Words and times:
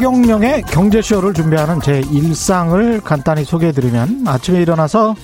최경영의 0.00 0.62
경제쇼를 0.62 1.34
준비하는 1.34 1.78
제 1.82 2.00
일상을 2.10 3.02
간단히 3.02 3.44
소개해드리면 3.44 4.24
아침에 4.26 4.62
일어나서 4.62 5.14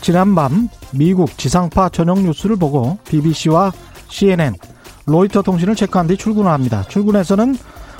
지난밤 0.00 0.70
미국 0.92 1.36
지상파 1.36 1.90
저녁 1.90 2.22
뉴스를 2.22 2.56
보고 2.56 2.96
BBC와 3.04 3.72
CNN, 4.08 4.54
로이터 5.04 5.42
통신을 5.42 5.74
체크한 5.74 6.06
뒤 6.06 6.16
출근을 6.16 6.50
합니다. 6.50 6.82
출근해서는 6.88 7.58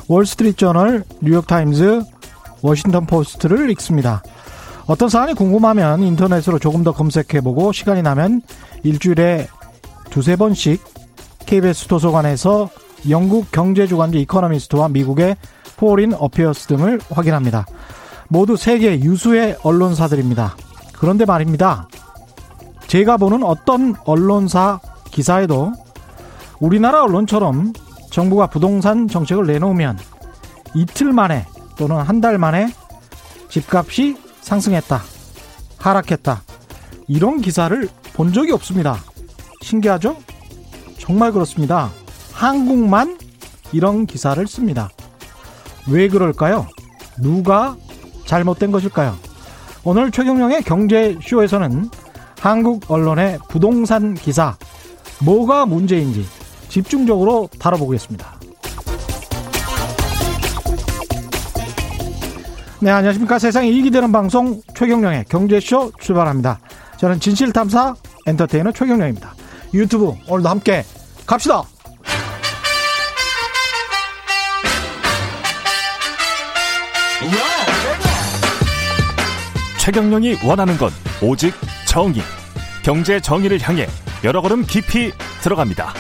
월스트리트저널, 0.08 1.04
뉴욕타임즈, 1.20 2.00
워싱턴 2.62 3.04
포스트를 3.04 3.68
읽습니다. 3.72 4.22
어떤 4.86 5.10
사안이 5.10 5.34
궁금하면 5.34 6.02
인터넷으로 6.02 6.58
조금 6.58 6.82
더 6.82 6.92
검색해보고 6.92 7.72
시간이 7.72 8.00
나면 8.00 8.40
일주일에 8.84 9.48
두세 10.08 10.36
번씩 10.36 10.82
KBS 11.44 11.88
도서관에서 11.88 12.70
영국 13.10 13.52
경제주간지 13.52 14.18
이코노미스트와 14.22 14.88
미국의 14.88 15.36
포린 15.76 16.12
어페어스 16.14 16.66
등을 16.68 17.00
확인합니다. 17.10 17.66
모두 18.28 18.56
세계 18.56 18.98
유수의 19.00 19.58
언론사들입니다. 19.62 20.56
그런데 20.94 21.24
말입니다. 21.24 21.88
제가 22.86 23.16
보는 23.16 23.42
어떤 23.42 23.94
언론사 24.04 24.80
기사에도 25.10 25.72
우리나라 26.60 27.02
언론처럼 27.04 27.72
정부가 28.10 28.46
부동산 28.46 29.08
정책을 29.08 29.46
내놓으면 29.46 29.98
이틀 30.74 31.12
만에 31.12 31.46
또는 31.76 31.96
한 31.96 32.20
달 32.20 32.38
만에 32.38 32.68
집값이 33.48 34.16
상승했다. 34.40 35.02
하락했다. 35.78 36.42
이런 37.08 37.40
기사를 37.40 37.88
본 38.14 38.32
적이 38.32 38.52
없습니다. 38.52 38.96
신기하죠? 39.62 40.16
정말 40.98 41.32
그렇습니다. 41.32 41.90
한국만 42.32 43.18
이런 43.72 44.06
기사를 44.06 44.46
씁니다. 44.46 44.88
왜 45.88 46.08
그럴까요? 46.08 46.66
누가 47.18 47.76
잘못된 48.26 48.70
것일까요? 48.70 49.16
오늘 49.84 50.10
최경영의 50.10 50.62
경제쇼에서는 50.62 51.90
한국 52.40 52.90
언론의 52.90 53.38
부동산 53.48 54.14
기사, 54.14 54.56
뭐가 55.20 55.66
문제인지 55.66 56.24
집중적으로 56.68 57.48
다뤄보겠습니다. 57.58 58.40
네, 62.80 62.90
안녕하십니까. 62.90 63.38
세상에 63.38 63.68
이익이 63.68 63.90
되는 63.90 64.10
방송 64.10 64.60
최경영의 64.74 65.26
경제쇼 65.28 65.92
출발합니다. 66.00 66.58
저는 66.96 67.20
진실탐사 67.20 67.94
엔터테이너 68.26 68.72
최경영입니다. 68.72 69.34
유튜브 69.74 70.14
오늘도 70.28 70.48
함께 70.48 70.84
갑시다! 71.26 71.62
최경영이 79.82 80.36
원하는 80.46 80.76
건 80.76 80.90
오직 81.20 81.52
정의. 81.88 82.22
경제 82.84 83.18
정의를 83.18 83.58
향해 83.62 83.88
여러 84.22 84.40
걸음 84.40 84.62
깊이 84.62 85.10
들어갑니다. 85.42 85.92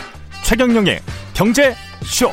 최경영의 0.44 1.00
경제 1.34 1.74
쇼. 2.04 2.30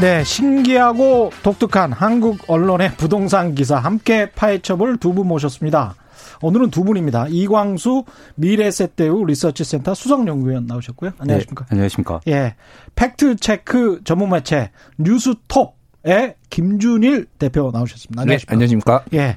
네, 0.00 0.24
신기하고 0.24 1.30
독특한 1.44 1.92
한국 1.92 2.40
언론의 2.48 2.96
부동산 2.96 3.54
기사 3.54 3.78
함께 3.78 4.32
파헤쳐볼 4.32 4.96
두 4.96 5.12
분 5.12 5.28
모셨습니다. 5.28 5.94
오늘은 6.40 6.70
두 6.70 6.82
분입니다. 6.82 7.26
이광수 7.28 8.04
미래에셋대우 8.34 9.24
리서치센터 9.24 9.94
수석연구위원 9.94 10.66
나오셨고요. 10.66 11.12
안녕하십니까? 11.18 11.66
네, 11.66 11.68
안녕하십니까? 11.70 12.20
예. 12.26 12.56
팩트 12.96 13.36
체크 13.36 14.00
전문 14.02 14.30
매체 14.30 14.72
뉴스톱 14.98 15.80
의 16.04 16.34
김준일 16.50 17.26
대표 17.38 17.70
나오셨습니다. 17.72 18.24
네, 18.24 18.38
안녕하십니까? 18.48 18.50
네, 18.50 18.54
안녕하십니까? 18.54 19.04
예. 19.14 19.36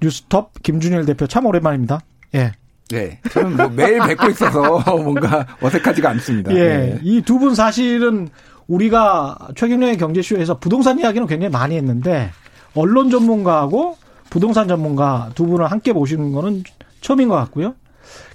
뉴스톱 0.00 0.62
김준일 0.62 1.06
대표 1.06 1.26
참 1.28 1.46
오랜만입니다. 1.46 2.00
예. 2.34 2.52
네. 2.90 3.20
저는 3.30 3.56
뭐 3.56 3.68
매일 3.68 4.00
뵙고 4.00 4.28
있어서 4.30 4.80
뭔가 4.98 5.46
어색하지가 5.60 6.10
않습니다. 6.10 6.52
예. 6.54 6.58
네. 6.58 7.00
이두 7.02 7.38
분 7.38 7.54
사실은 7.54 8.28
우리가 8.66 9.38
최경련의 9.54 9.96
경제쇼에서 9.98 10.58
부동산 10.58 10.98
이야기는 10.98 11.26
굉장히 11.28 11.52
많이 11.52 11.76
했는데 11.76 12.30
언론 12.74 13.08
전문가하고 13.10 13.96
부동산 14.28 14.66
전문가 14.66 15.30
두 15.36 15.46
분을 15.46 15.70
함께 15.70 15.92
모시는 15.92 16.32
거는 16.32 16.64
처음인 17.00 17.28
것 17.28 17.36
같고요. 17.36 17.74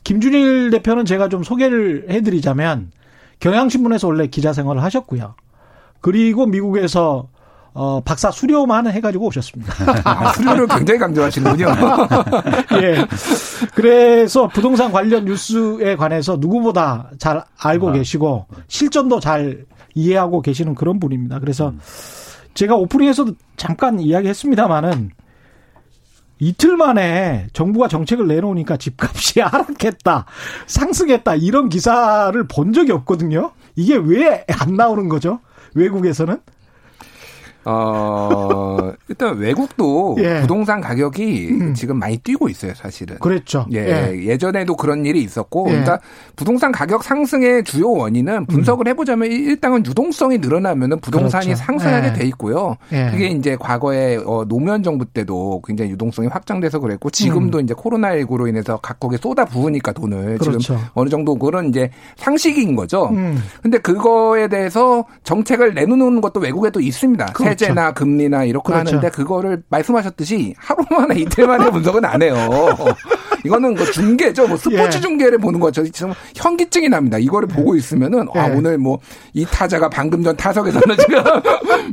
김준일 0.05 0.69
대표는 0.71 1.03
제가 1.03 1.27
좀 1.27 1.43
소개를 1.43 2.05
해드리자면 2.09 2.91
경향신문에서 3.39 4.07
원래 4.07 4.27
기자 4.27 4.53
생활을 4.53 4.81
하셨고요. 4.83 5.35
그리고 5.99 6.45
미국에서 6.45 7.27
어, 7.73 8.01
박사 8.01 8.31
수료만 8.31 8.87
해가지고 8.87 9.27
오셨습니다. 9.27 9.73
아, 10.03 10.33
수료를 10.35 10.67
굉장히 10.67 10.99
강조하시는군요. 10.99 11.67
예. 12.83 13.05
그래서 13.75 14.47
부동산 14.47 14.91
관련 14.91 15.25
뉴스에 15.25 15.95
관해서 15.95 16.37
누구보다 16.39 17.11
잘 17.17 17.43
알고 17.59 17.89
아. 17.89 17.91
계시고 17.93 18.45
실전도 18.67 19.19
잘 19.21 19.65
이해하고 19.95 20.41
계시는 20.41 20.75
그런 20.75 20.99
분입니다. 20.99 21.39
그래서 21.39 21.69
음. 21.69 21.79
제가 22.53 22.75
오프닝에서도 22.75 23.33
잠깐 23.55 23.99
이야기했습니다마는 23.99 25.11
이틀 26.39 26.75
만에 26.75 27.47
정부가 27.53 27.87
정책을 27.87 28.27
내놓으니까 28.27 28.75
집값이 28.77 29.39
하락했다, 29.41 30.25
상승했다 30.65 31.35
이런 31.35 31.69
기사를 31.69 32.47
본 32.47 32.73
적이 32.73 32.91
없거든요. 32.93 33.51
이게 33.75 33.95
왜 33.95 34.43
안 34.59 34.75
나오는 34.75 35.07
거죠? 35.07 35.39
외국에서는? 35.75 36.37
어, 37.63 38.91
일단 39.07 39.37
외국도 39.37 40.15
예. 40.19 40.41
부동산 40.41 40.81
가격이 40.81 41.49
음. 41.51 41.73
지금 41.73 41.99
많이 41.99 42.17
뛰고 42.17 42.49
있어요, 42.49 42.73
사실은. 42.75 43.19
그랬죠. 43.19 43.65
예. 43.73 44.13
예. 44.15 44.37
전에도 44.37 44.75
그런 44.75 45.05
일이 45.05 45.21
있었고, 45.21 45.65
예. 45.67 45.71
그러니까 45.71 45.99
부동산 46.35 46.71
가격 46.71 47.03
상승의 47.03 47.63
주요 47.63 47.91
원인은 47.91 48.47
분석을 48.47 48.87
음. 48.87 48.89
해보자면 48.89 49.31
일단은 49.31 49.85
유동성이 49.85 50.39
늘어나면은 50.39 50.99
부동산이 50.99 51.45
그렇죠. 51.47 51.63
상승하게 51.63 52.07
예. 52.07 52.13
돼 52.13 52.25
있고요. 52.27 52.77
예. 52.91 53.09
그게 53.11 53.27
이제 53.27 53.55
과거에 53.59 54.17
어, 54.17 54.45
노무현 54.47 54.81
정부 54.81 55.05
때도 55.05 55.61
굉장히 55.65 55.91
유동성이 55.91 56.27
확장돼서 56.29 56.79
그랬고, 56.79 57.09
지금도 57.09 57.59
음. 57.59 57.63
이제 57.63 57.73
코로나19로 57.73 58.49
인해서 58.49 58.77
각국에 58.77 59.17
쏟아 59.17 59.45
부으니까 59.45 59.91
돈을 59.91 60.39
그렇죠. 60.39 60.57
지금 60.57 60.77
어느 60.93 61.09
정도 61.09 61.35
그런 61.35 61.69
이제 61.69 61.91
상식인 62.17 62.75
거죠. 62.75 63.09
음. 63.09 63.41
근데 63.61 63.77
그거에 63.77 64.47
대해서 64.47 65.05
정책을 65.23 65.75
내놓는 65.75 66.21
것도 66.21 66.39
외국에도 66.39 66.79
있습니다. 66.79 67.25
그 67.33 67.50
렇죠. 67.51 67.65
세제나 67.65 67.93
금리나 67.93 68.43
이렇게 68.45 68.73
그렇죠. 68.73 68.89
하는데 68.89 69.09
그거를 69.09 69.63
말씀하셨듯이 69.69 70.55
하루 70.57 70.83
만에 70.89 71.19
이틀 71.19 71.47
만에 71.47 71.69
분석은 71.69 72.03
안 72.05 72.21
해요. 72.21 72.35
이거는 73.43 73.73
뭐 73.73 73.85
중계죠. 73.85 74.47
뭐 74.47 74.55
스포츠 74.55 74.97
예. 74.97 75.01
중계를 75.01 75.39
보는 75.39 75.59
거죠. 75.59 75.83
지금 75.89 76.13
현기증이 76.35 76.89
납니다. 76.89 77.17
이거를 77.17 77.47
예. 77.51 77.55
보고 77.55 77.75
있으면은 77.75 78.27
아, 78.35 78.37
예. 78.37 78.39
아 78.39 78.55
오늘 78.55 78.77
뭐 78.77 78.99
이 79.33 79.45
타자가 79.45 79.89
방금 79.89 80.23
전 80.23 80.35
타석에서는 80.35 80.97
지금 80.97 81.23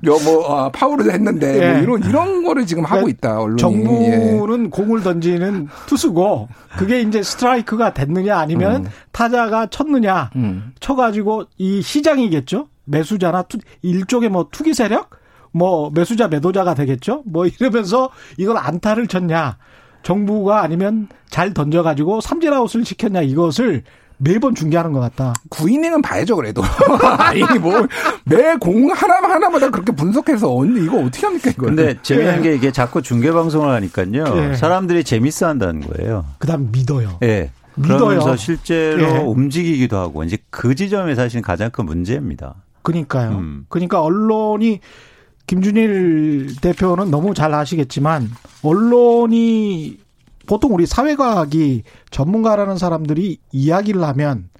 뭐 0.24 0.46
어, 0.46 0.70
파울을 0.70 1.12
했는데 1.12 1.52
뭐 1.58 1.78
예. 1.78 1.82
이런 1.82 2.02
이런 2.04 2.42
거를 2.44 2.66
지금 2.66 2.84
하고 2.84 3.02
그러니까 3.02 3.28
있다. 3.28 3.40
언론이. 3.40 3.58
정부는 3.58 4.64
예. 4.66 4.70
공을 4.70 5.02
던지는 5.02 5.68
투수고 5.86 6.48
그게 6.76 7.00
이제 7.00 7.22
스트라이크가 7.22 7.94
됐느냐 7.94 8.38
아니면 8.38 8.86
음. 8.86 8.90
타자가 9.12 9.66
쳤느냐 9.68 10.30
음. 10.36 10.72
쳐가지고 10.80 11.44
이 11.58 11.80
시장이겠죠. 11.82 12.68
매수자나 12.84 13.42
투, 13.42 13.58
일종의 13.82 14.28
뭐 14.30 14.48
투기 14.50 14.74
세력 14.74 15.10
뭐 15.58 15.90
매수자 15.92 16.28
매도자가 16.28 16.74
되겠죠. 16.74 17.22
뭐 17.26 17.46
이러면서 17.46 18.10
이걸 18.36 18.56
안타를 18.56 19.08
쳤냐. 19.08 19.58
정부가 20.02 20.62
아니면 20.62 21.08
잘 21.28 21.52
던져가지고 21.52 22.20
삼진아웃을 22.20 22.84
시켰냐 22.84 23.22
이것을 23.22 23.82
매번 24.20 24.54
중계하는 24.54 24.92
것 24.92 25.00
같다. 25.00 25.32
구이닝은 25.50 26.02
봐야죠, 26.02 26.34
그래도. 26.36 26.60
아니, 27.18 27.40
뭐, 27.60 27.86
매 28.24 28.56
공 28.58 28.90
하나, 28.90 29.14
하나마다 29.14 29.70
그렇게 29.70 29.92
분석해서, 29.92 30.52
언니, 30.52 30.84
이거 30.84 30.98
어떻게 30.98 31.24
합니까, 31.26 31.50
이거 31.50 31.66
근데 31.66 31.96
재미난 32.02 32.38
예. 32.38 32.48
게 32.50 32.54
이게 32.56 32.72
자꾸 32.72 33.00
중계방송을 33.00 33.72
하니까요. 33.74 34.24
예. 34.50 34.56
사람들이 34.56 35.04
재밌어 35.04 35.46
한다는 35.46 35.82
거예요. 35.82 36.24
그 36.38 36.48
다음 36.48 36.72
믿어요. 36.72 37.18
예. 37.22 37.52
그러면서 37.80 38.34
실제로 38.34 39.02
예. 39.02 39.18
움직이기도 39.18 39.96
하고, 39.96 40.24
이제 40.24 40.36
그 40.50 40.74
지점이 40.74 41.14
사실 41.14 41.40
가장 41.40 41.70
큰 41.70 41.84
문제입니다. 41.86 42.56
그니까요. 42.82 43.30
음. 43.38 43.66
그러니까 43.68 44.02
언론이 44.02 44.80
김준일 45.48 46.60
대표는 46.60 47.10
너무 47.10 47.34
잘 47.34 47.54
아시겠지만 47.54 48.30
언론이 48.62 49.98
보통 50.46 50.74
우리 50.74 50.86
사회과학이 50.86 51.82
전문가라는 52.10 52.76
사람들이 52.76 53.38
이야기를 53.50 54.04
하면 54.04 54.50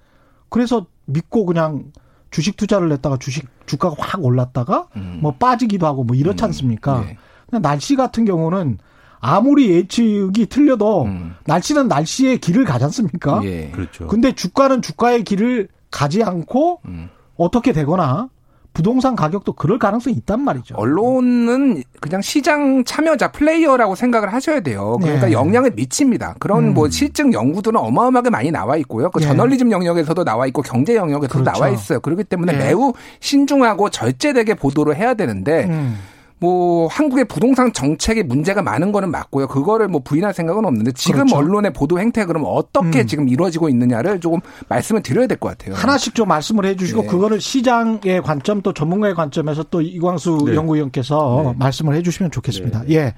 그래서 0.48 0.86
믿고 1.04 1.44
그냥 1.46 1.92
주식 2.30 2.56
투자를 2.56 2.90
했다가 2.92 3.18
주식 3.18 3.46
주가가 3.66 3.96
확 3.98 4.24
올랐다가 4.24 4.88
음. 4.96 5.18
뭐 5.22 5.32
빠지기도 5.32 5.86
하고 5.86 6.04
뭐 6.04 6.16
이렇지 6.16 6.42
음. 6.42 6.46
않습니까? 6.46 7.00
음. 7.00 7.16
네. 7.52 7.58
날씨 7.60 7.94
같은 7.94 8.24
경우는 8.24 8.78
아무리 9.20 9.70
예측이 9.70 10.46
틀려도 10.46 11.04
음. 11.04 11.34
날씨는 11.44 11.88
날씨의 11.88 12.38
길을 12.38 12.64
가지 12.64 12.84
않습니까? 12.84 13.42
예. 13.44 13.70
그렇죠. 13.70 14.06
근데 14.06 14.32
주가는 14.32 14.80
주가의 14.80 15.24
길을 15.24 15.68
가지 15.90 16.22
않고 16.22 16.80
음. 16.86 17.10
어떻게 17.36 17.72
되거나 17.72 18.30
부동산 18.74 19.16
가격도 19.16 19.54
그럴 19.54 19.78
가능성이 19.78 20.14
있단 20.16 20.40
말이죠. 20.40 20.76
언론은 20.76 21.82
그냥 22.00 22.22
시장 22.22 22.84
참여자 22.84 23.32
플레이어라고 23.32 23.96
생각을 23.96 24.32
하셔야 24.32 24.60
돼요. 24.60 24.98
그러니까 25.00 25.26
네. 25.26 25.32
영향을 25.32 25.72
미칩니다. 25.74 26.36
그런 26.38 26.68
음. 26.68 26.74
뭐 26.74 26.88
실증 26.88 27.32
연구들은 27.32 27.78
어마어마하게 27.78 28.30
많이 28.30 28.50
나와 28.52 28.76
있고요. 28.76 29.10
그 29.10 29.18
네. 29.18 29.26
저널리즘 29.26 29.72
영역에서도 29.72 30.22
나와 30.22 30.46
있고 30.46 30.62
경제 30.62 30.94
영역에서도 30.94 31.42
그렇죠. 31.42 31.58
나와 31.58 31.70
있어요. 31.70 31.98
그렇기 32.00 32.24
때문에 32.24 32.52
네. 32.52 32.66
매우 32.66 32.92
신중하고 33.20 33.90
절제되게 33.90 34.54
보도를 34.54 34.94
해야 34.96 35.14
되는데 35.14 35.64
음. 35.64 35.98
뭐 36.40 36.86
한국의 36.88 37.24
부동산 37.26 37.72
정책에 37.72 38.22
문제가 38.22 38.62
많은 38.62 38.92
거는 38.92 39.10
맞고요. 39.10 39.48
그거를 39.48 39.88
뭐 39.88 40.00
부인할 40.04 40.34
생각은 40.34 40.64
없는데 40.64 40.92
지금 40.92 41.20
그렇죠. 41.26 41.36
언론의 41.36 41.72
보도 41.72 41.98
행태 41.98 42.24
그럼 42.24 42.44
어떻게 42.46 43.00
음. 43.00 43.06
지금 43.06 43.28
이루어지고 43.28 43.68
있느냐를 43.68 44.20
조금 44.20 44.40
말씀을 44.68 45.02
드려야 45.02 45.26
될 45.26 45.38
것 45.38 45.56
같아요. 45.56 45.74
하나씩 45.76 46.14
좀 46.14 46.28
말씀을 46.28 46.64
해주시고 46.66 47.02
네. 47.02 47.06
그거를 47.08 47.40
시장의 47.40 48.22
관점 48.22 48.60
또 48.62 48.72
전문가의 48.72 49.14
관점에서 49.14 49.64
또 49.70 49.80
이광수 49.80 50.44
네. 50.46 50.54
연구위원께서 50.56 51.42
네. 51.46 51.54
말씀을 51.58 51.94
해주시면 51.94 52.30
좋겠습니다. 52.32 52.82
네. 52.88 52.94
예. 52.94 53.14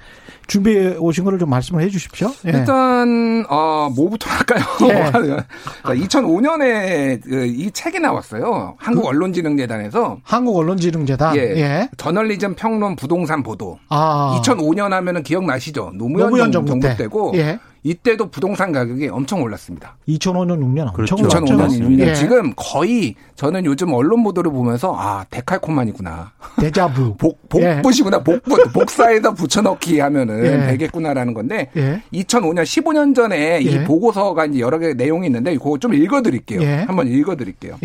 준비해 0.46 0.96
오신 0.98 1.24
거를 1.24 1.38
좀 1.38 1.48
말씀을 1.48 1.82
해 1.82 1.88
주십시오. 1.88 2.30
예. 2.46 2.50
일단 2.50 3.44
어 3.48 3.88
뭐부터 3.94 4.28
할까요? 4.30 4.62
예. 4.90 5.36
2005년에 5.84 7.22
그이 7.22 7.70
책이 7.70 8.00
나왔어요. 8.00 8.74
한국 8.78 9.02
그, 9.02 9.08
언론진흥재단에서 9.08 10.18
한국 10.22 10.56
언론진흥재단 10.56 11.36
예. 11.36 11.40
예. 11.40 11.88
저널리즘 11.96 12.54
평론 12.54 12.96
부 12.96 13.08
동산 13.10 13.42
보도. 13.42 13.76
아. 13.88 14.40
2005년 14.40 14.90
하면은 14.90 15.24
기억나시죠? 15.24 15.90
노무현, 15.94 16.28
노무현 16.28 16.52
정부, 16.52 16.70
정부 16.70 16.96
때. 16.96 17.08
고 17.08 17.32
예. 17.34 17.58
이때도 17.82 18.30
부동산 18.30 18.70
가격이 18.70 19.08
엄청 19.08 19.42
올랐습니다. 19.42 19.96
2005년 20.06 20.60
6년 20.60 20.80
엄청 20.80 20.92
그렇죠. 20.92 21.16
2005년 21.16 21.68
6년 21.70 21.98
예. 22.06 22.14
지금 22.14 22.52
거의 22.54 23.16
저는 23.34 23.64
요즘 23.64 23.92
언론 23.92 24.22
보도를 24.22 24.52
보면서 24.52 24.94
아 24.96 25.24
데칼코만이구나. 25.28 26.30
데자부. 26.60 27.16
복 27.18 27.48
복붙이구나. 27.48 28.18
예. 28.18 28.22
복붙 28.22 28.72
복사에다 28.72 29.32
붙여넣기 29.34 29.98
하면은 29.98 30.44
예. 30.44 30.66
되겠구나라는 30.68 31.34
건데 31.34 31.68
예. 31.76 32.00
2005년 32.12 32.62
15년 32.62 33.16
전에 33.16 33.60
이 33.60 33.72
예. 33.72 33.84
보고서가 33.84 34.46
이제 34.46 34.60
여러 34.60 34.78
개 34.78 34.94
내용이 34.94 35.26
있는데 35.26 35.54
그거 35.54 35.78
좀 35.78 35.94
읽어드릴게요. 35.94 36.62
예. 36.62 36.84
한번 36.86 37.08
읽어드릴게요. 37.08 37.76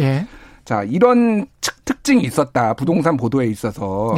자 0.66 0.83
이런 0.83 1.48
특징이 1.86 2.24
있었다 2.24 2.75
부동산 2.75 3.18
보도에 3.18 3.48
있어서. 3.48 4.13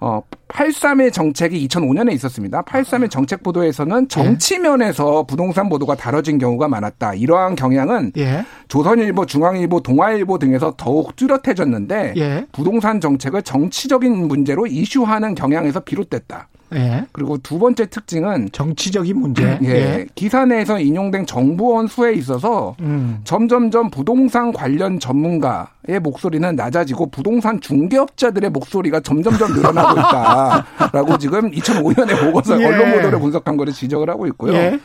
어, 0.00 0.22
83의 0.48 1.12
정책이 1.12 1.68
2005년에 1.68 2.12
있었습니다. 2.14 2.62
83의 2.62 3.10
정책 3.10 3.42
보도에서는 3.42 4.08
정치면에서 4.08 5.24
부동산 5.24 5.68
보도가 5.68 5.94
다뤄진 5.94 6.38
경우가 6.38 6.68
많았다. 6.68 7.14
이러한 7.14 7.54
경향은 7.54 8.12
예. 8.16 8.44
조선일보, 8.68 9.26
중앙일보, 9.26 9.80
동아일보 9.80 10.38
등에서 10.38 10.74
더욱 10.76 11.14
뚜렷해졌는데 11.16 12.14
예. 12.16 12.46
부동산 12.50 13.00
정책을 13.00 13.42
정치적인 13.42 14.26
문제로 14.26 14.66
이슈하는 14.66 15.34
경향에서 15.34 15.80
비롯됐다. 15.80 16.48
예. 16.74 17.06
그리고 17.12 17.38
두 17.38 17.58
번째 17.58 17.86
특징은 17.86 18.50
정치적인 18.52 19.18
문제. 19.18 19.58
예. 19.62 19.68
예. 19.68 20.06
기사 20.14 20.44
내에서 20.44 20.78
인용된 20.78 21.26
정부원 21.26 21.86
수에 21.86 22.12
있어서 22.14 22.76
음. 22.80 23.20
점점점 23.24 23.90
부동산 23.90 24.52
관련 24.52 24.98
전문가의 24.98 26.00
목소리는 26.02 26.54
낮아지고 26.54 27.10
부동산 27.10 27.60
중개업자들의 27.60 28.50
목소리가 28.50 29.00
점점점 29.00 29.52
늘어나고 29.54 30.00
있다라고 30.00 31.18
지금 31.18 31.50
2005년에 31.50 32.20
보고서 32.24 32.60
예. 32.60 32.66
언론 32.66 32.92
보도를 32.92 33.18
분석한 33.18 33.56
거를 33.56 33.72
지적을 33.72 34.08
하고 34.08 34.26
있고요. 34.26 34.54
예. 34.54 34.80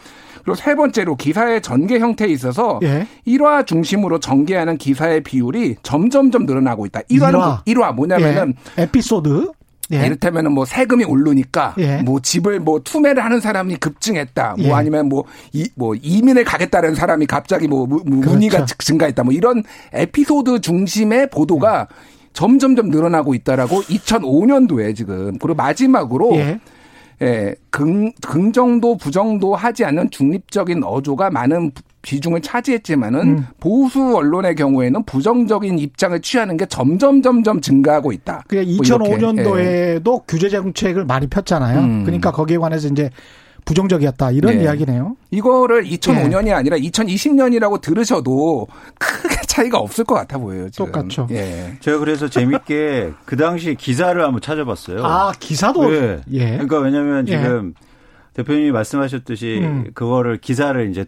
그리고 0.45 0.55
세 0.55 0.75
번째로 0.75 1.15
기사의 1.15 1.61
전개 1.61 1.97
형태에 1.97 2.27
있어서 2.27 2.79
예. 2.83 3.07
1화 3.25 3.65
중심으로 3.65 4.19
전개하는 4.19 4.77
기사의 4.77 5.21
비율이 5.21 5.77
점점점 5.81 6.45
늘어나고 6.45 6.85
있다. 6.85 7.01
1화는 7.01 7.33
1화, 7.33 7.65
1화 7.65 7.93
뭐냐면은 7.95 8.53
예. 8.77 8.83
에피소드 8.83 9.51
예. 9.91 10.05
이를테면은 10.05 10.51
뭐 10.51 10.65
세금이 10.65 11.03
오르니까 11.03 11.75
예. 11.77 11.97
뭐 11.97 12.19
집을 12.19 12.59
뭐 12.59 12.79
투매를 12.83 13.23
하는 13.23 13.39
사람이 13.39 13.77
급증했다. 13.77 14.55
뭐 14.57 14.67
예. 14.67 14.71
아니면 14.71 15.09
뭐, 15.09 15.25
이, 15.53 15.69
뭐 15.75 15.95
이민을 15.95 16.43
가겠다는 16.43 16.95
사람이 16.95 17.27
갑자기 17.27 17.67
뭐 17.67 17.85
문의가 17.85 18.57
그렇죠. 18.57 18.75
증가했다. 18.79 19.23
뭐 19.23 19.33
이런 19.33 19.63
에피소드 19.93 20.61
중심의 20.61 21.29
보도가 21.29 21.87
점점점 22.33 22.89
늘어나고 22.89 23.33
있다라고 23.33 23.81
2005년도에 23.83 24.95
지금 24.95 25.37
그리고 25.37 25.55
마지막으로 25.55 26.35
예. 26.35 26.59
예, 27.21 27.55
긍, 27.69 28.11
긍정도 28.21 28.97
부정도 28.97 29.55
하지 29.55 29.85
않는 29.85 30.09
중립적인 30.09 30.83
어조가 30.83 31.29
많은 31.29 31.71
비중을 32.06 32.42
차지했지만은 32.42 33.19
음. 33.22 33.48
보수 33.60 34.16
언론의 34.16 34.56
경우에는 34.56 35.04
부정적인 35.06 35.80
입장을 35.80 36.22
취하는 36.22 36.56
게 36.56 36.68
점점 36.68 37.24
점점 37.24 37.60
증가하고 37.62 38.12
있다. 38.12 38.44
그 38.48 38.57
2005년도에도 38.63 39.44
뭐 39.44 39.60
예. 39.60 40.24
규제 40.28 40.50
정책을 40.50 41.06
많이 41.06 41.25
폈잖아요. 41.25 41.80
음. 41.80 42.04
그러니까 42.04 42.31
거기에 42.31 42.57
관해서 42.57 42.88
이제 42.88 43.10
부정적이었다 43.66 44.30
이런 44.30 44.57
네. 44.57 44.63
이야기네요. 44.63 45.18
이거를 45.31 45.84
2005년이 45.86 46.46
네. 46.46 46.54
아니라 46.54 46.78
2020년이라고 46.78 47.81
들으셔도 47.81 48.68
크게 49.00 49.38
차이가 49.48 49.80
없을 49.80 50.06
것 50.06 50.13
같아 50.13 50.38
보여요. 50.38 50.69
지금. 50.69 50.86
똑같죠. 50.86 51.28
예. 51.31 51.74
제가 51.80 51.98
그래서 51.98 52.30
재밌게 52.30 53.13
그 53.25 53.36
당시 53.36 53.74
기사를 53.74 54.22
한번 54.24 54.42
찾아봤어요. 54.42 55.04
아 55.04 55.34
기사도. 55.40 55.92
예. 55.96 56.22
예. 56.34 56.52
그러니까 56.52 56.78
왜냐하면 56.78 57.28
예. 57.28 57.31
지금 57.31 57.74
대표님이 58.35 58.71
말씀하셨듯이 58.71 59.61
음. 59.63 59.91
그거를 59.93 60.37
기사를 60.37 60.89
이제 60.89 61.05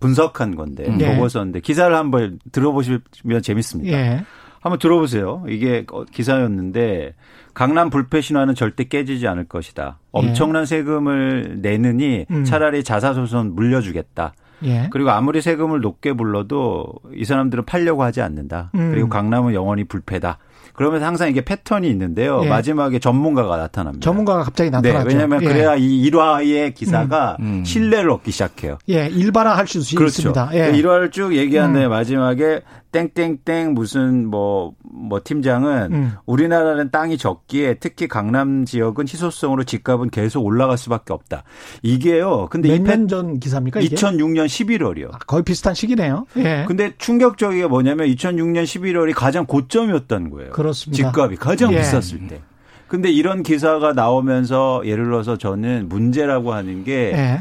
분석한 0.00 0.56
건데 0.56 0.84
음. 0.88 0.98
네. 0.98 1.14
보고서인데 1.14 1.60
기사를 1.60 1.94
한번 1.94 2.40
들어보시면 2.50 3.42
재밌습니다. 3.42 3.96
예. 3.96 4.24
한번 4.60 4.80
들어보세요. 4.80 5.44
이게 5.48 5.86
기사였는데 6.10 7.14
강남 7.54 7.88
불패 7.88 8.20
신화는 8.20 8.56
절대 8.56 8.82
깨지지 8.82 9.28
않을 9.28 9.44
것이다. 9.44 10.00
엄청난 10.10 10.62
예. 10.62 10.66
세금을 10.66 11.58
내느니 11.62 12.26
음. 12.32 12.44
차라리 12.44 12.82
자사소손 12.82 13.54
물려주겠다. 13.54 14.34
예. 14.64 14.88
그리고 14.90 15.10
아무리 15.10 15.40
세금을 15.40 15.80
높게 15.80 16.14
불러도 16.14 16.94
이 17.14 17.24
사람들은 17.24 17.64
팔려고 17.64 18.02
하지 18.02 18.22
않는다. 18.22 18.72
음. 18.74 18.90
그리고 18.90 19.08
강남은 19.08 19.54
영원히 19.54 19.84
불패다. 19.84 20.38
그러면서 20.76 21.06
항상 21.06 21.28
이게 21.28 21.40
패턴이 21.40 21.88
있는데요. 21.88 22.42
예. 22.44 22.48
마지막에 22.48 22.98
전문가가 22.98 23.56
나타납니다. 23.56 24.04
전문가가 24.04 24.44
갑자기 24.44 24.70
네, 24.70 24.76
나타나죠. 24.76 25.08
네, 25.08 25.14
왜냐하면 25.14 25.42
예. 25.42 25.46
그래야 25.46 25.74
이 25.76 26.00
일화의 26.02 26.74
기사가 26.74 27.36
음. 27.40 27.44
음. 27.46 27.64
신뢰를 27.64 28.10
얻기 28.10 28.30
시작해요. 28.30 28.78
예, 28.88 29.06
일반화할 29.06 29.66
수 29.66 29.78
그렇죠. 29.96 30.20
있습니다. 30.20 30.50
예. 30.52 30.76
일화를 30.76 31.10
쭉 31.10 31.34
얘기한 31.34 31.72
다음에 31.72 31.86
음. 31.86 31.90
마지막에 31.90 32.60
땡땡땡 33.06 33.74
무슨 33.74 34.26
뭐뭐 34.28 34.74
뭐 34.82 35.20
팀장은 35.22 35.92
음. 35.92 36.12
우리나라는 36.24 36.90
땅이 36.90 37.18
적기에 37.18 37.74
특히 37.74 38.08
강남 38.08 38.64
지역은 38.64 39.06
희소성으로 39.08 39.64
집값은 39.64 40.10
계속 40.10 40.44
올라갈 40.44 40.78
수밖에 40.78 41.12
없다. 41.12 41.42
이게요. 41.82 42.48
근데 42.50 42.78
몇 42.78 42.82
년 42.86 43.08
전 43.08 43.38
기사입니까? 43.40 43.80
이게? 43.80 43.94
2006년 43.94 44.46
11월이요. 44.46 45.12
아, 45.14 45.18
거의 45.26 45.42
비슷한 45.44 45.74
시기네요. 45.74 46.26
예. 46.38 46.64
근데 46.66 46.92
충격적이게 46.98 47.66
뭐냐면 47.66 48.06
2006년 48.08 48.64
11월이 48.64 49.12
가장 49.14 49.44
고점이었다는 49.46 50.30
거예요. 50.30 50.50
그렇습니다. 50.52 51.10
집값이 51.10 51.36
가장 51.36 51.72
예. 51.72 51.78
비쌌을 51.78 52.28
때. 52.28 52.40
근데 52.88 53.10
이런 53.10 53.42
기사가 53.42 53.92
나오면서 53.92 54.82
예를 54.84 55.04
들어서 55.04 55.36
저는 55.36 55.88
문제라고 55.88 56.52
하는 56.54 56.84
게 56.84 57.12
예. 57.14 57.40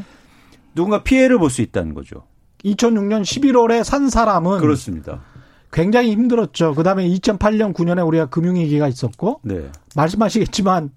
누군가 0.74 1.04
피해를 1.04 1.38
볼 1.40 1.50
수 1.50 1.62
있다는 1.62 1.94
거죠. 1.94 2.24
2006년 2.66 3.22
11월에 3.22 3.84
산 3.84 4.10
사람은 4.10 4.60
그렇습니다. 4.60 5.22
굉장히 5.76 6.12
힘들었죠. 6.12 6.74
그다음에 6.74 7.06
2008년 7.10 7.74
9년에 7.74 8.08
우리가 8.08 8.28
금융위기가 8.28 8.88
있었고 8.88 9.42
네. 9.44 9.70
말씀하시겠지만 9.94 10.92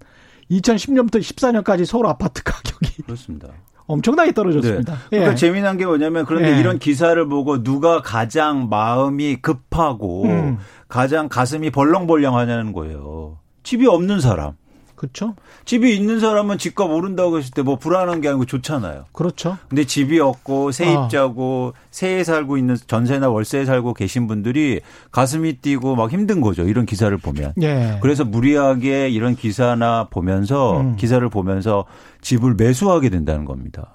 2010년부터 0.49 1.19
14년까지 1.19 1.85
서울 1.85 2.07
아파트 2.07 2.41
가격이 2.43 3.03
그렇습니다. 3.03 3.49
엄청나게 3.87 4.31
떨어졌습니다. 4.33 4.93
네. 4.93 4.99
그러니까 5.09 5.31
예. 5.33 5.35
재미난 5.35 5.75
게 5.75 5.85
뭐냐면 5.85 6.25
그런데 6.25 6.55
예. 6.55 6.59
이런 6.59 6.79
기사를 6.79 7.27
보고 7.27 7.61
누가 7.61 8.01
가장 8.01 8.69
마음이 8.69 9.37
급하고 9.41 10.23
음. 10.25 10.59
가장 10.87 11.27
가슴이 11.27 11.71
벌렁벌렁하냐는 11.71 12.71
거예요. 12.71 13.39
집이 13.63 13.85
없는 13.85 14.21
사람. 14.21 14.53
그렇죠. 14.99 15.33
집이 15.63 15.95
있는 15.95 16.19
사람은 16.19 16.57
집값 16.57 16.89
오른다고 16.91 17.37
했을 17.37 17.51
때 17.51 17.61
뭐 17.61 17.77
불안한 17.77 18.19
게 18.19 18.27
아니고 18.27 18.43
좋잖아요. 18.45 19.05
그렇죠. 19.13 19.57
근데 19.69 19.85
집이 19.85 20.19
없고 20.19 20.71
세입자고 20.73 21.73
어. 21.73 21.79
세에 21.89 22.25
살고 22.25 22.57
있는 22.57 22.75
전세나 22.85 23.29
월세에 23.29 23.63
살고 23.63 23.93
계신 23.93 24.27
분들이 24.27 24.81
가슴이 25.11 25.53
뛰고 25.61 25.95
막 25.95 26.11
힘든 26.11 26.41
거죠. 26.41 26.63
이런 26.63 26.85
기사를 26.85 27.15
보면. 27.17 27.53
예. 27.61 27.97
그래서 28.01 28.25
무리하게 28.25 29.07
이런 29.09 29.35
기사나 29.37 30.07
보면서 30.09 30.81
음. 30.81 30.95
기사를 30.97 31.27
보면서 31.29 31.85
집을 32.21 32.55
매수하게 32.55 33.09
된다는 33.09 33.45
겁니다. 33.45 33.93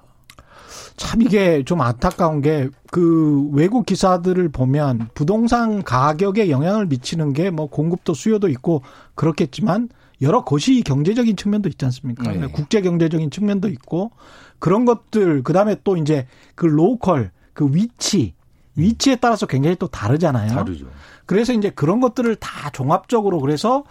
참 0.96 1.20
이게 1.22 1.64
좀 1.64 1.80
안타까운 1.82 2.40
게 2.40 2.68
그 2.90 3.48
외국 3.52 3.84
기사들을 3.86 4.48
보면 4.50 5.08
부동산 5.14 5.82
가격에 5.82 6.48
영향을 6.50 6.86
미치는 6.86 7.32
게 7.32 7.50
뭐 7.50 7.66
공급도 7.66 8.14
수요도 8.14 8.48
있고 8.48 8.82
그렇겠지만 9.16 9.88
여러 10.24 10.44
것이 10.44 10.82
경제적인 10.82 11.36
측면도 11.36 11.68
있지 11.68 11.84
않습니까? 11.84 12.32
네. 12.32 12.46
국제 12.48 12.80
경제적인 12.80 13.30
측면도 13.30 13.68
있고 13.68 14.10
그런 14.58 14.84
것들 14.84 15.42
그다음에 15.42 15.76
또 15.84 15.96
이제 15.96 16.26
그 16.54 16.66
로컬 16.66 17.30
그 17.52 17.68
위치 17.72 18.34
위치에 18.76 19.16
따라서 19.16 19.46
굉장히 19.46 19.76
또 19.76 19.86
다르잖아요. 19.86 20.48
다르죠. 20.48 20.86
그래서 21.26 21.52
이제 21.52 21.70
그런 21.70 22.00
것들을 22.00 22.34
다 22.36 22.70
종합적으로 22.70 23.38
그래서 23.40 23.84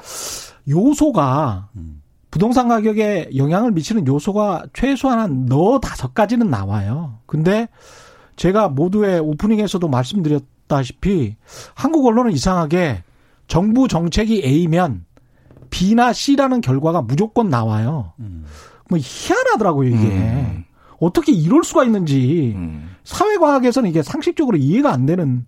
요소가 0.69 1.69
음. 1.75 2.01
부동산 2.31 2.67
가격에 2.67 3.29
영향을 3.37 3.71
미치는 3.71 4.07
요소가 4.07 4.65
최소한 4.73 5.19
한 5.19 5.45
너 5.45 5.79
다섯 5.79 6.13
가지는 6.13 6.49
나와요. 6.49 7.19
근데 7.27 7.67
제가 8.35 8.69
모두의 8.69 9.19
오프닝에서도 9.19 9.87
말씀드렸다시피 9.87 11.35
한국 11.75 12.05
언론은 12.07 12.31
이상하게 12.31 13.03
정부 13.47 13.87
정책이 13.87 14.41
A면 14.43 15.05
B나 15.73 16.13
C라는 16.13 16.61
결과가 16.61 17.01
무조건 17.01 17.49
나와요. 17.49 18.13
음. 18.19 18.45
뭐 18.89 18.99
희한하더라고요, 19.01 19.89
이게. 19.89 20.07
음. 20.07 20.65
어떻게 20.99 21.31
이럴 21.31 21.63
수가 21.63 21.83
있는지 21.83 22.53
음. 22.55 22.91
사회과학에서는 23.03 23.89
이게 23.89 24.03
상식적으로 24.03 24.55
이해가 24.57 24.91
안 24.93 25.07
되는 25.07 25.45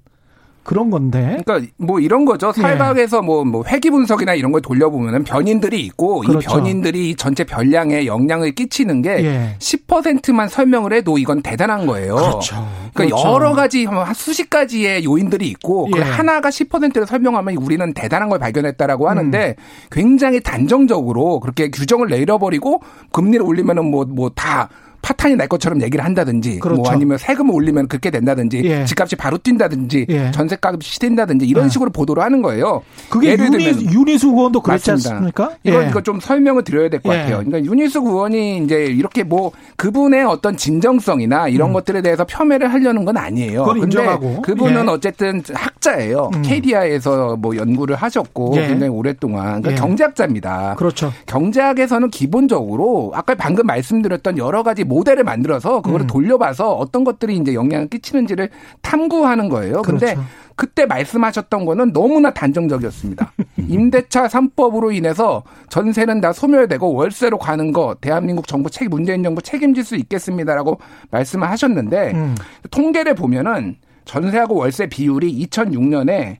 그런 0.65 0.89
건데. 0.89 1.38
그러니까 1.45 1.72
뭐 1.77 2.00
이런 2.00 2.25
거죠. 2.25 2.51
사회과학에서 2.51 3.17
예. 3.17 3.22
뭐, 3.22 3.45
뭐 3.45 3.63
회귀 3.65 3.89
분석이나 3.89 4.34
이런 4.34 4.51
걸 4.51 4.62
돌려보면은 4.62 5.24
변인들이 5.24 5.79
있고 5.86 6.19
그렇죠. 6.19 6.39
이 6.39 6.43
변인들이 6.43 7.15
전체 7.15 7.43
변량에 7.43 8.05
영향을 8.05 8.53
끼치는 8.53 9.01
게 9.01 9.10
예. 9.24 9.55
10%만 9.60 10.50
설명을 10.50 10.93
해도 10.93 11.17
이건 11.17 11.41
대단한 11.41 11.86
거예요. 11.86 12.15
그렇죠. 12.15 12.55
그러니까 12.93 13.15
그렇죠. 13.15 13.34
여러 13.36 13.53
가지 13.53 13.86
한 13.86 14.13
수십 14.13 14.50
가지의 14.50 15.05
요인들이 15.05 15.48
있고 15.50 15.86
그 15.86 16.00
예. 16.00 16.03
그 16.03 16.10
하나가 16.10 16.50
10%를 16.50 17.05
설명하면 17.05 17.55
우리는 17.55 17.93
대단한 17.93 18.29
걸 18.29 18.39
발견했다라고 18.39 19.10
하는데 19.10 19.55
음. 19.57 19.63
굉장히 19.91 20.41
단정적으로 20.41 21.39
그렇게 21.39 21.69
규정을 21.69 22.07
내려버리고 22.10 22.81
금리를 23.12 23.45
올리면은 23.45 23.86
뭐 23.86 24.05
뭐 24.05 24.29
다 24.36 24.69
파탄이 25.05 25.35
날 25.35 25.47
것처럼 25.47 25.83
얘기를 25.83 26.03
한다든지 26.03 26.53
뭐 26.53 26.59
그렇죠. 26.62 26.81
뭐 26.81 26.91
아니면 26.91 27.19
세금을 27.19 27.53
올리면 27.53 27.88
그렇게 27.88 28.09
된다든지 28.09 28.63
예. 28.65 28.85
집값이 28.85 29.15
바로 29.15 29.38
뛴다든지 29.38 30.07
예. 30.09 30.31
전세값이 30.31 31.00
뛴다든지 31.00 31.45
이런 31.45 31.65
예. 31.65 31.69
식으로 31.69 31.91
보도를 31.91 32.24
하는 32.24 32.41
거예요. 32.41 32.81
그게 33.07 33.33
예를 33.33 33.53
유니, 33.53 33.63
들면 33.65 33.93
유니수 33.93 34.29
의원도 34.29 34.62
그랬지 34.62 34.89
맞습니다. 34.89 35.15
않습니까? 35.17 35.51
이거 35.63 35.83
예. 35.83 35.89
이거 35.89 36.01
좀 36.01 36.19
설명을 36.19 36.63
드려야 36.63 36.89
될것 36.89 37.13
예. 37.13 37.19
같아요. 37.19 37.43
그러니까 37.45 37.63
유니수 37.71 38.00
의원이 38.00 38.63
이제 38.63 38.85
이렇게 38.85 39.21
뭐 39.21 39.51
그분의 39.75 40.25
어떤 40.25 40.57
진정성이나 40.57 41.50
이런 41.50 41.69
음. 41.69 41.74
것들에 41.74 42.01
대해서 42.01 42.25
폄훼를 42.25 42.74
하려는 42.74 43.05
건 43.05 43.15
아니에요. 43.17 43.75
인정하고. 43.77 44.41
그분은 44.41 44.88
예. 44.88 44.89
어쨌든 44.89 45.43
학자예요. 45.53 46.31
음. 46.33 46.41
KDI에서 46.41 47.35
뭐 47.35 47.55
연구를 47.55 47.95
하셨고 47.95 48.53
굉장히 48.53 48.88
오랫동안 48.88 49.62
그러니까 49.62 49.85
경제학자입니다. 49.85 50.74
그렇죠. 50.79 51.13
경제학에서는 51.27 52.09
기본적으로 52.09 53.12
아까 53.13 53.35
방금 53.35 53.67
말씀드렸던 53.67 54.39
여러 54.39 54.63
가지 54.63 54.83
모델을 54.95 55.25
만들어서 55.25 55.81
그거를 55.81 56.05
음. 56.05 56.07
돌려봐서 56.07 56.73
어떤 56.73 57.03
것들이 57.03 57.35
이제 57.35 57.53
영향을 57.53 57.89
끼치는지를 57.89 58.49
탐구하는 58.81 59.49
거예요. 59.49 59.81
그런데 59.81 60.13
그렇죠. 60.13 60.29
그때 60.55 60.85
말씀하셨던 60.85 61.65
거는 61.65 61.91
너무나 61.91 62.33
단정적이었습니다. 62.33 63.33
임대차 63.67 64.27
3법으로 64.27 64.95
인해서 64.95 65.43
전세는 65.67 66.21
다 66.21 66.31
소멸되고 66.31 66.93
월세로 66.93 67.37
가는 67.37 67.73
거 67.73 67.97
대한민국 67.99 68.47
정부 68.47 68.69
책 68.69 68.87
문재인 68.87 69.21
정부 69.21 69.41
책임질 69.41 69.83
수 69.83 69.97
있겠습니다라고 69.97 70.79
말씀을 71.11 71.49
하셨는데 71.49 72.11
음. 72.13 72.35
통계를 72.71 73.15
보면은 73.15 73.75
전세하고 74.05 74.55
월세 74.55 74.87
비율이 74.87 75.45
2006년에 75.47 76.37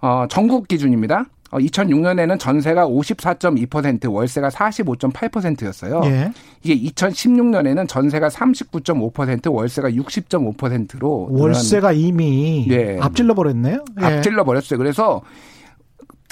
어 0.00 0.26
전국 0.28 0.66
기준입니다. 0.66 1.26
2006년에는 1.58 2.32
어, 2.32 2.38
전세가 2.38 2.86
54.2% 2.86 4.12
월세가 4.12 4.48
45.8%였어요. 4.48 6.00
예. 6.04 6.32
이게 6.62 6.90
2016년에는 6.90 7.88
전세가 7.88 8.28
39.5% 8.28 9.52
월세가 9.52 9.90
60.5%로 9.90 11.28
월세가 11.30 11.92
이미 11.92 12.66
예. 12.70 12.98
앞질러 13.00 13.34
버렸네요. 13.34 13.84
예. 14.00 14.04
앞질러 14.04 14.44
버렸어요. 14.44 14.78
그래서 14.78 15.22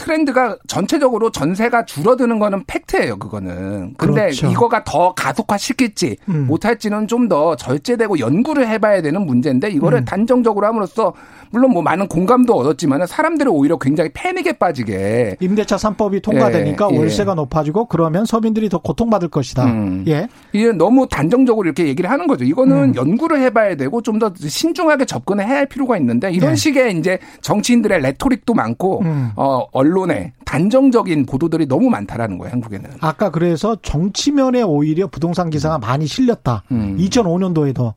트렌드가 0.01 0.57
전체적으로 0.67 1.31
전세가 1.31 1.85
줄어드는 1.85 2.39
거는 2.39 2.65
팩트예요, 2.67 3.19
그거는. 3.19 3.95
근데 3.99 4.23
그렇죠. 4.23 4.47
이거가 4.49 4.83
더 4.85 5.13
가속화 5.15 5.59
시킬지 5.59 6.17
음. 6.29 6.47
못할지는 6.47 7.07
좀 7.07 7.21
더 7.31 7.55
절제되고 7.55 8.19
연구를 8.19 8.67
해봐야 8.67 9.03
되는 9.03 9.25
문제인데 9.25 9.71
이거를 9.71 9.99
음. 9.99 10.05
단정적으로 10.05 10.67
함으로써 10.67 11.13
물론 11.51 11.71
뭐 11.73 11.83
많은 11.83 12.09
공감도 12.09 12.55
얻었지만 12.55 13.07
사람들이 13.07 13.49
오히려 13.49 13.79
굉장히 13.79 14.11
패닉에 14.13 14.55
빠지게 14.55 15.37
임대차 15.39 15.77
3법이 15.77 16.23
통과되니까 16.23 16.89
예, 16.91 16.95
예. 16.95 16.99
월세가 16.99 17.35
높아지고 17.35 17.85
그러면 17.85 18.25
서민들이 18.25 18.69
더 18.69 18.79
고통받을 18.79 19.29
것이다. 19.29 19.65
음. 19.67 20.05
예. 20.09 20.29
이게 20.53 20.73
너무 20.73 21.07
단정적으로 21.09 21.67
이렇게 21.67 21.87
얘기를 21.87 22.11
하는 22.11 22.27
거죠. 22.27 22.45
이거는 22.45 22.77
음. 22.77 22.95
연구를 22.97 23.41
해봐야 23.43 23.77
되고 23.77 24.01
좀 24.01 24.19
더 24.19 24.33
신중하게 24.37 25.05
접근을 25.05 25.47
해야 25.47 25.59
할 25.59 25.67
필요가 25.67 25.97
있는데 25.99 26.31
이런 26.33 26.53
예. 26.53 26.57
식의 26.57 26.99
이제 26.99 27.19
정치인들의 27.43 28.01
레토릭도 28.01 28.55
많고 28.55 29.03
음. 29.03 29.31
어 29.37 29.67
언론 29.73 29.90
에 30.11 30.33
단정적인 30.45 31.27
보도들이 31.27 31.67
너무 31.67 31.91
많다라는 31.91 32.39
거예요, 32.39 32.53
한국에는. 32.53 32.91
아까 33.01 33.31
그래서 33.31 33.77
정치면에 33.83 34.63
오히려 34.63 35.07
부동산 35.07 35.51
기사가 35.51 35.77
음. 35.77 35.81
많이 35.81 36.07
실렸다. 36.07 36.65
음. 36.73 36.97
2005년도에도 36.99 37.95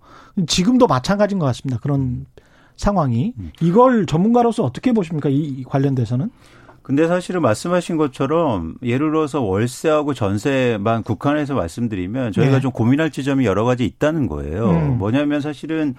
지금도 0.48 0.88
마찬가지인 0.88 1.40
것 1.40 1.46
같습니다. 1.48 1.80
그런 1.82 2.26
상황이 2.76 3.34
음. 3.38 3.52
이걸 3.62 4.06
전문가로서 4.06 4.64
어떻게 4.64 4.92
보십니까? 4.92 5.30
이 5.30 5.64
관련돼서는? 5.64 6.30
근데 6.82 7.08
사실은 7.08 7.42
말씀하신 7.42 7.96
것처럼 7.96 8.76
예를 8.84 9.12
들어서 9.12 9.42
월세하고 9.42 10.14
전세만 10.14 11.04
국한해서 11.04 11.56
말씀드리면 11.56 12.34
저희가 12.34 12.56
네. 12.56 12.60
좀 12.60 12.72
고민할 12.72 13.10
지점이 13.10 13.46
여러 13.46 13.64
가지 13.64 13.86
있다는 13.86 14.28
거예요. 14.28 14.70
음. 14.70 14.98
뭐냐면 14.98 15.40
사실은 15.40 15.96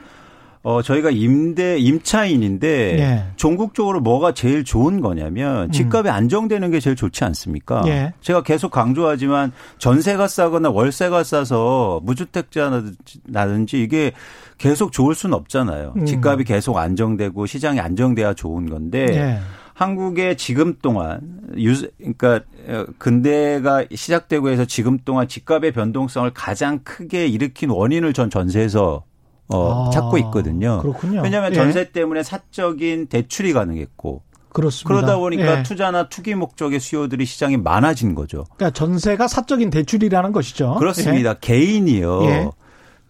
어 0.65 0.81
저희가 0.81 1.11
임대 1.11 1.77
임차인인데 1.77 2.99
예. 2.99 3.25
전국적으로 3.37 4.01
뭐가 4.01 4.33
제일 4.33 4.65
좋은 4.65 5.03
거냐면 5.03 5.65
음. 5.65 5.71
집값이 5.71 6.09
음. 6.09 6.15
안정되는 6.15 6.71
게 6.71 6.81
제일 6.81 6.97
좋지 6.97 7.23
않습니까? 7.23 7.83
예. 7.87 8.15
제가 8.23 8.43
계속 8.43 8.71
강조하지만 8.71 9.53
전세가 9.77 10.27
싸거나 10.27 10.71
월세가 10.71 11.23
싸서 11.23 12.01
무주택자라든지 12.05 13.83
이게 13.83 14.13
계속 14.57 14.91
좋을 14.91 15.15
수는 15.15 15.35
없잖아요. 15.35 15.93
음. 15.99 16.07
집값이 16.07 16.45
계속 16.45 16.79
안정되고 16.79 17.45
시장이 17.45 17.79
안정돼야 17.79 18.33
좋은 18.33 18.71
건데 18.71 19.07
예. 19.11 19.41
한국의 19.75 20.39
지금 20.39 20.77
동안 20.81 21.21
유 21.59 21.75
그러니까 21.99 22.41
어, 22.69 22.87
근대가 22.97 23.85
시작되고 23.95 24.49
해서 24.49 24.65
지금 24.65 24.97
동안 25.05 25.29
집값의 25.29 25.73
변동성을 25.73 26.31
가장 26.33 26.79
크게 26.85 27.27
일으킨 27.27 27.69
원인을 27.69 28.15
전 28.15 28.31
전세에서 28.31 29.05
어, 29.49 29.87
아, 29.87 29.91
찾고 29.91 30.19
있거든요. 30.19 30.81
그렇군요. 30.81 31.23
왜냐하면 31.23 31.53
예. 31.53 31.55
전세 31.55 31.91
때문에 31.91 32.23
사적인 32.23 33.07
대출이 33.07 33.53
가능했고 33.53 34.23
그렇습니다. 34.55 35.01
그러다 35.01 35.19
보니까 35.19 35.59
예. 35.59 35.63
투자나 35.63 36.09
투기 36.09 36.35
목적의 36.35 36.81
수요들이 36.81 37.27
시장이 37.27 37.57
많아진 37.57 38.15
거죠. 38.15 38.45
그러니까 38.57 38.71
전세가 38.71 39.29
사적인 39.29 39.71
대출이라는 39.71 40.33
것이죠. 40.33 40.77
그렇습니다. 40.79 41.31
예. 41.31 41.35
개인이요. 41.41 42.25
예. 42.25 42.51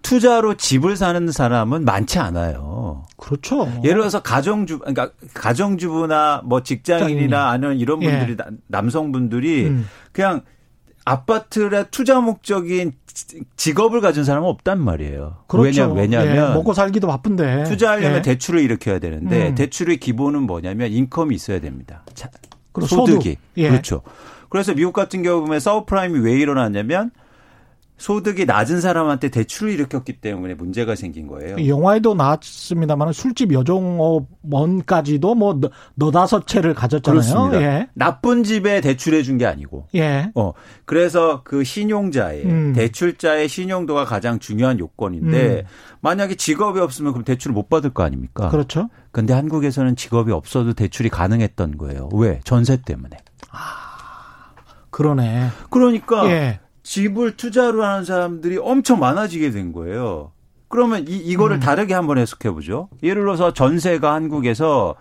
투자로 0.02 0.54
집을 0.54 0.96
사는 0.96 1.32
사람은 1.32 1.84
많지 1.84 2.18
않아요. 2.18 3.06
그렇죠. 3.16 3.66
예를 3.82 4.00
들어서 4.00 4.20
가정주 4.20 4.80
그러니까 4.80 5.10
가정주부나 5.32 6.42
뭐 6.44 6.62
직장인이나 6.62 7.48
아니면 7.48 7.78
이런 7.78 8.02
예. 8.02 8.10
분들이 8.10 8.36
남성분들이 8.66 9.66
음. 9.68 9.88
그냥 10.12 10.42
아파트의 11.04 11.86
투자 11.90 12.20
목적인 12.20 12.92
직업을 13.56 14.00
가진 14.00 14.24
사람은 14.24 14.48
없단 14.48 14.80
말이에요. 14.80 15.36
그렇죠. 15.46 15.82
왜냐, 15.82 15.92
왜냐하면 15.92 16.50
예, 16.50 16.54
먹고 16.54 16.74
살기도 16.74 17.06
바쁜데 17.06 17.64
투자하려면 17.64 18.18
예. 18.18 18.22
대출을 18.22 18.60
일으켜야 18.60 18.98
되는데 18.98 19.48
음. 19.48 19.54
대출의 19.54 19.98
기본은 19.98 20.42
뭐냐면 20.42 20.90
인컴이 20.90 21.34
있어야 21.34 21.60
됩니다. 21.60 22.02
자, 22.14 22.28
소득이 22.80 23.36
예. 23.56 23.68
그렇죠. 23.68 24.02
그래서 24.48 24.74
미국 24.74 24.92
같은 24.92 25.22
경우 25.22 25.40
보면 25.42 25.60
서브프라임이 25.60 26.20
왜 26.20 26.38
일어났냐면 26.38 27.10
소득이 27.96 28.44
낮은 28.44 28.80
사람한테 28.80 29.28
대출을 29.28 29.72
일으켰기 29.72 30.14
때문에 30.14 30.54
문제가 30.54 30.94
생긴 30.96 31.28
거예요. 31.28 31.56
영화에도 31.68 32.14
나왔습니다만 32.14 33.12
술집 33.12 33.52
여종원까지도 33.52 35.34
뭐 35.34 35.60
너다섯 35.94 36.46
채를 36.46 36.74
가졌잖아요. 36.74 37.20
그렇습니다. 37.22 37.62
예. 37.62 37.88
나쁜 37.94 38.42
집에 38.44 38.80
대출해 38.80 39.22
준 39.22 39.38
게 39.38 39.46
아니고. 39.46 39.86
예. 39.94 40.30
어 40.34 40.52
그래서 40.84 41.42
그 41.44 41.64
신용자의 41.64 42.44
음. 42.44 42.72
대출자의 42.74 43.48
신용도가 43.48 44.04
가장 44.04 44.38
중요한 44.38 44.78
요건인데 44.78 45.60
음. 45.60 45.62
만약에 46.00 46.34
직업이 46.36 46.78
없으면 46.80 47.12
그럼 47.12 47.24
대출을 47.24 47.52
못 47.54 47.68
받을 47.68 47.90
거 47.90 48.02
아닙니까? 48.02 48.48
그렇죠. 48.48 48.90
근데 49.12 49.32
한국에서는 49.34 49.96
직업이 49.96 50.30
없어도 50.32 50.72
대출이 50.74 51.08
가능했던 51.08 51.78
거예요. 51.78 52.08
왜? 52.12 52.40
전세 52.44 52.76
때문에. 52.80 53.16
아, 53.50 54.52
그러네. 54.90 55.48
그러니까 55.70 56.28
예. 56.30 56.60
집을 56.84 57.36
투자로 57.36 57.82
하는 57.82 58.04
사람들이 58.04 58.58
엄청 58.58 59.00
많아지게 59.00 59.50
된 59.50 59.72
거예요. 59.72 60.30
그러면 60.68 61.06
이, 61.08 61.16
이거를 61.16 61.56
음. 61.56 61.60
다르게 61.60 61.94
한번 61.94 62.18
해석해 62.18 62.50
보죠. 62.50 62.88
예를 63.02 63.22
들어서 63.22 63.52
전세가 63.52 64.12
한국에서 64.14 64.94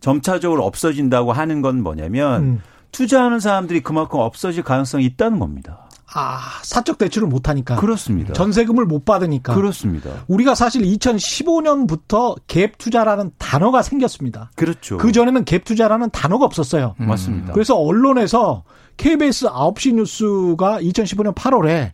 점차적으로 0.00 0.64
없어진다고 0.64 1.32
하는 1.32 1.62
건 1.62 1.82
뭐냐면 1.82 2.42
음. 2.42 2.62
투자하는 2.92 3.40
사람들이 3.40 3.80
그만큼 3.80 4.20
없어질 4.20 4.62
가능성이 4.62 5.04
있다는 5.06 5.38
겁니다. 5.38 5.88
아, 6.12 6.40
사적 6.62 6.98
대출을 6.98 7.28
못 7.28 7.48
하니까. 7.48 7.76
그렇습니다. 7.76 8.32
전세금을 8.32 8.84
못 8.84 9.04
받으니까. 9.04 9.54
그렇습니다. 9.54 10.10
우리가 10.26 10.54
사실 10.54 10.82
2015년부터 10.82 12.36
갭 12.48 12.78
투자라는 12.78 13.30
단어가 13.38 13.82
생겼습니다. 13.82 14.50
그렇죠. 14.56 14.98
그 14.98 15.12
전에는 15.12 15.44
갭 15.44 15.64
투자라는 15.64 16.10
단어가 16.10 16.44
없었어요. 16.44 16.96
음. 17.00 17.06
맞습니다. 17.06 17.52
그래서 17.52 17.76
언론에서 17.76 18.64
KBS 18.96 19.46
9시 19.46 19.94
뉴스가 19.94 20.80
2015년 20.80 21.34
8월에 21.34 21.92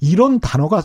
이런 0.00 0.40
단어가 0.40 0.82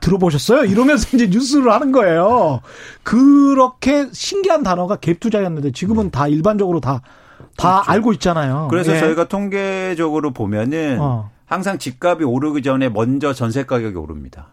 들어보셨어요? 0.00 0.64
이러면서 0.64 1.16
이제 1.16 1.28
뉴스를 1.28 1.72
하는 1.72 1.92
거예요. 1.92 2.60
그렇게 3.02 4.06
신기한 4.12 4.62
단어가 4.62 4.96
갭 4.96 5.18
투자였는데 5.20 5.72
지금은 5.72 6.10
다 6.10 6.28
일반적으로 6.28 6.80
다, 6.80 7.00
다 7.56 7.82
그렇죠. 7.82 7.90
알고 7.90 8.12
있잖아요. 8.14 8.68
그래서 8.70 8.94
예. 8.94 9.00
저희가 9.00 9.28
통계적으로 9.28 10.32
보면은 10.32 10.98
어. 11.00 11.30
항상 11.48 11.78
집값이 11.78 12.24
오르기 12.24 12.62
전에 12.62 12.88
먼저 12.90 13.32
전세 13.32 13.64
가격이 13.64 13.96
오릅니다. 13.96 14.48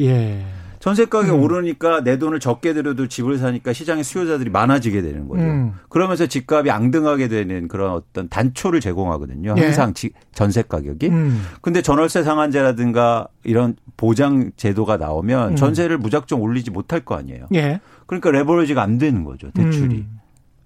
예. 0.00 0.44
전세 0.80 1.04
가격이 1.04 1.30
음. 1.30 1.40
오르니까 1.40 2.02
내 2.02 2.18
돈을 2.18 2.40
적게 2.40 2.74
들여도 2.74 3.06
집을 3.06 3.38
사니까 3.38 3.72
시장에 3.72 4.02
수요자들이 4.02 4.50
많아지게 4.50 5.00
되는 5.00 5.28
거죠. 5.28 5.44
음. 5.44 5.74
그러면서 5.88 6.26
집값이 6.26 6.72
앙등하게 6.72 7.28
되는 7.28 7.68
그런 7.68 7.92
어떤 7.92 8.28
단초를 8.28 8.80
제공하거든요. 8.80 9.54
예. 9.56 9.62
항상 9.62 9.94
예. 10.04 10.10
전세 10.32 10.62
가격이. 10.62 11.08
음. 11.10 11.44
근데 11.60 11.80
전월세 11.80 12.24
상한제라든가 12.24 13.28
이런 13.44 13.76
보장 13.96 14.50
제도가 14.56 14.96
나오면 14.96 15.50
음. 15.52 15.56
전세를 15.56 15.98
무작정 15.98 16.42
올리지 16.42 16.72
못할 16.72 16.98
거 17.04 17.14
아니에요. 17.14 17.46
예. 17.54 17.80
그러니까 18.06 18.32
레버리지가 18.32 18.82
안 18.82 18.98
되는 18.98 19.22
거죠. 19.22 19.52
대출이. 19.52 19.94
음. 19.94 20.18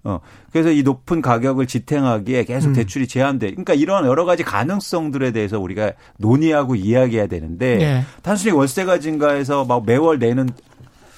어. 0.03 0.19
그래서 0.51 0.71
이 0.71 0.83
높은 0.83 1.21
가격을 1.21 1.67
지탱하기에 1.67 2.45
계속 2.45 2.69
음. 2.69 2.73
대출이 2.73 3.07
제한돼. 3.07 3.51
그러니까 3.51 3.73
이런 3.73 4.05
여러 4.05 4.25
가지 4.25 4.43
가능성들에 4.43 5.31
대해서 5.31 5.59
우리가 5.59 5.93
논의하고 6.17 6.75
이야기해야 6.75 7.27
되는데 7.27 7.77
네. 7.77 8.03
단순히 8.21 8.53
월세가 8.53 8.99
증가해서 8.99 9.65
막 9.65 9.85
매월 9.85 10.19
내는 10.19 10.49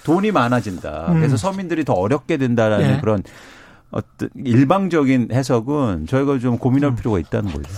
돈이 0.04 0.32
많아진다. 0.32 1.08
음. 1.10 1.14
그래서 1.16 1.38
서민들이 1.38 1.86
더 1.86 1.94
어렵게 1.94 2.38
된다라는 2.38 2.88
네. 2.88 3.00
그런 3.00 3.24
어떤 3.92 4.30
일방적인 4.36 5.30
해석은 5.32 6.08
저희가 6.08 6.40
좀 6.40 6.58
고민할 6.58 6.92
음. 6.92 6.96
필요가 6.96 7.20
있다는 7.20 7.52
거죠. 7.52 7.70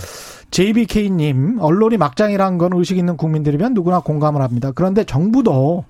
JBK님, 0.50 1.58
언론이 1.60 1.96
막장이란 1.96 2.58
건 2.58 2.72
의식 2.74 2.98
있는 2.98 3.16
국민들이면 3.16 3.72
누구나 3.72 4.00
공감을 4.00 4.42
합니다. 4.42 4.70
그런데 4.74 5.04
정부도 5.04 5.84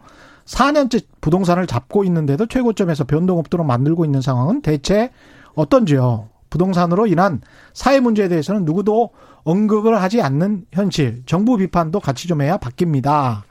4년째 0.46 1.04
부동산을 1.20 1.66
잡고 1.66 2.04
있는데도 2.04 2.46
최고점에서 2.46 3.04
변동 3.04 3.38
없도록 3.38 3.66
만들고 3.66 4.04
있는 4.04 4.20
상황은 4.20 4.62
대체 4.62 5.10
어떤지요? 5.54 6.28
부동산으로 6.50 7.06
인한 7.06 7.40
사회 7.72 8.00
문제에 8.00 8.28
대해서는 8.28 8.64
누구도 8.64 9.10
언급을 9.44 10.00
하지 10.00 10.20
않는 10.20 10.66
현실. 10.72 11.22
정부 11.26 11.56
비판도 11.56 12.00
같이 12.00 12.28
좀 12.28 12.42
해야 12.42 12.58
바뀝니다. 12.58 13.42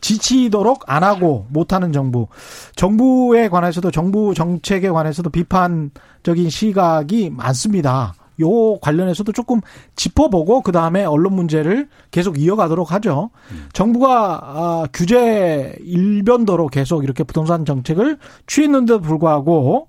지치도록 0.00 0.84
안 0.86 1.04
하고 1.04 1.46
못하는 1.50 1.92
정부. 1.92 2.28
정부에 2.76 3.48
관해서도 3.48 3.90
정부 3.90 4.34
정책에 4.34 4.88
관해서도 4.88 5.30
비판적인 5.30 6.50
시각이 6.50 7.30
많습니다. 7.30 8.14
요 8.40 8.78
관련해서도 8.78 9.32
조금 9.32 9.60
짚어보고 9.96 10.62
그 10.62 10.72
다음에 10.72 11.04
언론 11.04 11.34
문제를 11.34 11.88
계속 12.10 12.38
이어가도록 12.38 12.92
하죠. 12.92 13.30
음. 13.50 13.68
정부가 13.72 14.40
아, 14.42 14.86
규제 14.92 15.76
일변도로 15.80 16.68
계속 16.68 17.04
이렇게 17.04 17.24
부동산 17.24 17.64
정책을 17.64 18.18
취했는데도 18.46 19.00
불구하고 19.00 19.88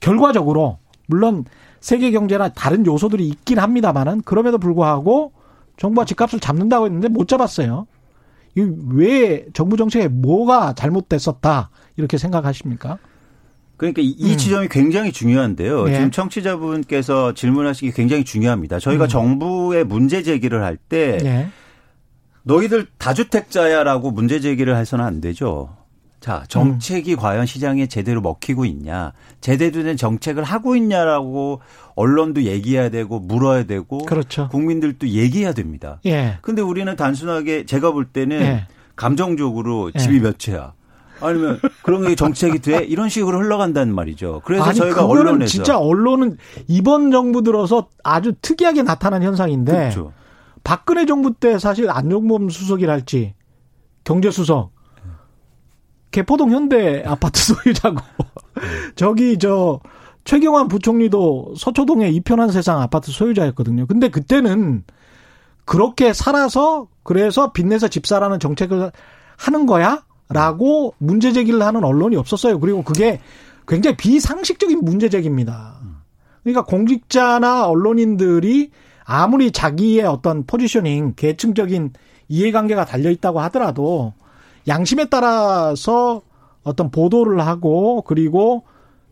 결과적으로 0.00 0.78
물론 1.06 1.44
세계 1.80 2.10
경제나 2.10 2.48
다른 2.50 2.84
요소들이 2.84 3.26
있긴 3.28 3.58
합니다만은 3.58 4.22
그럼에도 4.22 4.58
불구하고 4.58 5.32
정부가 5.76 6.04
집값을 6.04 6.40
잡는다고 6.40 6.86
했는데 6.86 7.08
못 7.08 7.28
잡았어요. 7.28 7.86
왜 8.88 9.46
정부 9.52 9.76
정책에 9.76 10.08
뭐가 10.08 10.72
잘못됐었다 10.72 11.70
이렇게 11.96 12.16
생각하십니까? 12.16 12.98
그러니까 13.76 14.02
이, 14.02 14.32
음. 14.32 14.36
지점이 14.36 14.68
굉장히 14.68 15.12
중요한데요. 15.12 15.88
예. 15.88 15.94
지금 15.94 16.10
청취자분께서 16.10 17.34
질문하시기 17.34 17.92
굉장히 17.92 18.24
중요합니다. 18.24 18.78
저희가 18.78 19.04
음. 19.04 19.08
정부에 19.08 19.84
문제 19.84 20.22
제기를 20.22 20.62
할때 20.62 21.18
예. 21.24 21.48
너희들 22.42 22.86
다주택자야라고 22.98 24.12
문제 24.12 24.40
제기를 24.40 24.76
해서는 24.76 25.04
안 25.04 25.20
되죠. 25.20 25.76
자, 26.20 26.44
정책이 26.48 27.14
음. 27.14 27.16
과연 27.18 27.46
시장에 27.46 27.86
제대로 27.86 28.20
먹히고 28.20 28.64
있냐, 28.64 29.12
제대로 29.40 29.82
된 29.82 29.96
정책을 29.96 30.42
하고 30.42 30.74
있냐라고 30.74 31.60
언론도 31.94 32.44
얘기해야 32.44 32.88
되고 32.88 33.20
물어야 33.20 33.64
되고 33.64 33.98
그렇죠. 33.98 34.48
국민들도 34.48 35.08
얘기해야 35.08 35.52
됩니다. 35.52 36.00
예. 36.06 36.38
근데 36.40 36.62
우리는 36.62 36.94
단순하게 36.96 37.66
제가 37.66 37.92
볼 37.92 38.06
때는 38.06 38.40
예. 38.40 38.66
감정적으로 38.96 39.92
집이 39.92 40.16
예. 40.16 40.20
몇 40.20 40.38
채야. 40.38 40.72
아니면 41.20 41.60
그런 41.82 42.02
게 42.06 42.14
정책이 42.14 42.58
돼 42.60 42.84
이런 42.84 43.08
식으로 43.08 43.38
흘러간다는 43.38 43.94
말이죠. 43.94 44.42
그래서 44.44 44.64
아니, 44.64 44.78
저희가 44.78 45.06
언론에서 45.06 45.50
진짜 45.50 45.78
언론은 45.78 46.38
이번 46.68 47.10
정부 47.10 47.42
들어서 47.42 47.88
아주 48.04 48.32
특이하게 48.42 48.82
나타난 48.82 49.22
현상인데 49.22 49.72
그렇죠. 49.72 50.12
박근혜 50.64 51.06
정부 51.06 51.32
때 51.32 51.58
사실 51.58 51.90
안종범 51.90 52.50
수석이랄지 52.50 53.34
경제수석 54.04 54.72
개포동 56.10 56.50
현대 56.50 57.02
아파트 57.06 57.40
소유자고 57.54 57.98
저기 58.94 59.38
저 59.38 59.80
최경환 60.24 60.68
부총리도 60.68 61.54
서초동의 61.56 62.14
이편한 62.16 62.50
세상 62.50 62.80
아파트 62.80 63.12
소유자였거든요. 63.12 63.86
근데 63.86 64.08
그때는 64.08 64.82
그렇게 65.64 66.12
살아서 66.12 66.88
그래서 67.04 67.52
빚내서 67.52 67.88
집 67.88 68.06
사라는 68.06 68.40
정책을 68.40 68.90
하는 69.36 69.66
거야? 69.66 70.04
라고 70.28 70.94
문제 70.98 71.32
제기를 71.32 71.62
하는 71.62 71.84
언론이 71.84 72.16
없었어요. 72.16 72.58
그리고 72.58 72.82
그게 72.82 73.20
굉장히 73.68 73.96
비상식적인 73.96 74.80
문제 74.82 75.08
제기입니다. 75.08 75.80
그러니까 76.42 76.64
공직자나 76.64 77.66
언론인들이 77.66 78.70
아무리 79.04 79.50
자기의 79.52 80.04
어떤 80.04 80.44
포지셔닝, 80.44 81.14
계층적인 81.16 81.92
이해관계가 82.28 82.84
달려 82.84 83.10
있다고 83.10 83.40
하더라도 83.42 84.14
양심에 84.66 85.06
따라서 85.06 86.22
어떤 86.64 86.90
보도를 86.90 87.40
하고 87.46 88.02
그리고 88.02 88.64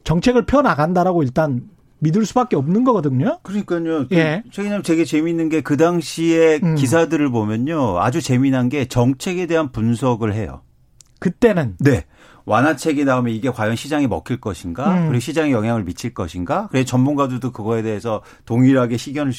정책을 0.02 0.46
펴 0.46 0.62
나간다라고 0.62 1.22
일단 1.22 1.68
믿을 2.00 2.26
수밖에 2.26 2.56
없는 2.56 2.84
거거든요. 2.84 3.38
그러니까요. 3.42 4.08
그 4.08 4.16
예. 4.16 4.42
최기님 4.50 4.82
되게 4.82 5.04
재미있는 5.04 5.48
게 5.48 5.62
그 5.62 5.76
당시에 5.76 6.60
음. 6.62 6.74
기사들을 6.74 7.30
보면요. 7.30 8.00
아주 8.00 8.20
재미난 8.20 8.68
게 8.68 8.84
정책에 8.84 9.46
대한 9.46 9.72
분석을 9.72 10.34
해요. 10.34 10.60
그때는 11.24 11.76
네. 11.80 12.04
완화책이 12.44 13.06
나오면 13.06 13.32
이게 13.32 13.48
과연 13.48 13.76
시장에 13.76 14.06
먹힐 14.06 14.42
것인가? 14.42 14.92
음. 14.92 15.08
그리고 15.08 15.20
시장에 15.20 15.52
영향을 15.52 15.82
미칠 15.82 16.12
것인가? 16.12 16.68
그래서 16.70 16.84
전문가들도 16.84 17.50
그거에 17.50 17.80
대해서 17.80 18.22
동일하게 18.44 18.98
시견을 18.98 19.32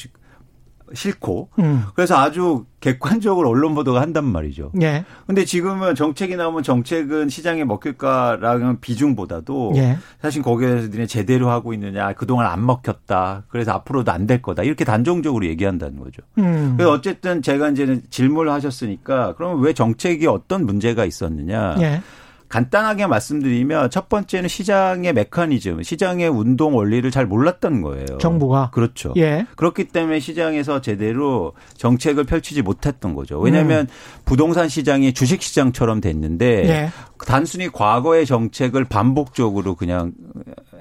싫고 0.92 1.48
음. 1.58 1.84
그래서 1.94 2.16
아주 2.16 2.64
객관적으로 2.80 3.48
언론 3.48 3.74
보도가 3.74 4.00
한단 4.00 4.24
말이죠. 4.24 4.70
예. 4.82 5.04
근데 5.26 5.44
지금은 5.44 5.94
정책이 5.94 6.36
나오면 6.36 6.62
정책은 6.62 7.28
시장에 7.28 7.64
먹힐까라는 7.64 8.80
비중보다도 8.80 9.72
예. 9.76 9.98
사실 10.22 10.42
거기에서 10.42 10.88
니네 10.88 11.06
제대로 11.06 11.50
하고 11.50 11.72
있느냐 11.74 12.12
그동안 12.12 12.46
안 12.46 12.64
먹혔다. 12.64 13.44
그래서 13.48 13.72
앞으로도 13.72 14.12
안 14.12 14.26
될 14.26 14.42
거다. 14.42 14.64
이렇게 14.64 14.84
단정적으로 14.84 15.46
얘기한다는 15.46 15.98
거죠. 16.00 16.22
음. 16.38 16.74
그래서 16.76 16.90
어쨌든 16.92 17.42
제가 17.42 17.68
이제는 17.70 18.02
질문을 18.10 18.50
하셨으니까 18.52 19.34
그러면 19.36 19.60
왜 19.60 19.72
정책이 19.72 20.26
어떤 20.26 20.66
문제가 20.66 21.04
있었느냐? 21.04 21.76
예. 21.80 22.02
간단하게 22.48 23.06
말씀드리면 23.06 23.90
첫 23.90 24.08
번째는 24.08 24.48
시장의 24.48 25.12
메커니즘, 25.12 25.82
시장의 25.82 26.28
운동 26.28 26.76
원리를 26.76 27.10
잘 27.10 27.26
몰랐던 27.26 27.82
거예요. 27.82 28.18
정부가 28.18 28.70
그렇죠. 28.72 29.12
예. 29.16 29.46
그렇기 29.56 29.88
때문에 29.88 30.20
시장에서 30.20 30.80
제대로 30.80 31.52
정책을 31.76 32.24
펼치지 32.24 32.62
못했던 32.62 33.14
거죠. 33.14 33.38
왜냐하면 33.40 33.82
음. 33.82 33.86
부동산 34.24 34.68
시장이 34.68 35.12
주식 35.12 35.42
시장처럼 35.42 36.00
됐는데 36.00 36.68
예. 36.68 36.90
단순히 37.26 37.68
과거의 37.68 38.26
정책을 38.26 38.84
반복적으로 38.84 39.74
그냥 39.74 40.12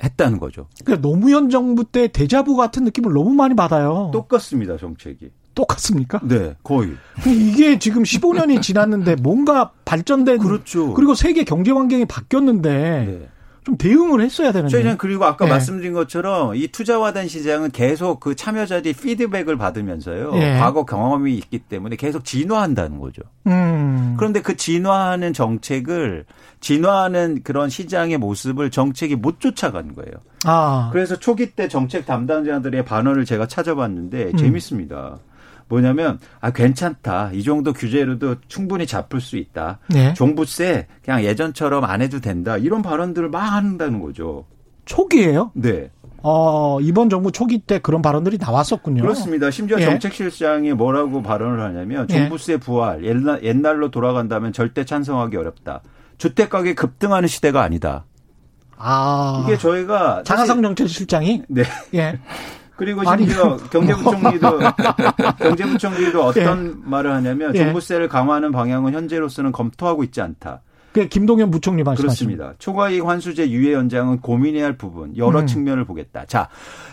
했다는 0.03 0.39
거죠. 0.39 0.67
그러니까 0.83 1.07
노무현 1.07 1.49
정부 1.49 1.83
때 1.83 2.07
대자부 2.07 2.55
같은 2.55 2.83
느낌을 2.83 3.13
너무 3.13 3.31
많이 3.31 3.55
받아요. 3.55 4.11
똑같습니다, 4.13 4.77
정책이. 4.77 5.31
똑같습니까? 5.55 6.19
네, 6.23 6.55
거의. 6.63 6.91
이게 7.25 7.79
지금 7.79 8.03
15년이 8.03 8.61
지났는데 8.61 9.15
뭔가 9.15 9.71
발전된 9.85 10.39
그렇죠. 10.39 10.93
그리고 10.93 11.15
세계 11.15 11.43
경제 11.43 11.71
환경이 11.71 12.05
바뀌었는데 12.05 12.69
네. 12.69 13.29
좀 13.65 13.77
대응을 13.77 14.21
했어야 14.21 14.51
되는데. 14.51 14.69
저희는 14.71 14.97
그리고 14.97 15.25
아까 15.25 15.45
네. 15.45 15.51
말씀드린 15.51 15.93
것처럼 15.93 16.55
이 16.55 16.67
투자화된 16.67 17.27
시장은 17.27 17.71
계속 17.71 18.19
그 18.19 18.35
참여자들이 18.35 18.93
피드백을 18.93 19.57
받으면서요. 19.57 20.33
네. 20.33 20.59
과거 20.59 20.85
경험이 20.85 21.33
있기 21.35 21.59
때문에 21.59 21.95
계속 21.95 22.23
진화한다는 22.23 22.99
거죠. 22.99 23.23
음. 23.47 24.13
그런데 24.17 24.41
그 24.43 24.55
진화하는 24.55 25.33
정책을 25.33 26.25
진화하는 26.59 27.41
그런 27.43 27.69
시장의 27.69 28.19
모습을 28.19 28.69
정책이 28.69 29.15
못 29.15 29.39
쫓아간 29.39 29.95
거예요. 29.95 30.13
아. 30.45 30.89
그래서 30.93 31.15
초기 31.15 31.51
때 31.51 31.67
정책 31.67 32.05
담당자들의 32.05 32.85
반언을 32.85 33.25
제가 33.25 33.47
찾아봤는데 33.47 34.31
음. 34.33 34.37
재밌습니다. 34.37 35.17
뭐냐면 35.67 36.19
아 36.39 36.51
괜찮다 36.51 37.31
이 37.33 37.43
정도 37.43 37.73
규제로도 37.73 38.35
충분히 38.47 38.85
잡을 38.85 39.19
수 39.19 39.37
있다 39.37 39.79
네. 39.89 40.13
종부세 40.13 40.87
그냥 41.03 41.23
예전처럼 41.23 41.83
안 41.83 42.01
해도 42.01 42.19
된다 42.19 42.57
이런 42.57 42.81
발언들을 42.81 43.29
막 43.29 43.39
한다는 43.39 44.01
거죠 44.01 44.45
초기에요? 44.85 45.51
네. 45.55 45.89
어, 46.27 46.79
이번 46.81 47.09
정부 47.09 47.31
초기 47.31 47.59
때 47.59 47.77
그런 47.77 48.01
발언들이 48.01 48.39
나왔었군요. 48.39 49.03
그렇습니다. 49.03 49.51
심지어 49.51 49.79
예. 49.79 49.85
정책실장이 49.85 50.73
뭐라고 50.73 51.21
발언을 51.21 51.61
하냐면 51.61 52.07
예. 52.09 52.17
종부세 52.17 52.57
부활 52.57 53.05
옛날, 53.05 53.43
옛날로 53.43 53.91
돌아간다면 53.91 54.51
절대 54.51 54.85
찬성하기 54.85 55.37
어렵다. 55.37 55.81
주택 56.17 56.49
가격이 56.49 56.73
급등하는 56.73 57.27
시대가 57.27 57.61
아니다. 57.61 58.05
아. 58.75 59.43
이게 59.45 59.57
저희가 59.57 60.23
장하성 60.23 60.63
정책실장이 60.63 61.43
네. 61.47 61.63
예. 61.93 62.19
그리고 62.75 63.03
심지어 63.03 63.53
아니, 63.53 63.69
경제부총리도 63.69 64.59
경제부총리도 65.39 66.23
어떤 66.23 66.67
예. 66.67 66.89
말을 66.89 67.11
하냐면 67.13 67.55
예. 67.55 67.63
종부세를 67.63 68.09
강화하는 68.09 68.51
방향은 68.51 68.93
현재로서는 68.93 69.51
검토하고 69.51 70.03
있지 70.03 70.21
않다. 70.21 70.61
그 70.95 71.09
김동연 71.09 71.51
부총리 71.51 71.83
말씀하십니다. 71.83 72.37
그렇습니다. 72.37 72.57
초과이익 72.57 73.05
환수제 73.05 73.49
유예 73.49 73.73
연장은 73.73 74.21
고민해야 74.21 74.63
할 74.63 74.77
부분 74.77 75.15
여러 75.17 75.41
음. 75.41 75.47
측면을 75.47 75.83
보겠다. 75.83 76.23
자, 76.25 76.47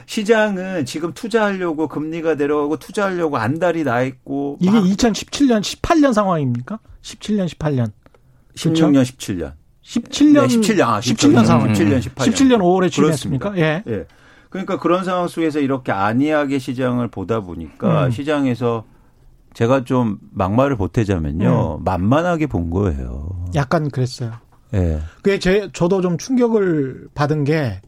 시장은 0.06 0.86
지금 0.86 1.12
투자하려고 1.12 1.86
금리가 1.86 2.34
내려가고 2.34 2.78
투자하려고 2.78 3.36
안달이 3.36 3.84
나 3.84 4.02
있고 4.02 4.58
이게 4.60 4.72
2017년 4.72 5.60
18년 5.60 6.12
상황입니까? 6.12 6.80
17년 7.02 7.46
18년. 7.48 7.92
16년 8.56 9.02
17년. 9.04 9.52
17년 9.84 10.48
네, 10.48 10.56
17년 10.56 10.80
아 10.82 11.00
17년 11.00 11.44
상황. 11.44 11.72
17년 11.72 12.00
18년. 12.00 12.32
17년 12.32 12.58
5월에 12.58 12.90
취임했습니까? 12.90 13.56
예. 13.58 13.82
예. 13.86 14.04
그러니까 14.52 14.78
그런 14.78 15.02
상황 15.02 15.28
속에서 15.28 15.60
이렇게 15.60 15.92
안이하게 15.92 16.58
시장을 16.58 17.08
보다 17.08 17.40
보니까 17.40 18.06
음. 18.06 18.10
시장에서 18.10 18.84
제가 19.54 19.84
좀 19.84 20.18
막말을 20.30 20.76
보태자면요. 20.76 21.78
음. 21.78 21.84
만만하게 21.84 22.48
본 22.48 22.68
거예요. 22.68 23.46
약간 23.54 23.88
그랬어요. 23.90 24.32
예. 24.74 24.78
네. 24.78 25.00
그게 25.22 25.38
제, 25.38 25.70
저도 25.72 26.02
좀 26.02 26.18
충격을 26.18 27.08
받은 27.14 27.44
게, 27.44 27.80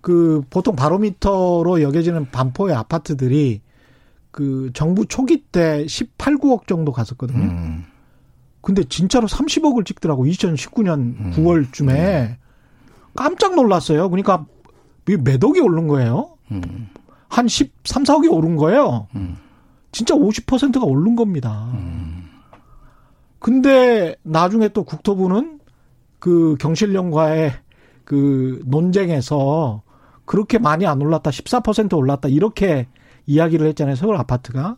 그, 0.00 0.42
보통 0.48 0.76
바로미터로 0.76 1.82
여겨지는 1.82 2.30
반포의 2.30 2.74
아파트들이 2.76 3.60
그 4.30 4.70
정부 4.74 5.06
초기 5.06 5.42
때 5.42 5.88
18, 5.88 6.36
9억 6.36 6.68
정도 6.68 6.92
갔었거든요. 6.92 7.42
음. 7.42 7.84
근데 8.60 8.84
진짜로 8.84 9.26
30억을 9.26 9.84
찍더라고. 9.84 10.24
2019년 10.24 10.98
음. 10.98 11.32
9월쯤에. 11.34 12.36
깜짝 13.16 13.56
놀랐어요. 13.56 14.08
그러니까 14.08 14.46
몇 15.06 15.42
억이 15.42 15.60
오른 15.60 15.86
거예요. 15.86 16.36
음. 16.50 16.88
한 17.28 17.48
13, 17.48 18.02
4억이 18.04 18.32
오른 18.32 18.56
거예요. 18.56 19.08
음. 19.14 19.36
진짜 19.92 20.14
50%가 20.14 20.84
오른 20.84 21.16
겁니다. 21.16 21.70
음. 21.74 22.24
근데 23.38 24.16
나중에 24.22 24.68
또 24.68 24.84
국토부는 24.84 25.60
그 26.18 26.56
경실련과의 26.58 27.52
그 28.04 28.62
논쟁에서 28.66 29.82
그렇게 30.24 30.58
많이 30.58 30.86
안 30.86 31.00
올랐다, 31.00 31.30
14% 31.30 31.96
올랐다, 31.96 32.28
이렇게 32.28 32.88
이야기를 33.26 33.66
했잖아요, 33.68 33.94
서울 33.94 34.16
아파트가. 34.16 34.76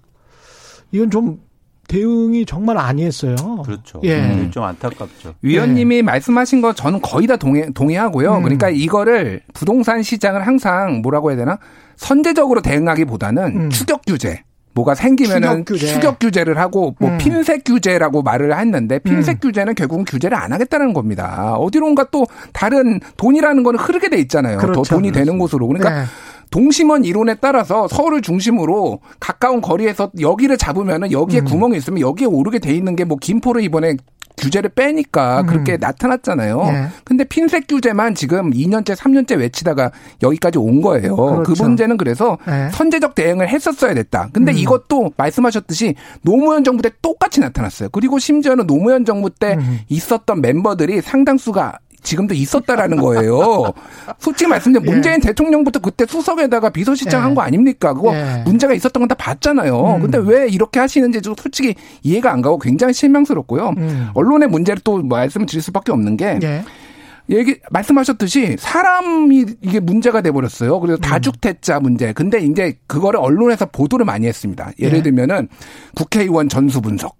이건 0.93 1.11
좀 1.11 1.41
대응이 1.89 2.47
정말 2.47 2.79
아니했어요. 2.79 3.35
그렇죠. 3.65 4.01
예. 4.05 4.21
음, 4.21 4.51
좀 4.51 4.63
안타깝죠. 4.63 5.35
위원님이 5.43 5.97
예. 5.97 6.03
말씀하신 6.03 6.61
거 6.61 6.73
저는 6.75 7.01
거의 7.01 7.27
다 7.27 7.37
동의, 7.37 7.73
동의하고요. 7.75 8.37
음. 8.37 8.43
그러니까 8.43 8.69
이거를 8.69 9.41
부동산 9.55 10.03
시장을 10.03 10.47
항상 10.47 11.01
뭐라고 11.03 11.31
해야 11.31 11.39
되나? 11.39 11.59
선제적으로 11.97 12.61
대응하기보다는 12.61 13.43
음. 13.57 13.71
추격 13.71 14.03
규제. 14.07 14.43
뭐가 14.75 14.95
생기면은 14.95 15.65
추격, 15.65 15.65
규제. 15.67 15.87
추격 15.89 16.19
규제를 16.21 16.59
하고 16.59 16.95
뭐 17.01 17.11
음. 17.11 17.19
핀셋 17.19 17.65
규제라고 17.65 18.23
말을 18.23 18.57
했는데 18.57 19.01
핀셋 19.01 19.37
음. 19.37 19.41
규제는 19.41 19.75
결국은 19.75 20.05
규제를 20.05 20.37
안 20.37 20.53
하겠다는 20.53 20.93
겁니다. 20.93 21.55
어디론가 21.57 22.09
또 22.13 22.27
다른 22.53 23.01
돈이라는 23.17 23.63
거는 23.65 23.81
흐르게 23.81 24.09
돼 24.09 24.19
있잖아요. 24.19 24.59
그렇죠. 24.59 24.83
더 24.83 24.95
돈이 24.95 25.11
되는 25.11 25.39
곳으로. 25.39 25.67
그러니까 25.67 26.03
네. 26.03 26.07
동심원 26.51 27.05
이론에 27.05 27.35
따라서 27.41 27.89
서울을 27.89 28.23
중심으로 28.23 29.01
가까운 29.19 29.61
거리에서 29.61 30.11
여기를 30.21 30.57
잡으면은 30.57 31.11
여기에 31.13 31.41
음. 31.41 31.45
구멍이 31.47 31.77
있으면 31.79 32.01
여기에 32.01 32.27
오르게 32.29 32.61
돼 32.61 32.73
있는 32.75 32.95
게 32.95 33.09
뭐 33.09 33.17
김포를 33.19 33.63
이번에 33.63 33.97
규제를 34.37 34.71
빼니까 34.71 35.41
음. 35.41 35.47
그렇게 35.47 35.77
나타났잖아요. 35.79 36.63
네. 36.63 36.87
근데 37.05 37.25
핀셋 37.25 37.65
규제만 37.67 38.15
지금 38.15 38.53
2년째, 38.53 38.95
3년째 38.95 39.39
외치다가 39.39 39.91
여기까지 40.23 40.59
온 40.59 40.81
거예요. 40.81 41.17
그 41.17 41.43
그렇죠. 41.43 41.55
그 41.55 41.63
문제는 41.63 41.97
그래서 41.97 42.39
네. 42.47 42.69
선제적 42.73 43.15
대응을 43.17 43.49
했었어야 43.49 43.95
됐다. 43.95 44.29
근데 44.33 44.53
음. 44.53 44.59
이것도 44.59 45.13
말씀하셨듯이 45.17 45.97
노무현 46.23 46.63
정부 46.63 46.83
때 46.83 46.91
똑같이 47.03 47.41
나타났어요. 47.41 47.89
그리고 47.91 48.19
심지어는 48.21 48.67
노무현 48.69 49.05
정부 49.05 49.29
때 49.31 49.55
음. 49.55 49.81
있었던 49.89 50.41
멤버들이 50.41 51.01
상당수가 51.01 51.79
지금도 52.03 52.35
있었다라는 52.35 52.99
거예요. 52.99 53.73
솔직히 54.19 54.49
말씀드리면 54.49 54.89
예. 54.89 54.95
문재인 54.95 55.21
대통령부터 55.21 55.81
그때 55.81 56.07
수석에다가 56.07 56.71
비서실장 56.71 57.21
예. 57.21 57.23
한거 57.25 57.43
아닙니까? 57.43 57.93
그거 57.95 58.15
예. 58.15 58.43
문제가 58.45 58.75
있었던 58.75 59.01
건 59.01 59.09
다 59.09 59.15
봤잖아요. 59.15 59.97
음. 59.97 60.03
근데 60.03 60.19
왜 60.19 60.49
이렇게 60.49 60.79
하시는지 60.79 61.23
좀 61.23 61.35
솔직히 61.37 61.75
이해가 62.03 62.31
안 62.31 62.43
가고 62.43 62.59
굉장히 62.59 62.93
실망스럽고요. 62.93 63.75
음. 63.79 64.11
언론의 64.13 64.49
문제를 64.49 64.83
또 64.85 65.03
말씀을 65.03 65.47
드릴 65.47 65.63
수밖에 65.63 65.93
없는 65.93 66.19
게 66.19 66.39
예. 66.43 66.63
얘기 67.31 67.57
말씀하셨듯이 67.71 68.57
사람이 68.59 69.45
이게 69.63 69.81
문제가 69.81 70.21
돼 70.21 70.31
버렸어요. 70.31 70.79
그래서 70.81 70.99
음. 70.99 71.01
다주택자 71.01 71.81
문제. 71.81 72.13
근데 72.13 72.39
이제 72.41 72.79
그거를 72.87 73.19
언론에서 73.21 73.67
보도를 73.67 74.05
많이 74.07 74.27
했습니다. 74.27 74.73
예를 74.79 74.99
예. 74.99 75.03
들면은 75.03 75.49
국회의원 75.95 76.49
전수 76.49 76.81
분석. 76.81 77.17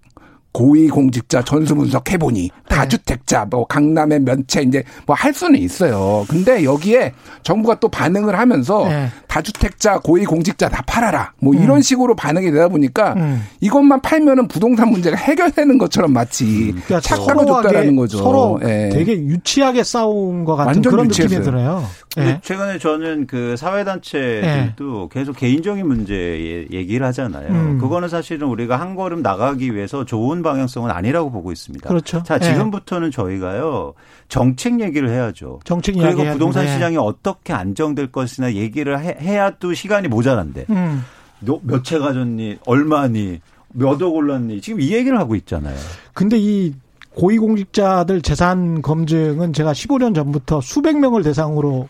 고위공직자 0.51 1.43
전수 1.43 1.75
분석 1.75 2.09
해보니 2.11 2.41
네. 2.41 2.75
다주택자 2.75 3.45
뭐 3.49 3.65
강남의 3.67 4.21
면체 4.21 4.61
이제 4.61 4.83
뭐 5.05 5.19
할 5.19 5.33
수는 5.33 5.59
있어요. 5.59 6.25
근데 6.29 6.63
여기에 6.63 7.11
정부가 7.43 7.79
또 7.81 7.89
반응을 7.89 8.39
하면서 8.39 8.87
네. 8.87 9.09
다주택자 9.27 9.99
고위공직자 9.99 10.69
다 10.69 10.81
팔아라 10.87 11.33
뭐 11.41 11.53
음. 11.53 11.61
이런 11.61 11.81
식으로 11.81 12.15
반응이 12.15 12.51
되다 12.51 12.69
보니까 12.69 13.13
음. 13.17 13.43
이것만 13.59 14.01
팔면은 14.01 14.47
부동산 14.47 14.89
문제가 14.89 15.17
해결되는 15.17 15.77
것처럼 15.77 16.13
마치 16.13 16.45
음. 16.45 16.81
그러니까 16.85 17.01
착각을 17.01 17.45
줬다라는 17.45 17.95
거죠. 17.97 18.17
서로 18.19 18.59
네. 18.61 18.89
되게 18.89 19.13
유치하게 19.13 19.83
싸운 19.83 20.45
것 20.45 20.55
같은 20.55 20.81
그런 20.81 21.07
느낌이 21.07 21.41
들어요. 21.41 21.83
네. 22.17 22.39
최근에 22.43 22.79
저는 22.79 23.27
그 23.27 23.55
사회단체들도 23.55 25.09
네. 25.11 25.19
계속 25.19 25.35
개인적인 25.37 25.87
문제 25.87 26.67
얘기를 26.71 27.05
하잖아요. 27.07 27.47
음. 27.49 27.77
그거는 27.79 28.09
사실은 28.09 28.47
우리가 28.47 28.79
한 28.79 28.95
걸음 28.95 29.21
나가기 29.21 29.75
위해서 29.75 30.05
좋은 30.05 30.41
방향성은 30.41 30.89
아니라고 30.89 31.31
보고 31.31 31.51
있습니다. 31.51 31.87
그렇죠. 31.87 32.23
자, 32.23 32.39
네. 32.39 32.51
지금부터는 32.51 33.11
저희가요. 33.11 33.93
정책 34.27 34.81
얘기를 34.81 35.09
해야죠. 35.09 35.59
정책 35.65 35.97
이야기 35.97 36.15
그리고 36.15 36.31
부동산 36.33 36.67
시장이 36.67 36.97
어떻게 36.97 37.53
안정될 37.53 38.11
것이나 38.11 38.53
얘기를 38.53 38.99
해, 38.99 39.35
야또 39.37 39.73
시간이 39.75 40.07
모자란데. 40.07 40.65
음. 40.71 41.03
몇 41.41 41.83
채 41.83 41.99
가졌니? 41.99 42.57
얼마니? 42.65 43.39
몇 43.73 44.01
억 44.01 44.13
올랐니? 44.15 44.61
지금 44.61 44.81
이 44.81 44.91
얘기를 44.93 45.17
하고 45.19 45.35
있잖아요. 45.35 45.75
근데 46.13 46.37
이 46.39 46.73
고위공직자들 47.15 48.21
재산 48.21 48.81
검증은 48.81 49.53
제가 49.53 49.73
15년 49.73 50.13
전부터 50.15 50.61
수백 50.61 50.97
명을 50.99 51.21
대상으로 51.23 51.87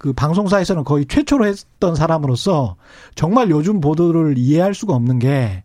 그 0.00 0.14
방송사에서는 0.14 0.84
거의 0.84 1.04
최초로 1.04 1.44
했던 1.44 1.94
사람으로서 1.94 2.76
정말 3.14 3.50
요즘 3.50 3.82
보도를 3.82 4.38
이해할 4.38 4.72
수가 4.72 4.94
없는 4.94 5.18
게 5.18 5.62